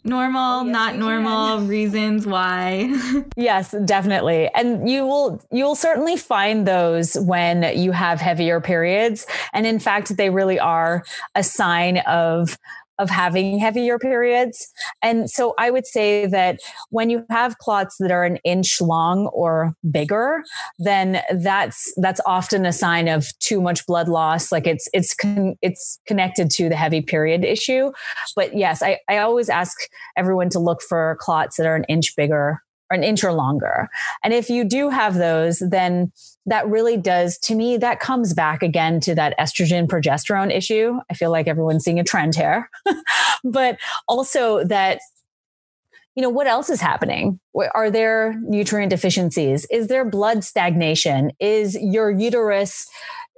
normal 0.05 0.61
oh, 0.61 0.65
yes, 0.65 0.71
not 0.71 0.95
normal 0.97 1.57
can. 1.57 1.67
reasons 1.67 2.27
why 2.27 2.87
yes 3.35 3.73
definitely 3.85 4.47
and 4.53 4.87
you 4.87 5.03
will 5.03 5.43
you 5.51 5.63
will 5.63 5.73
certainly 5.73 6.15
find 6.15 6.67
those 6.67 7.15
when 7.15 7.63
you 7.75 7.91
have 7.91 8.21
heavier 8.21 8.61
periods 8.61 9.25
and 9.51 9.65
in 9.65 9.79
fact 9.79 10.15
they 10.15 10.29
really 10.29 10.59
are 10.59 11.03
a 11.33 11.43
sign 11.43 11.97
of 12.05 12.55
of 12.99 13.09
having 13.09 13.59
heavier 13.59 13.99
periods. 13.99 14.67
And 15.01 15.29
so 15.29 15.53
I 15.57 15.71
would 15.71 15.85
say 15.85 16.25
that 16.27 16.59
when 16.89 17.09
you 17.09 17.25
have 17.29 17.57
clots 17.57 17.97
that 17.99 18.11
are 18.11 18.23
an 18.23 18.37
inch 18.37 18.79
long 18.81 19.27
or 19.27 19.75
bigger, 19.89 20.43
then 20.79 21.21
that's 21.33 21.93
that's 21.97 22.21
often 22.25 22.65
a 22.65 22.73
sign 22.73 23.07
of 23.07 23.27
too 23.39 23.61
much 23.61 23.85
blood 23.85 24.07
loss. 24.07 24.51
Like 24.51 24.67
it's 24.67 24.87
it's 24.93 25.13
con- 25.13 25.55
it's 25.61 25.99
connected 26.07 26.49
to 26.51 26.69
the 26.69 26.75
heavy 26.75 27.01
period 27.01 27.43
issue. 27.43 27.91
But 28.35 28.55
yes, 28.57 28.81
I, 28.81 28.99
I 29.09 29.17
always 29.17 29.49
ask 29.49 29.77
everyone 30.15 30.49
to 30.49 30.59
look 30.59 30.81
for 30.81 31.17
clots 31.19 31.57
that 31.57 31.65
are 31.65 31.75
an 31.75 31.85
inch 31.85 32.15
bigger 32.15 32.61
or 32.91 32.95
an 32.95 33.03
inch 33.03 33.23
or 33.23 33.33
longer. 33.33 33.89
And 34.23 34.33
if 34.33 34.49
you 34.49 34.63
do 34.63 34.89
have 34.89 35.15
those, 35.15 35.59
then 35.59 36.11
that 36.45 36.67
really 36.67 36.97
does, 36.97 37.37
to 37.39 37.55
me, 37.55 37.77
that 37.77 37.99
comes 37.99 38.33
back 38.33 38.61
again 38.61 38.99
to 39.01 39.15
that 39.15 39.37
estrogen 39.39 39.87
progesterone 39.87 40.55
issue. 40.55 40.99
I 41.09 41.15
feel 41.15 41.31
like 41.31 41.47
everyone's 41.47 41.83
seeing 41.83 41.99
a 41.99 42.03
trend 42.03 42.35
here, 42.35 42.69
but 43.43 43.77
also 44.07 44.63
that 44.65 44.99
you 46.15 46.21
know 46.21 46.29
what 46.29 46.47
else 46.47 46.69
is 46.69 46.79
happening 46.79 47.41
are 47.73 47.91
there 47.91 48.39
nutrient 48.43 48.89
deficiencies 48.89 49.67
is 49.69 49.87
there 49.87 50.09
blood 50.09 50.45
stagnation 50.45 51.29
is 51.41 51.77
your 51.81 52.09
uterus 52.09 52.87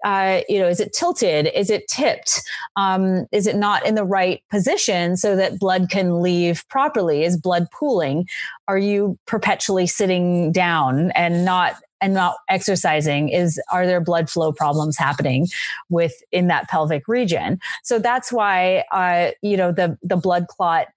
uh, 0.04 0.42
you 0.48 0.60
know, 0.60 0.68
is 0.68 0.80
it 0.80 0.94
tilted? 0.94 1.50
Is 1.54 1.70
it 1.70 1.88
tipped? 1.88 2.42
Um, 2.76 3.26
is 3.32 3.48
it 3.48 3.56
not 3.56 3.86
in 3.86 3.96
the 3.96 4.04
right 4.04 4.42
position 4.50 5.18
so 5.18 5.36
that 5.36 5.60
blood 5.60 5.90
can 5.90 6.22
leave 6.22 6.68
properly? 6.70 7.24
Is 7.24 7.38
blood 7.38 7.68
pooling? 7.72 8.28
Are 8.68 8.78
you 8.78 9.18
perpetually 9.26 9.88
sitting 9.88 10.52
down 10.52 11.12
and 11.12 11.46
not 11.46 11.76
and 12.00 12.14
not 12.14 12.36
exercising 12.48 13.30
is 13.30 13.60
are 13.72 13.88
there 13.88 14.00
blood 14.00 14.30
flow 14.30 14.52
problems 14.52 14.98
happening 14.98 15.48
within 15.90 16.48
that 16.48 16.70
pelvic 16.70 17.08
region 17.08 17.60
so 17.84 17.98
that's 17.98 18.32
why 18.32 18.84
uh, 18.92 19.32
you 19.42 19.58
know 19.58 19.72
the 19.72 19.98
the 20.04 20.16
blood 20.16 20.48
clot 20.48 20.88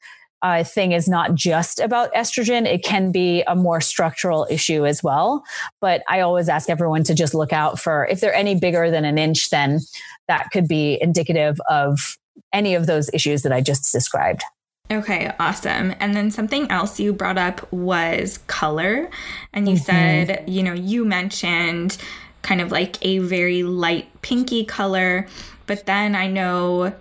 uh, 0.43 0.65
thing 0.65 0.93
is 0.93 1.09
not 1.09 1.35
just 1.35 1.81
about 1.81 2.13
estrogen. 2.15 2.67
It 2.67 2.85
can 2.85 3.13
be 3.13 3.43
a 3.47 3.55
more 3.55 3.81
structural 3.81 4.47
issue 4.51 4.87
as 4.87 5.03
well. 5.03 5.45
But 5.81 6.03
I 6.09 6.21
always 6.21 6.49
ask 6.49 6.71
everyone 6.71 7.05
to 7.05 7.15
just 7.15 7.35
look 7.35 7.53
out 7.53 7.79
for 7.79 8.07
if 8.07 8.21
they're 8.21 8.35
any 8.35 8.55
bigger 8.55 8.91
than 8.91 9.05
an 9.05 9.19
inch, 9.19 9.51
then 9.51 9.81
that 10.29 10.51
could 10.53 10.67
be 10.67 10.99
indicative 11.01 11.61
of 11.69 12.17
any 12.53 12.75
of 12.75 12.87
those 12.87 13.11
issues 13.13 13.43
that 13.43 13.53
I 13.53 13.61
just 13.61 13.93
described. 13.93 14.43
Okay, 14.91 15.33
awesome. 15.39 15.95
And 16.01 16.15
then 16.17 16.31
something 16.33 16.69
else 16.71 16.99
you 16.99 17.13
brought 17.13 17.39
up 17.39 17.73
was 17.73 18.39
color. 18.49 19.09
And 19.53 19.69
you 19.69 19.77
mm-hmm. 19.77 19.85
said, 19.85 20.45
you 20.49 20.63
know, 20.63 20.73
you 20.73 21.05
mentioned 21.05 21.97
kind 22.43 22.61
of 22.61 22.73
like 22.73 22.97
a 23.03 23.19
very 23.19 23.63
light 23.63 24.09
pinky 24.23 24.65
color. 24.65 25.29
But 25.67 25.87
then 25.87 26.17
I 26.17 26.27
know 26.27 26.93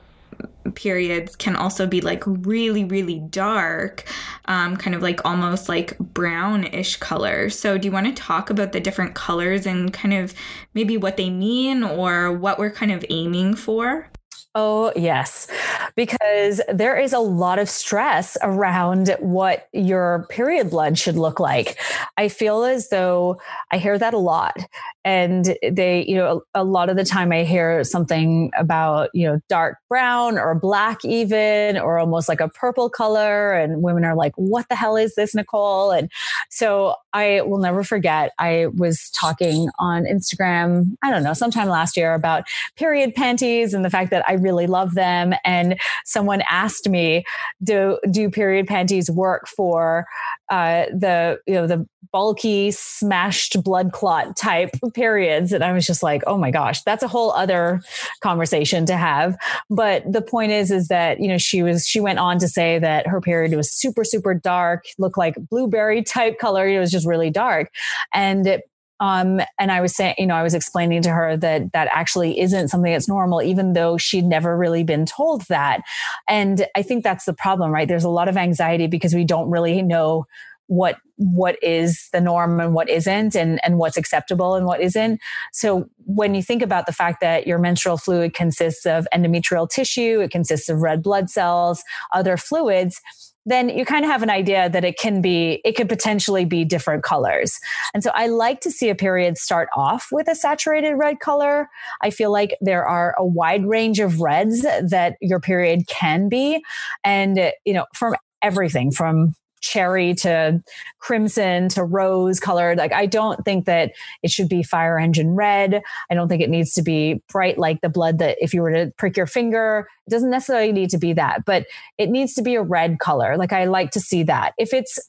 periods 0.76 1.36
can 1.36 1.56
also 1.56 1.88
be 1.88 2.02
like 2.02 2.24
really, 2.26 2.84
really 2.84 3.20
dark, 3.20 4.04
um, 4.46 4.76
kind 4.78 4.96
of 4.96 5.02
like 5.02 5.24
almost 5.26 5.70
like 5.70 5.98
brownish 6.00 6.98
color. 6.98 7.50
So, 7.50 7.78
do 7.78 7.88
you 7.88 7.92
want 7.92 8.08
to 8.08 8.14
talk 8.14 8.50
about 8.50 8.72
the 8.72 8.80
different 8.80 9.16
colors 9.16 9.66
and 9.66 9.94
kind 9.94 10.14
of 10.14 10.34
maybe 10.74 10.98
what 10.98 11.18
they 11.18 11.30
mean 11.30 11.84
or 11.84 12.32
what 12.32 12.60
we're 12.60 12.72
kind 12.72 12.92
of 12.92 13.06
aiming 13.10 13.56
for? 13.56 14.09
Oh, 14.56 14.92
yes, 14.96 15.48
because 15.96 16.60
there 16.74 16.98
is 16.98 17.14
a 17.14 17.20
lot 17.20 17.60
of 17.60 17.70
stress 17.70 18.36
around 18.42 19.16
what 19.20 19.68
your 19.74 20.26
period 20.30 20.72
blood 20.72 20.98
should 20.98 21.16
look 21.18 21.40
like. 21.40 21.80
I 22.18 22.30
feel 22.30 22.64
as 22.64 22.90
though 22.90 23.40
I 23.72 23.78
hear 23.78 24.00
that 24.00 24.16
a 24.16 24.18
lot. 24.18 24.58
And 25.06 25.56
they, 25.64 26.04
you 26.08 26.16
know, 26.16 26.42
a, 26.54 26.64
lot 26.64 26.90
of 26.90 26.98
the 26.98 27.06
time 27.06 27.32
I 27.32 27.44
hear 27.44 27.84
something 27.84 28.52
about, 28.58 29.10
you 29.14 29.28
know, 29.28 29.40
dark 29.50 29.78
brown 29.88 30.38
or 30.38 30.54
black, 30.56 31.04
even, 31.06 31.78
or 31.78 31.98
almost 31.98 32.28
like 32.28 32.42
a 32.42 32.50
purple 32.50 32.90
color. 32.90 33.54
And 33.54 33.82
women 33.82 34.04
are 34.04 34.16
like, 34.16 34.34
what 34.36 34.68
the 34.70 34.76
hell 34.76 34.98
is 34.98 35.16
this, 35.16 35.34
Nicole? 35.34 35.92
And 35.92 36.12
so 36.50 36.96
I 37.14 37.42
will 37.42 37.58
never 37.60 37.84
forget, 37.84 38.34
I 38.40 38.68
was 38.76 39.10
talking 39.12 39.70
on 39.80 40.04
Instagram, 40.04 40.96
I 41.02 41.12
don't 41.12 41.24
know, 41.24 41.34
sometime 41.34 41.70
last 41.70 41.96
year 41.98 42.14
about 42.14 42.44
period 42.76 43.16
panties 43.16 43.74
and 43.74 43.84
the 43.84 43.90
fact 43.90 44.12
that 44.12 44.24
I 44.28 44.34
really 44.42 44.68
love 44.68 44.96
them. 44.96 45.34
And 45.44 45.80
someone 46.06 46.44
asked 46.50 46.90
me, 46.90 47.24
"Do 47.64 48.00
do 48.10 48.30
period 48.30 48.68
panties 48.68 49.10
work 49.10 49.48
for 49.48 50.06
uh, 50.50 50.86
the 50.92 51.40
you 51.48 51.54
know 51.54 51.68
the 51.68 51.88
bulky 52.12 52.72
smashed 52.72 53.62
blood 53.64 53.92
clot 53.92 54.36
type 54.36 54.72
periods?" 54.94 55.52
And 55.52 55.64
I 55.64 55.74
was 55.74 55.86
just 55.86 56.04
like, 56.04 56.22
"Oh 56.28 56.38
my 56.38 56.52
gosh, 56.52 56.82
that's 56.84 57.04
a 57.04 57.08
whole 57.08 57.32
other 57.32 57.82
conversation 58.22 58.86
to 58.88 58.98
have." 58.98 59.36
But 59.70 60.04
the 60.12 60.22
point 60.22 60.52
is, 60.52 60.72
is 60.72 60.88
that 60.88 61.20
you 61.20 61.28
know 61.28 61.38
she 61.38 61.64
was 61.64 61.88
she 61.88 62.00
went 62.00 62.20
on 62.20 62.40
to 62.40 62.48
say 62.48 62.80
that 62.80 63.08
her 63.08 63.22
period 63.22 63.56
was 63.56 63.72
super 63.72 64.04
super 64.04 64.34
dark, 64.34 64.86
looked 64.98 65.18
like 65.18 65.36
blueberry 65.50 66.04
type 66.04 66.40
color. 66.40 66.68
It 66.68 66.80
was 66.80 66.92
just 66.92 67.08
really 67.08 67.30
dark, 67.30 67.72
and 68.14 68.48
it 68.48 68.69
um, 69.00 69.42
and 69.58 69.72
I 69.72 69.82
was 69.82 69.96
saying, 69.96 70.16
you 70.18 70.28
know, 70.28 70.36
I 70.36 70.44
was 70.44 70.54
explaining 70.54 71.02
to 71.04 71.10
her 71.10 71.38
that 71.38 71.72
that 71.74 71.88
actually 71.92 72.40
isn't 72.40 72.68
something 72.70 72.92
that's 72.92 73.08
normal, 73.08 73.42
even 73.42 73.74
though 73.74 73.98
she'd 73.98 74.26
never 74.26 74.58
really 74.58 74.84
been 74.84 75.06
told 75.06 75.44
that. 75.44 75.82
And 76.28 76.68
I 76.76 76.82
think 76.82 77.04
that's 77.04 77.26
the 77.26 77.34
problem, 77.34 77.72
right? 77.72 77.88
There's 77.88 78.04
a 78.04 78.10
lot 78.10 78.28
of 78.28 78.38
anxiety 78.38 78.88
because 78.88 79.14
we 79.14 79.24
don't 79.24 79.50
really 79.50 79.82
know 79.82 80.26
what 80.70 80.98
what 81.16 81.62
is 81.64 82.10
the 82.14 82.22
norm 82.22 82.60
and 82.60 82.76
what 82.76 82.88
isn't 82.90 83.36
and 83.36 83.60
and 83.64 83.80
what's 83.80 83.98
acceptable 83.98 84.54
and 84.54 84.68
what 84.68 84.80
isn't 84.80 85.20
so 85.52 85.90
when 86.06 86.36
you 86.36 86.44
think 86.44 86.62
about 86.62 86.86
the 86.86 86.94
fact 86.94 87.22
that 87.22 87.48
your 87.48 87.58
menstrual 87.58 87.98
fluid 87.98 88.36
consists 88.36 88.86
of 88.86 89.08
endometrial 89.12 89.68
tissue 89.68 90.22
it 90.22 90.30
consists 90.30 90.70
of 90.70 90.78
red 90.78 91.02
blood 91.02 91.28
cells 91.28 91.84
other 92.14 92.38
fluids 92.38 93.02
then 93.46 93.70
you 93.70 93.86
kind 93.86 94.06
of 94.06 94.12
have 94.12 94.24
an 94.24 94.30
idea 94.30 94.70
that 94.70 94.84
it 94.84 94.98
can 94.98 95.22
be, 95.22 95.62
it 95.66 95.76
could 95.76 95.90
potentially 95.90 96.46
be 96.46 96.66
different 96.66 97.04
colors. 97.04 97.60
And 97.94 98.04
so 98.04 98.12
I 98.14 98.28
like 98.28 98.62
to 98.62 98.72
see 98.72 98.90
a 98.90 98.96
period 98.96 99.38
start 99.38 99.70
off 99.76 100.10
with 100.12 100.28
a 100.28 100.36
saturated 100.36 100.96
red 100.96 101.20
color. 101.20 101.70
I 102.02 102.10
feel 102.10 102.32
like 102.32 102.56
there 102.62 102.86
are 102.86 103.16
a 103.18 103.26
wide 103.26 103.66
range 103.66 104.00
of 104.00 104.20
reds 104.20 104.62
that 104.62 105.16
your 105.22 105.40
period 105.40 105.88
can 105.88 106.30
be. 106.30 106.62
And, 107.04 107.52
you 107.66 107.74
know, 107.74 107.86
from 107.94 108.16
everything 108.42 108.92
from 108.92 109.34
cherry 109.62 110.14
to 110.16 110.62
crimson 111.00 111.70
to 111.70 111.84
rose 111.84 112.40
colored. 112.40 112.78
Like, 112.78 112.94
I 112.94 113.06
don't 113.06 113.44
think 113.46 113.66
that 113.66 113.92
it 114.24 114.32
should 114.32 114.50
be 114.50 114.64
fire 114.64 114.98
engine 114.98 115.36
red. 115.36 115.82
I 116.10 116.14
don't 116.14 116.28
think 116.28 116.42
it 116.42 116.50
needs 116.50 116.74
to 116.74 116.82
be 116.82 117.22
bright 117.30 117.58
like 117.58 117.82
the 117.82 117.90
blood 117.90 118.20
that 118.20 118.38
if 118.40 118.54
you 118.54 118.62
were 118.62 118.72
to 118.72 118.92
prick 118.98 119.18
your 119.18 119.28
finger, 119.28 119.88
it 120.08 120.12
doesn't 120.12 120.30
necessarily 120.30 120.72
need 120.72 120.90
to 120.92 120.98
be 120.98 121.14
that, 121.14 121.46
but 121.46 121.66
it 121.98 122.10
needs 122.10 122.34
to 122.36 122.42
be 122.42 122.56
a 122.56 122.62
red 122.62 123.00
color. 123.00 123.38
Like, 123.38 123.54
I 123.54 123.66
like 123.66 123.92
to 123.92 124.00
see 124.00 124.24
that. 124.24 124.54
If 124.58 124.74
it's 124.74 125.00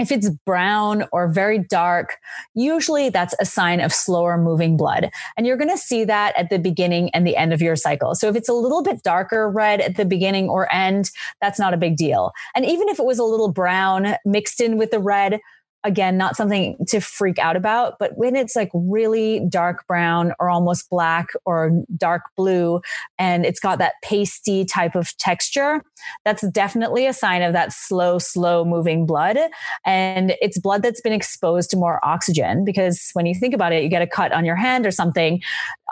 if 0.00 0.10
it's 0.10 0.30
brown 0.46 1.04
or 1.12 1.28
very 1.28 1.58
dark, 1.58 2.16
usually 2.54 3.10
that's 3.10 3.34
a 3.40 3.44
sign 3.44 3.80
of 3.80 3.92
slower 3.92 4.38
moving 4.38 4.76
blood. 4.76 5.10
And 5.36 5.46
you're 5.46 5.56
going 5.56 5.70
to 5.70 5.78
see 5.78 6.04
that 6.04 6.36
at 6.38 6.50
the 6.50 6.58
beginning 6.58 7.10
and 7.10 7.26
the 7.26 7.36
end 7.36 7.52
of 7.52 7.62
your 7.62 7.76
cycle. 7.76 8.14
So 8.14 8.28
if 8.28 8.36
it's 8.36 8.48
a 8.48 8.54
little 8.54 8.82
bit 8.82 9.02
darker 9.02 9.48
red 9.48 9.80
at 9.80 9.96
the 9.96 10.04
beginning 10.04 10.48
or 10.48 10.72
end, 10.72 11.10
that's 11.40 11.58
not 11.58 11.74
a 11.74 11.78
big 11.78 11.96
deal. 11.96 12.32
And 12.54 12.64
even 12.64 12.88
if 12.88 12.98
it 12.98 13.04
was 13.04 13.18
a 13.18 13.24
little 13.24 13.52
brown 13.52 14.16
mixed 14.24 14.60
in 14.60 14.76
with 14.76 14.90
the 14.90 15.00
red, 15.00 15.40
again, 15.84 16.16
not 16.18 16.36
something 16.36 16.76
to 16.88 17.00
freak 17.00 17.38
out 17.38 17.56
about, 17.56 17.98
but 17.98 18.12
when 18.16 18.36
it's 18.36 18.54
like 18.54 18.70
really 18.74 19.40
dark 19.48 19.86
brown 19.86 20.32
or 20.38 20.50
almost 20.50 20.90
black 20.90 21.28
or 21.44 21.82
dark 21.96 22.22
blue, 22.36 22.80
and 23.18 23.46
it's 23.46 23.60
got 23.60 23.78
that 23.78 23.94
pasty 24.02 24.64
type 24.64 24.94
of 24.94 25.16
texture, 25.16 25.82
that's 26.24 26.46
definitely 26.48 27.06
a 27.06 27.12
sign 27.12 27.42
of 27.42 27.52
that 27.52 27.72
slow, 27.72 28.18
slow 28.18 28.64
moving 28.64 29.06
blood. 29.06 29.38
And 29.86 30.34
it's 30.40 30.58
blood 30.58 30.82
that's 30.82 31.00
been 31.00 31.12
exposed 31.12 31.70
to 31.70 31.76
more 31.76 32.04
oxygen 32.04 32.64
because 32.64 33.10
when 33.14 33.26
you 33.26 33.34
think 33.34 33.54
about 33.54 33.72
it, 33.72 33.82
you 33.82 33.88
get 33.88 34.02
a 34.02 34.06
cut 34.06 34.32
on 34.32 34.44
your 34.44 34.56
hand 34.56 34.86
or 34.86 34.90
something, 34.90 35.40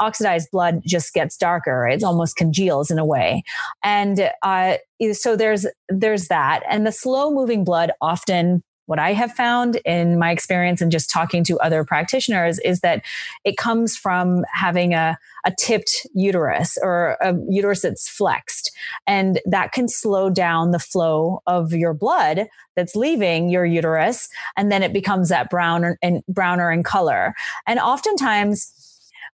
oxidized 0.00 0.50
blood 0.50 0.80
just 0.86 1.14
gets 1.14 1.36
darker. 1.36 1.86
It 1.86 2.02
almost 2.02 2.36
congeals 2.36 2.90
in 2.90 2.98
a 2.98 3.04
way. 3.04 3.42
And 3.82 4.30
uh, 4.42 4.76
so 5.12 5.36
there's 5.36 5.66
there's 5.88 6.28
that. 6.28 6.62
And 6.68 6.86
the 6.86 6.92
slow 6.92 7.30
moving 7.30 7.64
blood 7.64 7.92
often 8.00 8.62
what 8.88 8.98
I 8.98 9.12
have 9.12 9.32
found 9.32 9.76
in 9.84 10.18
my 10.18 10.30
experience 10.30 10.80
and 10.80 10.90
just 10.90 11.10
talking 11.10 11.44
to 11.44 11.58
other 11.58 11.84
practitioners 11.84 12.58
is 12.60 12.80
that 12.80 13.04
it 13.44 13.58
comes 13.58 13.98
from 13.98 14.46
having 14.50 14.94
a, 14.94 15.18
a 15.44 15.52
tipped 15.58 16.06
uterus 16.14 16.78
or 16.82 17.18
a 17.20 17.34
uterus 17.50 17.82
that's 17.82 18.08
flexed. 18.08 18.70
And 19.06 19.40
that 19.44 19.72
can 19.72 19.88
slow 19.88 20.30
down 20.30 20.70
the 20.70 20.78
flow 20.78 21.42
of 21.46 21.74
your 21.74 21.92
blood 21.92 22.48
that's 22.76 22.96
leaving 22.96 23.50
your 23.50 23.66
uterus. 23.66 24.30
And 24.56 24.72
then 24.72 24.82
it 24.82 24.94
becomes 24.94 25.28
that 25.28 25.50
brown 25.50 25.96
and 26.00 26.24
browner 26.26 26.72
in 26.72 26.82
color. 26.82 27.34
And 27.66 27.78
oftentimes, 27.78 28.72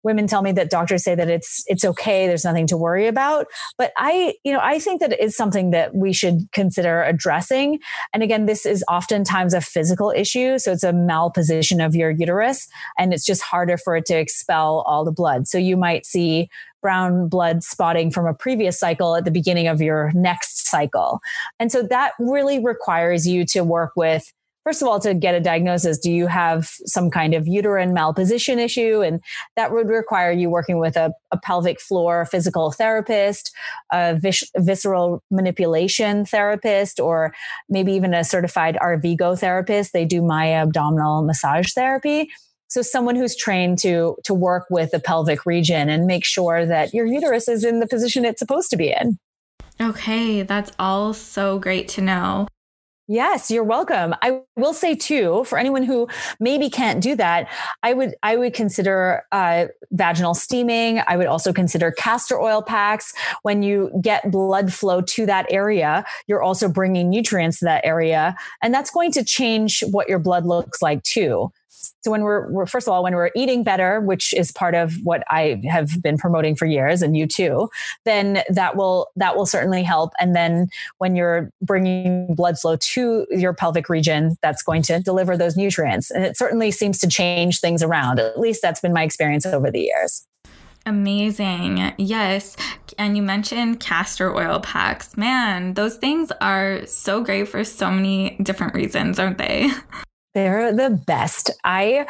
women 0.04 0.28
tell 0.28 0.42
me 0.42 0.52
that 0.52 0.70
doctors 0.70 1.04
say 1.04 1.16
that 1.16 1.30
it's 1.30 1.64
it's 1.68 1.86
okay 1.86 2.28
there's 2.28 2.46
nothing 2.46 2.68
to 2.68 2.78
worry 2.78 3.08
about. 3.08 3.48
But 3.78 3.92
i 3.98 4.36
you 4.44 4.52
know 4.52 4.60
i 4.62 4.80
think 4.80 5.00
that 5.02 5.14
it's 5.14 5.36
something 5.36 5.72
that 5.72 5.96
we 5.96 6.14
should 6.14 6.52
consider 6.52 7.04
addressing. 7.04 7.80
And 8.14 8.24
again 8.24 8.46
this 8.46 8.66
is 8.66 8.84
oftentimes 8.90 9.54
a 9.54 9.62
physical 9.62 10.12
issue 10.12 10.58
so 10.60 10.72
it's 10.72 10.84
a 10.84 10.92
malposition 10.92 11.86
of 11.86 11.96
your 11.96 12.12
uterus 12.12 12.68
and 12.98 13.14
it's 13.14 13.26
just 13.26 13.42
harder 13.42 13.78
for 13.78 13.96
it 13.96 14.06
to 14.06 14.18
expel 14.18 14.84
all 14.86 15.04
the 15.04 15.12
blood. 15.12 15.48
So 15.48 15.58
you 15.58 15.78
might 15.78 16.06
see 16.06 16.50
brown 16.82 17.30
blood 17.30 17.64
spotting 17.64 18.12
from 18.12 18.28
a 18.28 18.34
previous 18.34 18.80
cycle 18.80 19.16
at 19.16 19.26
the 19.26 19.32
beginning 19.32 19.68
of 19.68 19.82
your 19.82 20.12
next 20.14 20.68
cycle. 20.68 21.22
And 21.60 21.72
so 21.72 21.82
that 21.84 22.12
really 22.20 22.64
requires 22.64 23.26
you 23.26 23.46
to 23.46 23.64
work 23.64 23.94
with 23.96 24.32
first 24.64 24.82
of 24.82 24.88
all, 24.88 25.00
to 25.02 25.14
get 25.14 25.36
a 25.36 25.40
diagnosis, 25.40 25.98
do 25.98 26.12
you 26.12 26.28
have 26.28 26.68
some 26.86 27.10
kind 27.10 27.34
of 27.34 27.48
uterine 27.48 27.94
malposition 27.94 28.58
issue? 28.58 29.02
And 29.02 29.22
that 29.56 29.72
would 29.72 29.90
require 29.90 30.32
you 30.32 30.50
working 30.50 30.80
with 30.80 30.96
a, 30.96 31.14
a 31.32 31.38
pelvic 31.38 31.80
floor 31.80 32.26
physical 32.26 32.72
therapist, 32.72 33.52
a 33.92 34.16
vis- 34.16 34.50
visceral 34.58 35.24
manipulation 35.30 36.26
therapist, 36.26 37.00
or 37.00 37.34
maybe 37.70 37.94
even 37.94 38.14
a 38.14 38.24
certified 38.24 38.78
Arvigo 38.82 39.38
therapist. 39.38 39.94
They 39.94 40.06
do 40.06 40.22
Maya 40.22 40.64
abdominal 40.64 41.24
massage 41.24 41.74
therapy. 41.74 42.30
So 42.68 42.82
someone 42.82 43.16
who's 43.16 43.36
trained 43.36 43.78
to 43.80 44.16
to 44.24 44.34
work 44.34 44.66
with 44.72 44.90
the 44.90 45.00
pelvic 45.00 45.46
region 45.46 45.90
and 45.90 46.08
make 46.08 46.26
sure 46.26 46.66
that 46.66 46.92
your 46.92 47.06
uterus 47.06 47.48
is 47.48 47.64
in 47.64 47.80
the 47.80 47.88
position 47.88 48.26
it's 48.26 48.40
supposed 48.40 48.72
to 48.72 48.78
be 48.78 48.90
in. 48.90 49.20
Okay, 49.80 50.42
that's 50.42 50.72
all 50.80 51.14
so 51.14 51.60
great 51.60 51.88
to 51.90 52.02
know. 52.02 52.48
Yes, 53.08 53.52
you're 53.52 53.66
welcome. 53.66 54.16
I 54.22 54.40
will 54.56 54.74
say 54.74 54.96
too, 54.96 55.44
for 55.44 55.58
anyone 55.58 55.84
who 55.84 56.08
maybe 56.40 56.70
can't 56.70 57.04
do 57.04 57.18
that, 57.18 57.50
I 57.84 57.92
would 57.94 58.16
I 58.24 58.38
would 58.38 58.54
consider 58.54 59.24
uh, 59.34 59.66
vaginal 59.92 60.34
steaming. 60.34 61.02
I 61.06 61.18
would 61.18 61.28
also 61.28 61.52
consider 61.52 61.92
castor 61.92 62.40
oil 62.40 62.62
packs. 62.62 63.14
When 63.42 63.62
you 63.62 63.92
get 64.02 64.32
blood 64.32 64.72
flow 64.72 65.02
to 65.02 65.26
that 65.26 65.48
area, 65.50 66.06
you're 66.28 66.42
also 66.42 66.70
bringing 66.70 67.10
nutrients 67.10 67.60
to 67.60 67.66
that 67.66 67.86
area, 67.86 68.38
and 68.62 68.74
that's 68.74 68.90
going 68.90 69.12
to 69.14 69.24
change 69.26 69.84
what 69.92 70.08
your 70.08 70.20
blood 70.20 70.46
looks 70.46 70.82
like 70.82 71.04
too. 71.04 71.52
So 72.04 72.12
when 72.12 72.22
we're, 72.22 72.50
we're, 72.52 72.66
first 72.66 72.88
of 72.88 72.94
all, 72.94 73.04
when 73.04 73.16
we're 73.16 73.32
eating 73.36 73.64
better, 73.64 74.00
which 74.00 74.34
is 74.34 74.52
part 74.52 74.76
of 74.76 74.94
what 75.04 75.24
I 75.30 75.62
have 75.70 76.02
been 76.02 76.18
promoting 76.18 76.56
for 76.56 76.66
years, 76.66 77.02
and 77.02 77.16
you 77.16 77.28
too, 77.28 77.70
then 78.06 78.44
that 78.50 78.76
will 78.76 79.10
that 79.16 79.36
will 79.36 79.46
certainly 79.46 79.84
help. 79.84 80.14
And 80.20 80.36
then 80.36 80.70
when 80.98 81.16
you're 81.16 81.50
bringing 81.62 82.36
blood 82.36 82.60
flow 82.60 82.78
to 82.78 83.28
your 83.30 83.54
pelvic 83.54 83.90
region, 83.90 84.38
that's 84.42 84.64
going 84.64 84.82
to 84.84 85.00
deliver 85.00 85.38
those 85.38 85.56
nutrients, 85.56 86.12
and 86.12 86.24
it 86.24 86.38
certainly 86.38 86.72
seems 86.72 87.00
to 87.00 87.08
change 87.08 87.60
things 87.60 87.84
around. 87.84 88.20
At 88.20 88.40
least 88.40 88.62
that's 88.62 88.80
been 88.80 88.94
my 88.94 89.04
experience 89.04 89.46
over 89.46 89.72
the 89.72 89.82
years. 89.82 90.26
Amazing. 90.86 91.94
Yes. 91.98 92.58
And 92.98 93.16
you 93.16 93.24
mentioned 93.24 93.80
castor 93.80 94.36
oil 94.36 94.60
packs. 94.60 95.16
Man, 95.16 95.76
those 95.76 95.96
things 95.96 96.32
are 96.42 96.86
so 96.86 97.24
great 97.24 97.48
for 97.48 97.64
so 97.64 97.90
many 97.90 98.38
different 98.44 98.74
reasons, 98.74 99.18
aren't 99.18 99.38
they? 99.38 99.72
They're 100.34 100.74
the 100.74 100.90
best. 100.90 101.52
I 101.64 102.08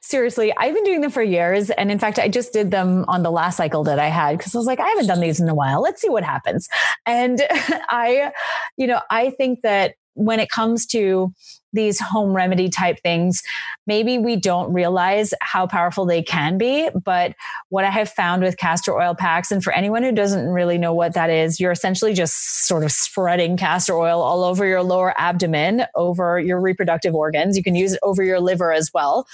seriously, 0.00 0.52
I've 0.56 0.74
been 0.74 0.84
doing 0.84 1.00
them 1.00 1.10
for 1.10 1.22
years. 1.22 1.70
And 1.70 1.90
in 1.90 1.98
fact, 1.98 2.18
I 2.18 2.28
just 2.28 2.52
did 2.52 2.70
them 2.70 3.04
on 3.08 3.22
the 3.22 3.30
last 3.30 3.56
cycle 3.56 3.84
that 3.84 3.98
I 3.98 4.08
had 4.08 4.38
because 4.38 4.54
I 4.54 4.58
was 4.58 4.66
like, 4.66 4.80
I 4.80 4.88
haven't 4.88 5.06
done 5.06 5.20
these 5.20 5.40
in 5.40 5.48
a 5.48 5.54
while. 5.54 5.82
Let's 5.82 6.00
see 6.00 6.08
what 6.08 6.24
happens. 6.24 6.68
And 7.04 7.40
I, 7.50 8.32
you 8.76 8.86
know, 8.86 9.00
I 9.10 9.30
think 9.30 9.62
that 9.62 9.94
when 10.14 10.38
it 10.38 10.48
comes 10.48 10.86
to 10.86 11.32
these 11.74 12.00
home 12.00 12.34
remedy 12.34 12.68
type 12.68 13.00
things, 13.00 13.42
maybe 13.86 14.18
we 14.18 14.36
don't 14.36 14.72
realize 14.72 15.34
how 15.42 15.66
powerful 15.66 16.06
they 16.06 16.22
can 16.22 16.56
be. 16.56 16.88
But 17.04 17.34
what 17.68 17.84
I 17.84 17.90
have 17.90 18.08
found 18.08 18.42
with 18.42 18.56
castor 18.56 18.96
oil 18.96 19.14
packs, 19.14 19.50
and 19.50 19.62
for 19.62 19.72
anyone 19.72 20.02
who 20.02 20.12
doesn't 20.12 20.48
really 20.48 20.78
know 20.78 20.94
what 20.94 21.14
that 21.14 21.30
is, 21.30 21.60
you're 21.60 21.72
essentially 21.72 22.14
just 22.14 22.66
sort 22.66 22.84
of 22.84 22.92
spreading 22.92 23.56
castor 23.56 23.94
oil 23.94 24.22
all 24.22 24.44
over 24.44 24.64
your 24.64 24.82
lower 24.82 25.14
abdomen, 25.18 25.84
over 25.94 26.40
your 26.40 26.60
reproductive 26.60 27.14
organs. 27.14 27.56
You 27.56 27.62
can 27.62 27.74
use 27.74 27.94
it 27.94 28.00
over 28.02 28.22
your 28.22 28.40
liver 28.40 28.72
as 28.72 28.90
well. 28.94 29.26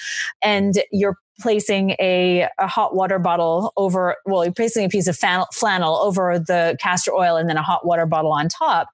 And 0.43 0.83
you're 0.91 1.17
placing 1.41 1.91
a, 1.99 2.49
a, 2.59 2.67
hot 2.67 2.95
water 2.95 3.19
bottle 3.19 3.73
over, 3.77 4.17
well, 4.27 4.45
you're 4.45 4.53
placing 4.53 4.85
a 4.85 4.89
piece 4.89 5.09
of 5.09 5.17
flannel 5.17 5.97
over 5.97 6.39
the 6.39 6.77
castor 6.81 7.13
oil 7.13 7.37
and 7.37 7.49
then 7.49 7.57
a 7.57 7.63
hot 7.63 7.87
water 7.87 8.07
bottle 8.07 8.33
on 8.33 8.49
top 8.49 8.89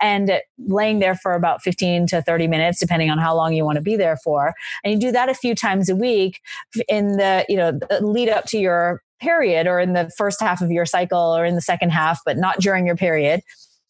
and 0.00 0.40
laying 0.66 0.98
there 0.98 1.14
for 1.14 1.32
about 1.32 1.62
15 1.62 2.06
to 2.08 2.22
30 2.22 2.48
minutes, 2.48 2.80
depending 2.80 3.10
on 3.10 3.18
how 3.18 3.34
long 3.34 3.54
you 3.54 3.64
want 3.64 3.76
to 3.76 3.82
be 3.82 3.96
there 3.96 4.16
for. 4.16 4.54
And 4.84 4.92
you 4.92 5.00
do 5.00 5.12
that 5.12 5.28
a 5.28 5.34
few 5.34 5.54
times 5.54 5.88
a 5.88 5.96
week 5.96 6.40
in 6.88 7.16
the, 7.16 7.44
you 7.48 7.56
know, 7.56 7.78
lead 8.00 8.28
up 8.28 8.44
to 8.46 8.58
your 8.58 9.02
period 9.20 9.66
or 9.66 9.78
in 9.78 9.92
the 9.92 10.10
first 10.16 10.40
half 10.40 10.60
of 10.60 10.70
your 10.70 10.84
cycle 10.84 11.18
or 11.18 11.44
in 11.44 11.54
the 11.54 11.62
second 11.62 11.90
half, 11.90 12.20
but 12.26 12.36
not 12.36 12.58
during 12.58 12.86
your 12.86 12.96
period. 12.96 13.42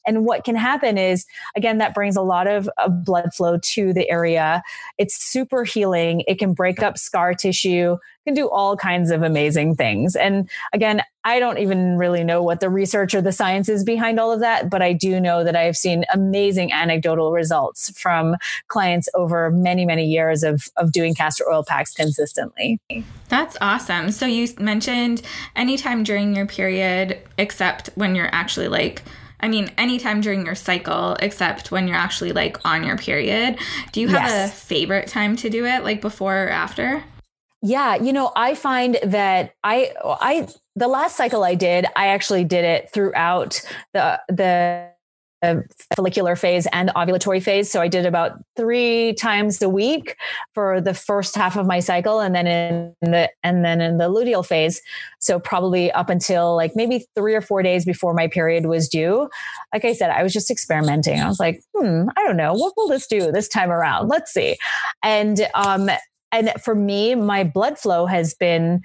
And 0.06 0.24
what 0.24 0.44
can 0.44 0.56
happen 0.56 0.98
is, 0.98 1.26
again, 1.56 1.78
that 1.78 1.94
brings 1.94 2.16
a 2.16 2.22
lot 2.22 2.46
of, 2.46 2.68
of 2.78 3.04
blood 3.04 3.32
flow 3.34 3.58
to 3.58 3.92
the 3.92 4.08
area. 4.10 4.62
It's 4.98 5.14
super 5.14 5.64
healing. 5.64 6.24
It 6.26 6.38
can 6.38 6.54
break 6.54 6.82
up 6.82 6.98
scar 6.98 7.34
tissue, 7.34 7.96
can 8.24 8.34
do 8.34 8.48
all 8.48 8.76
kinds 8.76 9.10
of 9.10 9.22
amazing 9.22 9.74
things. 9.74 10.14
And 10.14 10.48
again, 10.72 11.02
I 11.24 11.38
don't 11.38 11.58
even 11.58 11.98
really 11.98 12.24
know 12.24 12.42
what 12.42 12.60
the 12.60 12.68
research 12.68 13.14
or 13.14 13.20
the 13.20 13.32
science 13.32 13.68
is 13.68 13.84
behind 13.84 14.18
all 14.18 14.32
of 14.32 14.40
that, 14.40 14.70
but 14.70 14.82
I 14.82 14.92
do 14.92 15.20
know 15.20 15.44
that 15.44 15.54
I 15.54 15.62
have 15.62 15.76
seen 15.76 16.04
amazing 16.12 16.72
anecdotal 16.72 17.32
results 17.32 17.96
from 17.98 18.36
clients 18.68 19.08
over 19.14 19.50
many, 19.50 19.84
many 19.84 20.04
years 20.06 20.42
of, 20.42 20.68
of 20.76 20.90
doing 20.92 21.14
castor 21.14 21.44
oil 21.48 21.64
packs 21.64 21.92
consistently. 21.92 22.80
That's 23.28 23.56
awesome. 23.60 24.10
So 24.10 24.26
you 24.26 24.48
mentioned 24.58 25.22
anytime 25.54 26.02
during 26.02 26.34
your 26.34 26.46
period, 26.46 27.18
except 27.38 27.90
when 27.94 28.16
you're 28.16 28.32
actually 28.32 28.68
like 28.68 29.02
I 29.42 29.48
mean, 29.48 29.72
anytime 29.76 30.20
during 30.20 30.46
your 30.46 30.54
cycle, 30.54 31.16
except 31.20 31.72
when 31.72 31.88
you're 31.88 31.96
actually 31.96 32.32
like 32.32 32.64
on 32.64 32.84
your 32.84 32.96
period. 32.96 33.58
Do 33.90 34.00
you 34.00 34.08
have 34.08 34.22
yes. 34.22 34.50
a 34.50 34.54
favorite 34.54 35.08
time 35.08 35.34
to 35.36 35.50
do 35.50 35.66
it, 35.66 35.82
like 35.82 36.00
before 36.00 36.44
or 36.44 36.48
after? 36.48 37.02
Yeah, 37.60 37.96
you 37.96 38.12
know, 38.12 38.32
I 38.36 38.54
find 38.54 38.98
that 39.02 39.54
I 39.64 39.92
I 40.04 40.48
the 40.76 40.88
last 40.88 41.16
cycle 41.16 41.44
I 41.44 41.54
did, 41.54 41.86
I 41.96 42.08
actually 42.08 42.44
did 42.44 42.64
it 42.64 42.90
throughout 42.92 43.60
the 43.92 44.20
the 44.28 44.91
follicular 45.96 46.36
phase 46.36 46.66
and 46.72 46.90
ovulatory 46.90 47.42
phase. 47.42 47.70
So 47.70 47.80
I 47.80 47.88
did 47.88 48.06
about 48.06 48.32
three 48.56 49.14
times 49.14 49.60
a 49.62 49.68
week 49.68 50.16
for 50.54 50.80
the 50.80 50.94
first 50.94 51.34
half 51.34 51.56
of 51.56 51.66
my 51.66 51.80
cycle, 51.80 52.20
and 52.20 52.34
then 52.34 52.46
in 52.46 52.94
the 53.00 53.30
and 53.42 53.64
then 53.64 53.80
in 53.80 53.98
the 53.98 54.08
luteal 54.08 54.46
phase. 54.46 54.80
So 55.18 55.38
probably 55.38 55.90
up 55.92 56.08
until 56.10 56.56
like 56.56 56.72
maybe 56.74 57.06
three 57.14 57.34
or 57.34 57.40
four 57.40 57.62
days 57.62 57.84
before 57.84 58.14
my 58.14 58.28
period 58.28 58.66
was 58.66 58.88
due. 58.88 59.28
Like 59.72 59.84
I 59.84 59.92
said, 59.92 60.10
I 60.10 60.22
was 60.22 60.32
just 60.32 60.50
experimenting. 60.50 61.20
I 61.20 61.28
was 61.28 61.40
like, 61.40 61.62
hmm, 61.74 62.08
I 62.16 62.24
don't 62.24 62.36
know, 62.36 62.54
what 62.54 62.74
will 62.76 62.88
this 62.88 63.06
do 63.06 63.32
this 63.32 63.48
time 63.48 63.70
around? 63.70 64.08
Let's 64.08 64.32
see. 64.32 64.56
And 65.02 65.46
um, 65.54 65.90
and 66.32 66.50
for 66.62 66.74
me, 66.74 67.14
my 67.14 67.44
blood 67.44 67.78
flow 67.78 68.06
has 68.06 68.34
been 68.34 68.82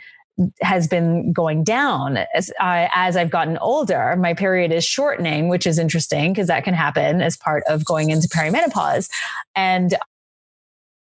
has 0.61 0.87
been 0.87 1.33
going 1.33 1.63
down 1.63 2.17
as, 2.35 2.51
uh, 2.59 2.87
as 2.93 3.17
I've 3.17 3.29
gotten 3.29 3.57
older. 3.57 4.15
My 4.15 4.33
period 4.33 4.71
is 4.71 4.85
shortening, 4.85 5.49
which 5.49 5.65
is 5.65 5.79
interesting 5.79 6.33
because 6.33 6.47
that 6.47 6.63
can 6.63 6.73
happen 6.73 7.21
as 7.21 7.37
part 7.37 7.63
of 7.67 7.85
going 7.85 8.09
into 8.09 8.27
perimenopause. 8.27 9.09
And 9.55 9.95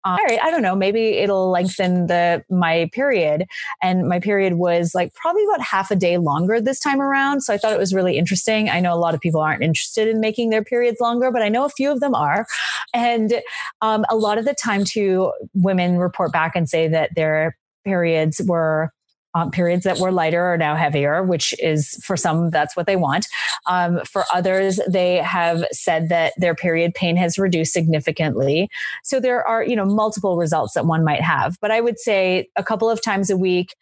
all 0.05 0.17
right, 0.27 0.39
I 0.43 0.51
don't 0.51 0.61
know, 0.61 0.75
maybe 0.75 1.11
it'll 1.11 1.49
lengthen 1.49 2.07
the 2.07 2.43
my 2.49 2.89
period. 2.91 3.45
And 3.81 4.09
my 4.09 4.19
period 4.19 4.55
was 4.55 4.93
like 4.93 5.13
probably 5.13 5.45
about 5.45 5.61
half 5.61 5.91
a 5.91 5.95
day 5.95 6.17
longer 6.17 6.59
this 6.59 6.79
time 6.79 7.01
around. 7.01 7.41
So 7.41 7.53
I 7.53 7.57
thought 7.57 7.71
it 7.71 7.79
was 7.79 7.93
really 7.93 8.17
interesting. 8.17 8.69
I 8.69 8.81
know 8.81 8.93
a 8.93 8.99
lot 8.99 9.13
of 9.13 9.21
people 9.21 9.39
aren't 9.39 9.63
interested 9.63 10.09
in 10.09 10.19
making 10.19 10.49
their 10.49 10.63
periods 10.63 10.99
longer, 10.99 11.31
but 11.31 11.41
I 11.41 11.47
know 11.47 11.63
a 11.63 11.69
few 11.69 11.89
of 11.89 12.01
them 12.01 12.15
are. 12.15 12.45
And 12.93 13.35
um, 13.81 14.05
a 14.09 14.17
lot 14.17 14.37
of 14.37 14.43
the 14.43 14.53
time, 14.53 14.83
too, 14.83 15.31
women 15.53 15.97
report 15.97 16.33
back 16.33 16.53
and 16.53 16.69
say 16.69 16.89
that 16.89 17.15
their 17.15 17.57
periods 17.85 18.41
were 18.45 18.91
um, 19.33 19.51
periods 19.51 19.83
that 19.83 19.99
were 19.99 20.11
lighter 20.11 20.43
are 20.43 20.57
now 20.57 20.75
heavier, 20.75 21.23
which 21.23 21.53
is 21.59 21.95
for 22.03 22.15
some, 22.15 22.49
that's 22.49 22.75
what 22.75 22.85
they 22.85 22.95
want. 22.95 23.27
Um, 23.65 24.01
for 24.05 24.25
others, 24.33 24.79
they 24.87 25.17
have 25.17 25.65
said 25.71 26.09
that 26.09 26.33
their 26.37 26.55
period 26.55 26.93
pain 26.93 27.17
has 27.17 27.37
reduced 27.37 27.73
significantly. 27.73 28.69
So 29.03 29.19
there 29.19 29.47
are, 29.47 29.63
you 29.63 29.75
know, 29.75 29.85
multiple 29.85 30.37
results 30.37 30.73
that 30.73 30.85
one 30.85 31.03
might 31.03 31.21
have. 31.21 31.57
But 31.61 31.71
I 31.71 31.81
would 31.81 31.99
say 31.99 32.49
a 32.55 32.63
couple 32.63 32.89
of 32.89 33.01
times 33.01 33.29
a 33.29 33.37
week, 33.37 33.75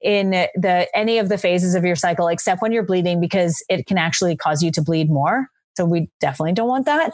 in 0.00 0.30
the 0.30 0.86
any 0.94 1.18
of 1.18 1.28
the 1.28 1.36
phases 1.36 1.74
of 1.74 1.84
your 1.84 1.96
cycle 1.96 2.28
except 2.28 2.62
when 2.62 2.70
you're 2.70 2.84
bleeding 2.84 3.20
because 3.20 3.64
it 3.68 3.84
can 3.86 3.98
actually 3.98 4.36
cause 4.36 4.62
you 4.62 4.70
to 4.70 4.80
bleed 4.80 5.10
more 5.10 5.48
so 5.78 5.84
we 5.84 6.10
definitely 6.18 6.52
don't 6.52 6.66
want 6.66 6.86
that. 6.86 7.12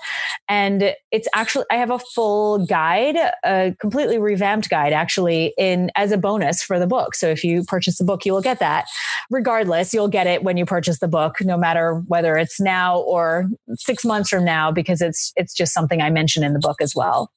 And 0.49 0.95
it's 1.13 1.29
actually, 1.35 1.67
I 1.71 1.77
have 1.77 1.91
a 1.91 1.99
full 1.99 2.65
guide, 2.65 3.17
a 3.45 3.77
completely 3.79 4.17
revamped 4.17 4.71
guide 4.71 4.95
actually 4.95 5.53
in 5.59 5.91
as 5.97 6.13
a 6.13 6.17
bonus 6.17 6.63
for 6.63 6.79
the 6.79 6.87
book. 6.87 7.15
So 7.15 7.29
if 7.29 7.45
you 7.45 7.63
purchase 7.65 7.99
the 7.99 8.05
book, 8.05 8.25
you 8.25 8.33
will 8.33 8.41
get 8.41 8.61
that. 8.61 8.87
Regardless, 9.31 9.93
you'll 9.93 10.09
get 10.09 10.27
it 10.27 10.43
when 10.43 10.57
you 10.57 10.65
purchase 10.65 10.99
the 10.99 11.09
book, 11.09 11.37
no 11.43 11.59
matter 11.59 12.03
whether 12.07 12.39
it's 12.39 12.59
now 12.59 13.01
or 13.01 13.51
six 13.75 14.03
months 14.03 14.31
from 14.31 14.47
now, 14.47 14.73
because 14.73 15.03
it's, 15.03 15.35
it's 15.37 15.53
just 15.53 15.75
something 15.75 16.01
I 16.01 16.09
mention 16.09 16.43
in 16.43 16.55
the 16.55 16.59
book 16.59 16.81
as 16.81 16.95
well. 16.97 17.31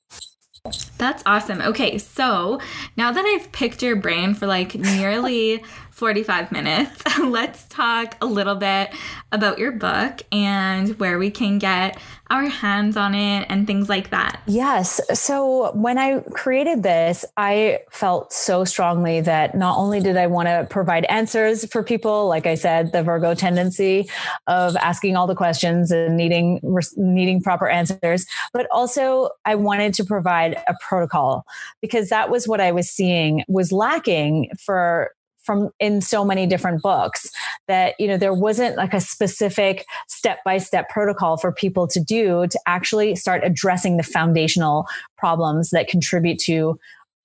That's 0.97 1.23
awesome. 1.25 1.61
Okay, 1.61 1.97
so 1.97 2.59
now 2.95 3.11
that 3.11 3.25
I've 3.25 3.51
picked 3.51 3.81
your 3.81 3.95
brain 3.97 4.33
for 4.33 4.47
like 4.47 4.75
nearly 4.75 5.61
45 5.97 6.51
minutes, 6.51 7.01
let's 7.19 7.65
talk 7.69 8.15
a 8.21 8.25
little 8.27 8.53
bit 8.53 8.93
about 9.31 9.57
your 9.57 9.71
book 9.71 10.21
and 10.31 10.89
where 10.99 11.17
we 11.17 11.31
can 11.31 11.57
get 11.57 11.97
our 12.29 12.45
hands 12.45 12.95
on 12.95 13.15
it 13.15 13.47
and 13.49 13.65
things 13.65 13.89
like 13.89 14.11
that. 14.11 14.39
Yes. 14.45 15.01
So 15.19 15.71
when 15.71 15.97
I 15.97 16.19
created 16.33 16.83
this, 16.83 17.25
I 17.35 17.79
felt 17.89 18.31
so 18.31 18.63
strongly 18.63 19.21
that 19.21 19.55
not 19.55 19.79
only 19.79 19.99
did 19.99 20.17
I 20.17 20.27
want 20.27 20.47
to 20.49 20.67
provide 20.69 21.05
answers 21.05 21.65
for 21.65 21.81
people, 21.81 22.27
like 22.27 22.45
I 22.45 22.53
said, 22.53 22.91
the 22.91 23.01
Virgo 23.01 23.33
tendency 23.33 24.07
of 24.45 24.75
asking 24.75 25.15
all 25.15 25.25
the 25.25 25.35
questions 25.35 25.89
and 25.89 26.15
needing 26.15 26.59
needing 26.95 27.41
proper 27.41 27.67
answers, 27.67 28.27
but 28.53 28.67
also 28.71 29.29
I 29.45 29.55
wanted 29.55 29.95
to 29.95 30.05
provide 30.05 30.61
a 30.67 30.75
protocol 30.87 31.43
because 31.81 32.09
that 32.09 32.29
was 32.29 32.47
what 32.47 32.61
I 32.61 32.71
was 32.71 32.87
seeing 32.87 33.43
was 33.47 33.71
lacking 33.71 34.51
for 34.63 35.11
from 35.47 35.71
in 35.79 36.01
so 36.01 36.23
many 36.23 36.45
different 36.45 36.83
books 36.83 37.31
that 37.67 37.95
you 37.97 38.07
know 38.07 38.17
there 38.17 38.33
wasn't 38.33 38.75
like 38.75 38.93
a 38.93 38.99
specific 39.01 39.85
step 40.07 40.39
by 40.43 40.59
step 40.59 40.89
protocol 40.89 41.37
for 41.37 41.51
people 41.51 41.87
to 41.87 41.99
do 41.99 42.45
to 42.47 42.59
actually 42.67 43.15
start 43.15 43.41
addressing 43.43 43.97
the 43.97 44.03
foundational 44.03 44.85
problems 45.17 45.71
that 45.71 45.87
contribute 45.87 46.37
to 46.37 46.77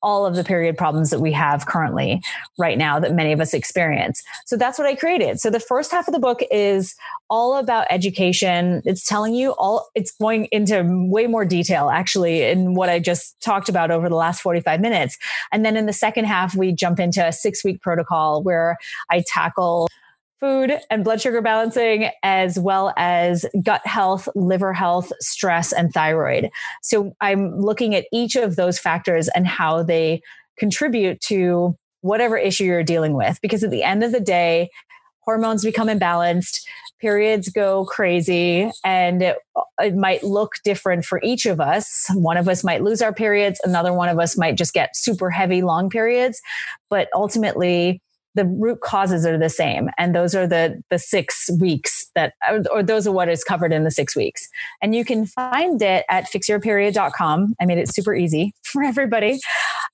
all 0.02 0.26
of 0.26 0.34
the 0.34 0.44
period 0.44 0.76
problems 0.76 1.10
that 1.10 1.20
we 1.20 1.32
have 1.32 1.66
currently 1.66 2.20
right 2.58 2.78
now 2.78 2.98
that 2.98 3.14
many 3.14 3.32
of 3.32 3.40
us 3.40 3.54
experience. 3.54 4.22
So 4.46 4.56
that's 4.56 4.78
what 4.78 4.86
I 4.86 4.94
created. 4.94 5.40
So 5.40 5.50
the 5.50 5.60
first 5.60 5.90
half 5.90 6.08
of 6.08 6.14
the 6.14 6.20
book 6.20 6.40
is 6.50 6.94
all 7.30 7.56
about 7.56 7.86
education. 7.90 8.82
It's 8.84 9.04
telling 9.04 9.34
you 9.34 9.52
all, 9.52 9.88
it's 9.94 10.10
going 10.12 10.48
into 10.52 10.82
way 11.10 11.26
more 11.26 11.44
detail 11.44 11.90
actually 11.90 12.42
in 12.42 12.74
what 12.74 12.88
I 12.88 12.98
just 12.98 13.40
talked 13.40 13.68
about 13.68 13.90
over 13.90 14.08
the 14.08 14.16
last 14.16 14.42
45 14.42 14.80
minutes. 14.80 15.18
And 15.50 15.64
then 15.64 15.76
in 15.76 15.86
the 15.86 15.92
second 15.92 16.24
half, 16.24 16.54
we 16.54 16.72
jump 16.72 17.00
into 17.00 17.26
a 17.26 17.32
six 17.32 17.64
week 17.64 17.80
protocol 17.80 18.42
where 18.42 18.76
I 19.10 19.24
tackle 19.26 19.88
food 20.42 20.76
and 20.90 21.04
blood 21.04 21.20
sugar 21.20 21.40
balancing, 21.40 22.10
as 22.24 22.58
well 22.58 22.92
as 22.96 23.46
gut 23.62 23.86
health, 23.86 24.28
liver 24.34 24.72
health, 24.72 25.12
stress, 25.20 25.72
and 25.72 25.94
thyroid. 25.94 26.50
So 26.82 27.14
I'm 27.20 27.60
looking 27.60 27.94
at 27.94 28.06
each 28.12 28.34
of 28.34 28.56
those 28.56 28.76
factors 28.76 29.28
and 29.28 29.46
how 29.46 29.84
they 29.84 30.20
contribute 30.58 31.20
to 31.22 31.76
whatever 32.00 32.36
issue 32.36 32.64
you're 32.64 32.82
dealing 32.82 33.14
with. 33.14 33.38
Because 33.40 33.62
at 33.62 33.70
the 33.70 33.84
end 33.84 34.02
of 34.02 34.10
the 34.10 34.18
day, 34.18 34.68
hormones 35.20 35.64
become 35.64 35.86
imbalanced, 35.86 36.62
periods 37.00 37.48
go 37.48 37.84
crazy, 37.84 38.68
and 38.84 39.22
it, 39.22 39.36
it, 39.80 39.94
might 39.94 40.24
look 40.24 40.54
different 40.64 41.04
for 41.04 41.20
each 41.22 41.46
of 41.46 41.60
us. 41.60 42.06
One 42.14 42.36
of 42.36 42.48
us 42.48 42.64
might 42.64 42.82
lose 42.82 43.00
our 43.00 43.14
periods, 43.14 43.60
another 43.62 43.92
one 43.92 44.08
of 44.08 44.18
us 44.18 44.36
might 44.36 44.56
just 44.56 44.74
get 44.74 44.96
super 44.96 45.30
heavy, 45.30 45.62
long 45.62 45.88
periods. 45.88 46.42
But 46.90 47.08
ultimately, 47.14 48.02
the 48.34 48.44
root 48.44 48.80
causes 48.80 49.26
are 49.26 49.38
the 49.38 49.50
same. 49.50 49.90
And 49.98 50.14
those 50.14 50.34
are 50.34 50.46
the 50.46 50.82
the 50.90 50.98
six 50.98 51.50
weeks 51.60 52.10
that 52.14 52.34
or 52.70 52.82
those 52.82 53.06
are 53.06 53.12
what 53.12 53.28
is 53.28 53.44
covered 53.44 53.72
in 53.72 53.84
the 53.84 53.90
six 53.90 54.16
weeks. 54.16 54.48
And 54.80 54.94
you 54.94 55.04
can 55.04 55.26
find 55.26 55.80
it 55.82 56.04
at 56.08 56.24
fixyourperiod.com 56.24 57.54
i 57.60 57.66
made 57.66 57.78
it 57.78 57.92
super 57.92 58.14
easy 58.14 58.54
for 58.62 58.82
everybody. 58.82 59.38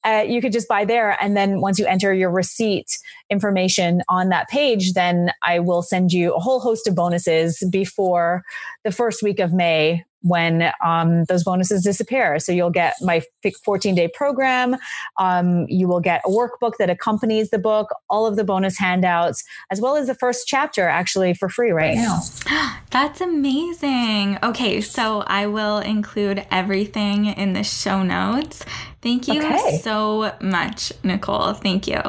Uh, 0.04 0.24
you 0.26 0.40
could 0.40 0.52
just 0.52 0.68
buy 0.68 0.84
there. 0.84 1.20
And 1.22 1.36
then 1.36 1.60
once 1.60 1.78
you 1.78 1.86
enter 1.86 2.12
your 2.14 2.30
receipt 2.30 2.98
information 3.30 4.02
on 4.08 4.30
that 4.30 4.48
page 4.48 4.94
then 4.94 5.30
i 5.44 5.58
will 5.58 5.82
send 5.82 6.12
you 6.12 6.34
a 6.34 6.38
whole 6.38 6.60
host 6.60 6.86
of 6.86 6.94
bonuses 6.94 7.62
before 7.70 8.42
the 8.84 8.92
first 8.92 9.22
week 9.22 9.38
of 9.38 9.52
may 9.52 10.02
when 10.22 10.70
um, 10.84 11.24
those 11.24 11.44
bonuses 11.44 11.82
disappear. 11.82 12.38
So 12.38 12.52
you'll 12.52 12.70
get 12.70 12.94
my 13.00 13.22
14 13.64 13.94
day 13.94 14.08
program. 14.14 14.76
Um, 15.18 15.66
you 15.68 15.88
will 15.88 16.00
get 16.00 16.22
a 16.24 16.28
workbook 16.28 16.72
that 16.78 16.90
accompanies 16.90 17.50
the 17.50 17.58
book, 17.58 17.88
all 18.10 18.26
of 18.26 18.36
the 18.36 18.44
bonus 18.44 18.78
handouts, 18.78 19.44
as 19.70 19.80
well 19.80 19.96
as 19.96 20.06
the 20.06 20.14
first 20.14 20.46
chapter 20.46 20.88
actually 20.88 21.34
for 21.34 21.48
free 21.48 21.70
right 21.70 21.96
now. 21.96 22.20
That's 22.90 23.20
amazing. 23.20 24.38
Okay, 24.42 24.80
so 24.80 25.22
I 25.26 25.46
will 25.46 25.78
include 25.78 26.46
everything 26.50 27.26
in 27.26 27.52
the 27.52 27.64
show 27.64 28.02
notes. 28.02 28.64
Thank 29.02 29.28
you 29.28 29.40
okay. 29.42 29.78
so 29.82 30.34
much, 30.40 30.92
Nicole. 31.04 31.52
Thank 31.52 31.86
you. 31.86 32.02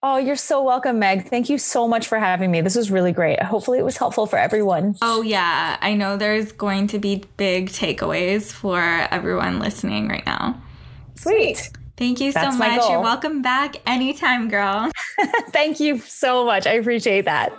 Oh, 0.00 0.16
you're 0.16 0.36
so 0.36 0.62
welcome, 0.62 1.00
Meg. 1.00 1.28
Thank 1.28 1.48
you 1.48 1.58
so 1.58 1.88
much 1.88 2.06
for 2.06 2.20
having 2.20 2.52
me. 2.52 2.60
This 2.60 2.76
was 2.76 2.88
really 2.88 3.10
great. 3.10 3.42
Hopefully, 3.42 3.80
it 3.80 3.84
was 3.84 3.96
helpful 3.96 4.26
for 4.26 4.38
everyone. 4.38 4.94
Oh, 5.02 5.22
yeah. 5.22 5.76
I 5.80 5.94
know 5.94 6.16
there's 6.16 6.52
going 6.52 6.86
to 6.88 7.00
be 7.00 7.24
big 7.36 7.70
takeaways 7.70 8.52
for 8.52 8.80
everyone 8.80 9.58
listening 9.58 10.06
right 10.06 10.24
now. 10.24 10.62
Sweet. 11.16 11.70
Thank 11.96 12.20
you 12.20 12.32
That's 12.32 12.54
so 12.54 12.58
much. 12.58 12.88
You're 12.88 13.00
welcome 13.00 13.42
back 13.42 13.74
anytime, 13.86 14.48
girl. 14.48 14.88
Thank 15.50 15.80
you 15.80 15.98
so 15.98 16.44
much. 16.44 16.64
I 16.64 16.74
appreciate 16.74 17.24
that. 17.24 17.52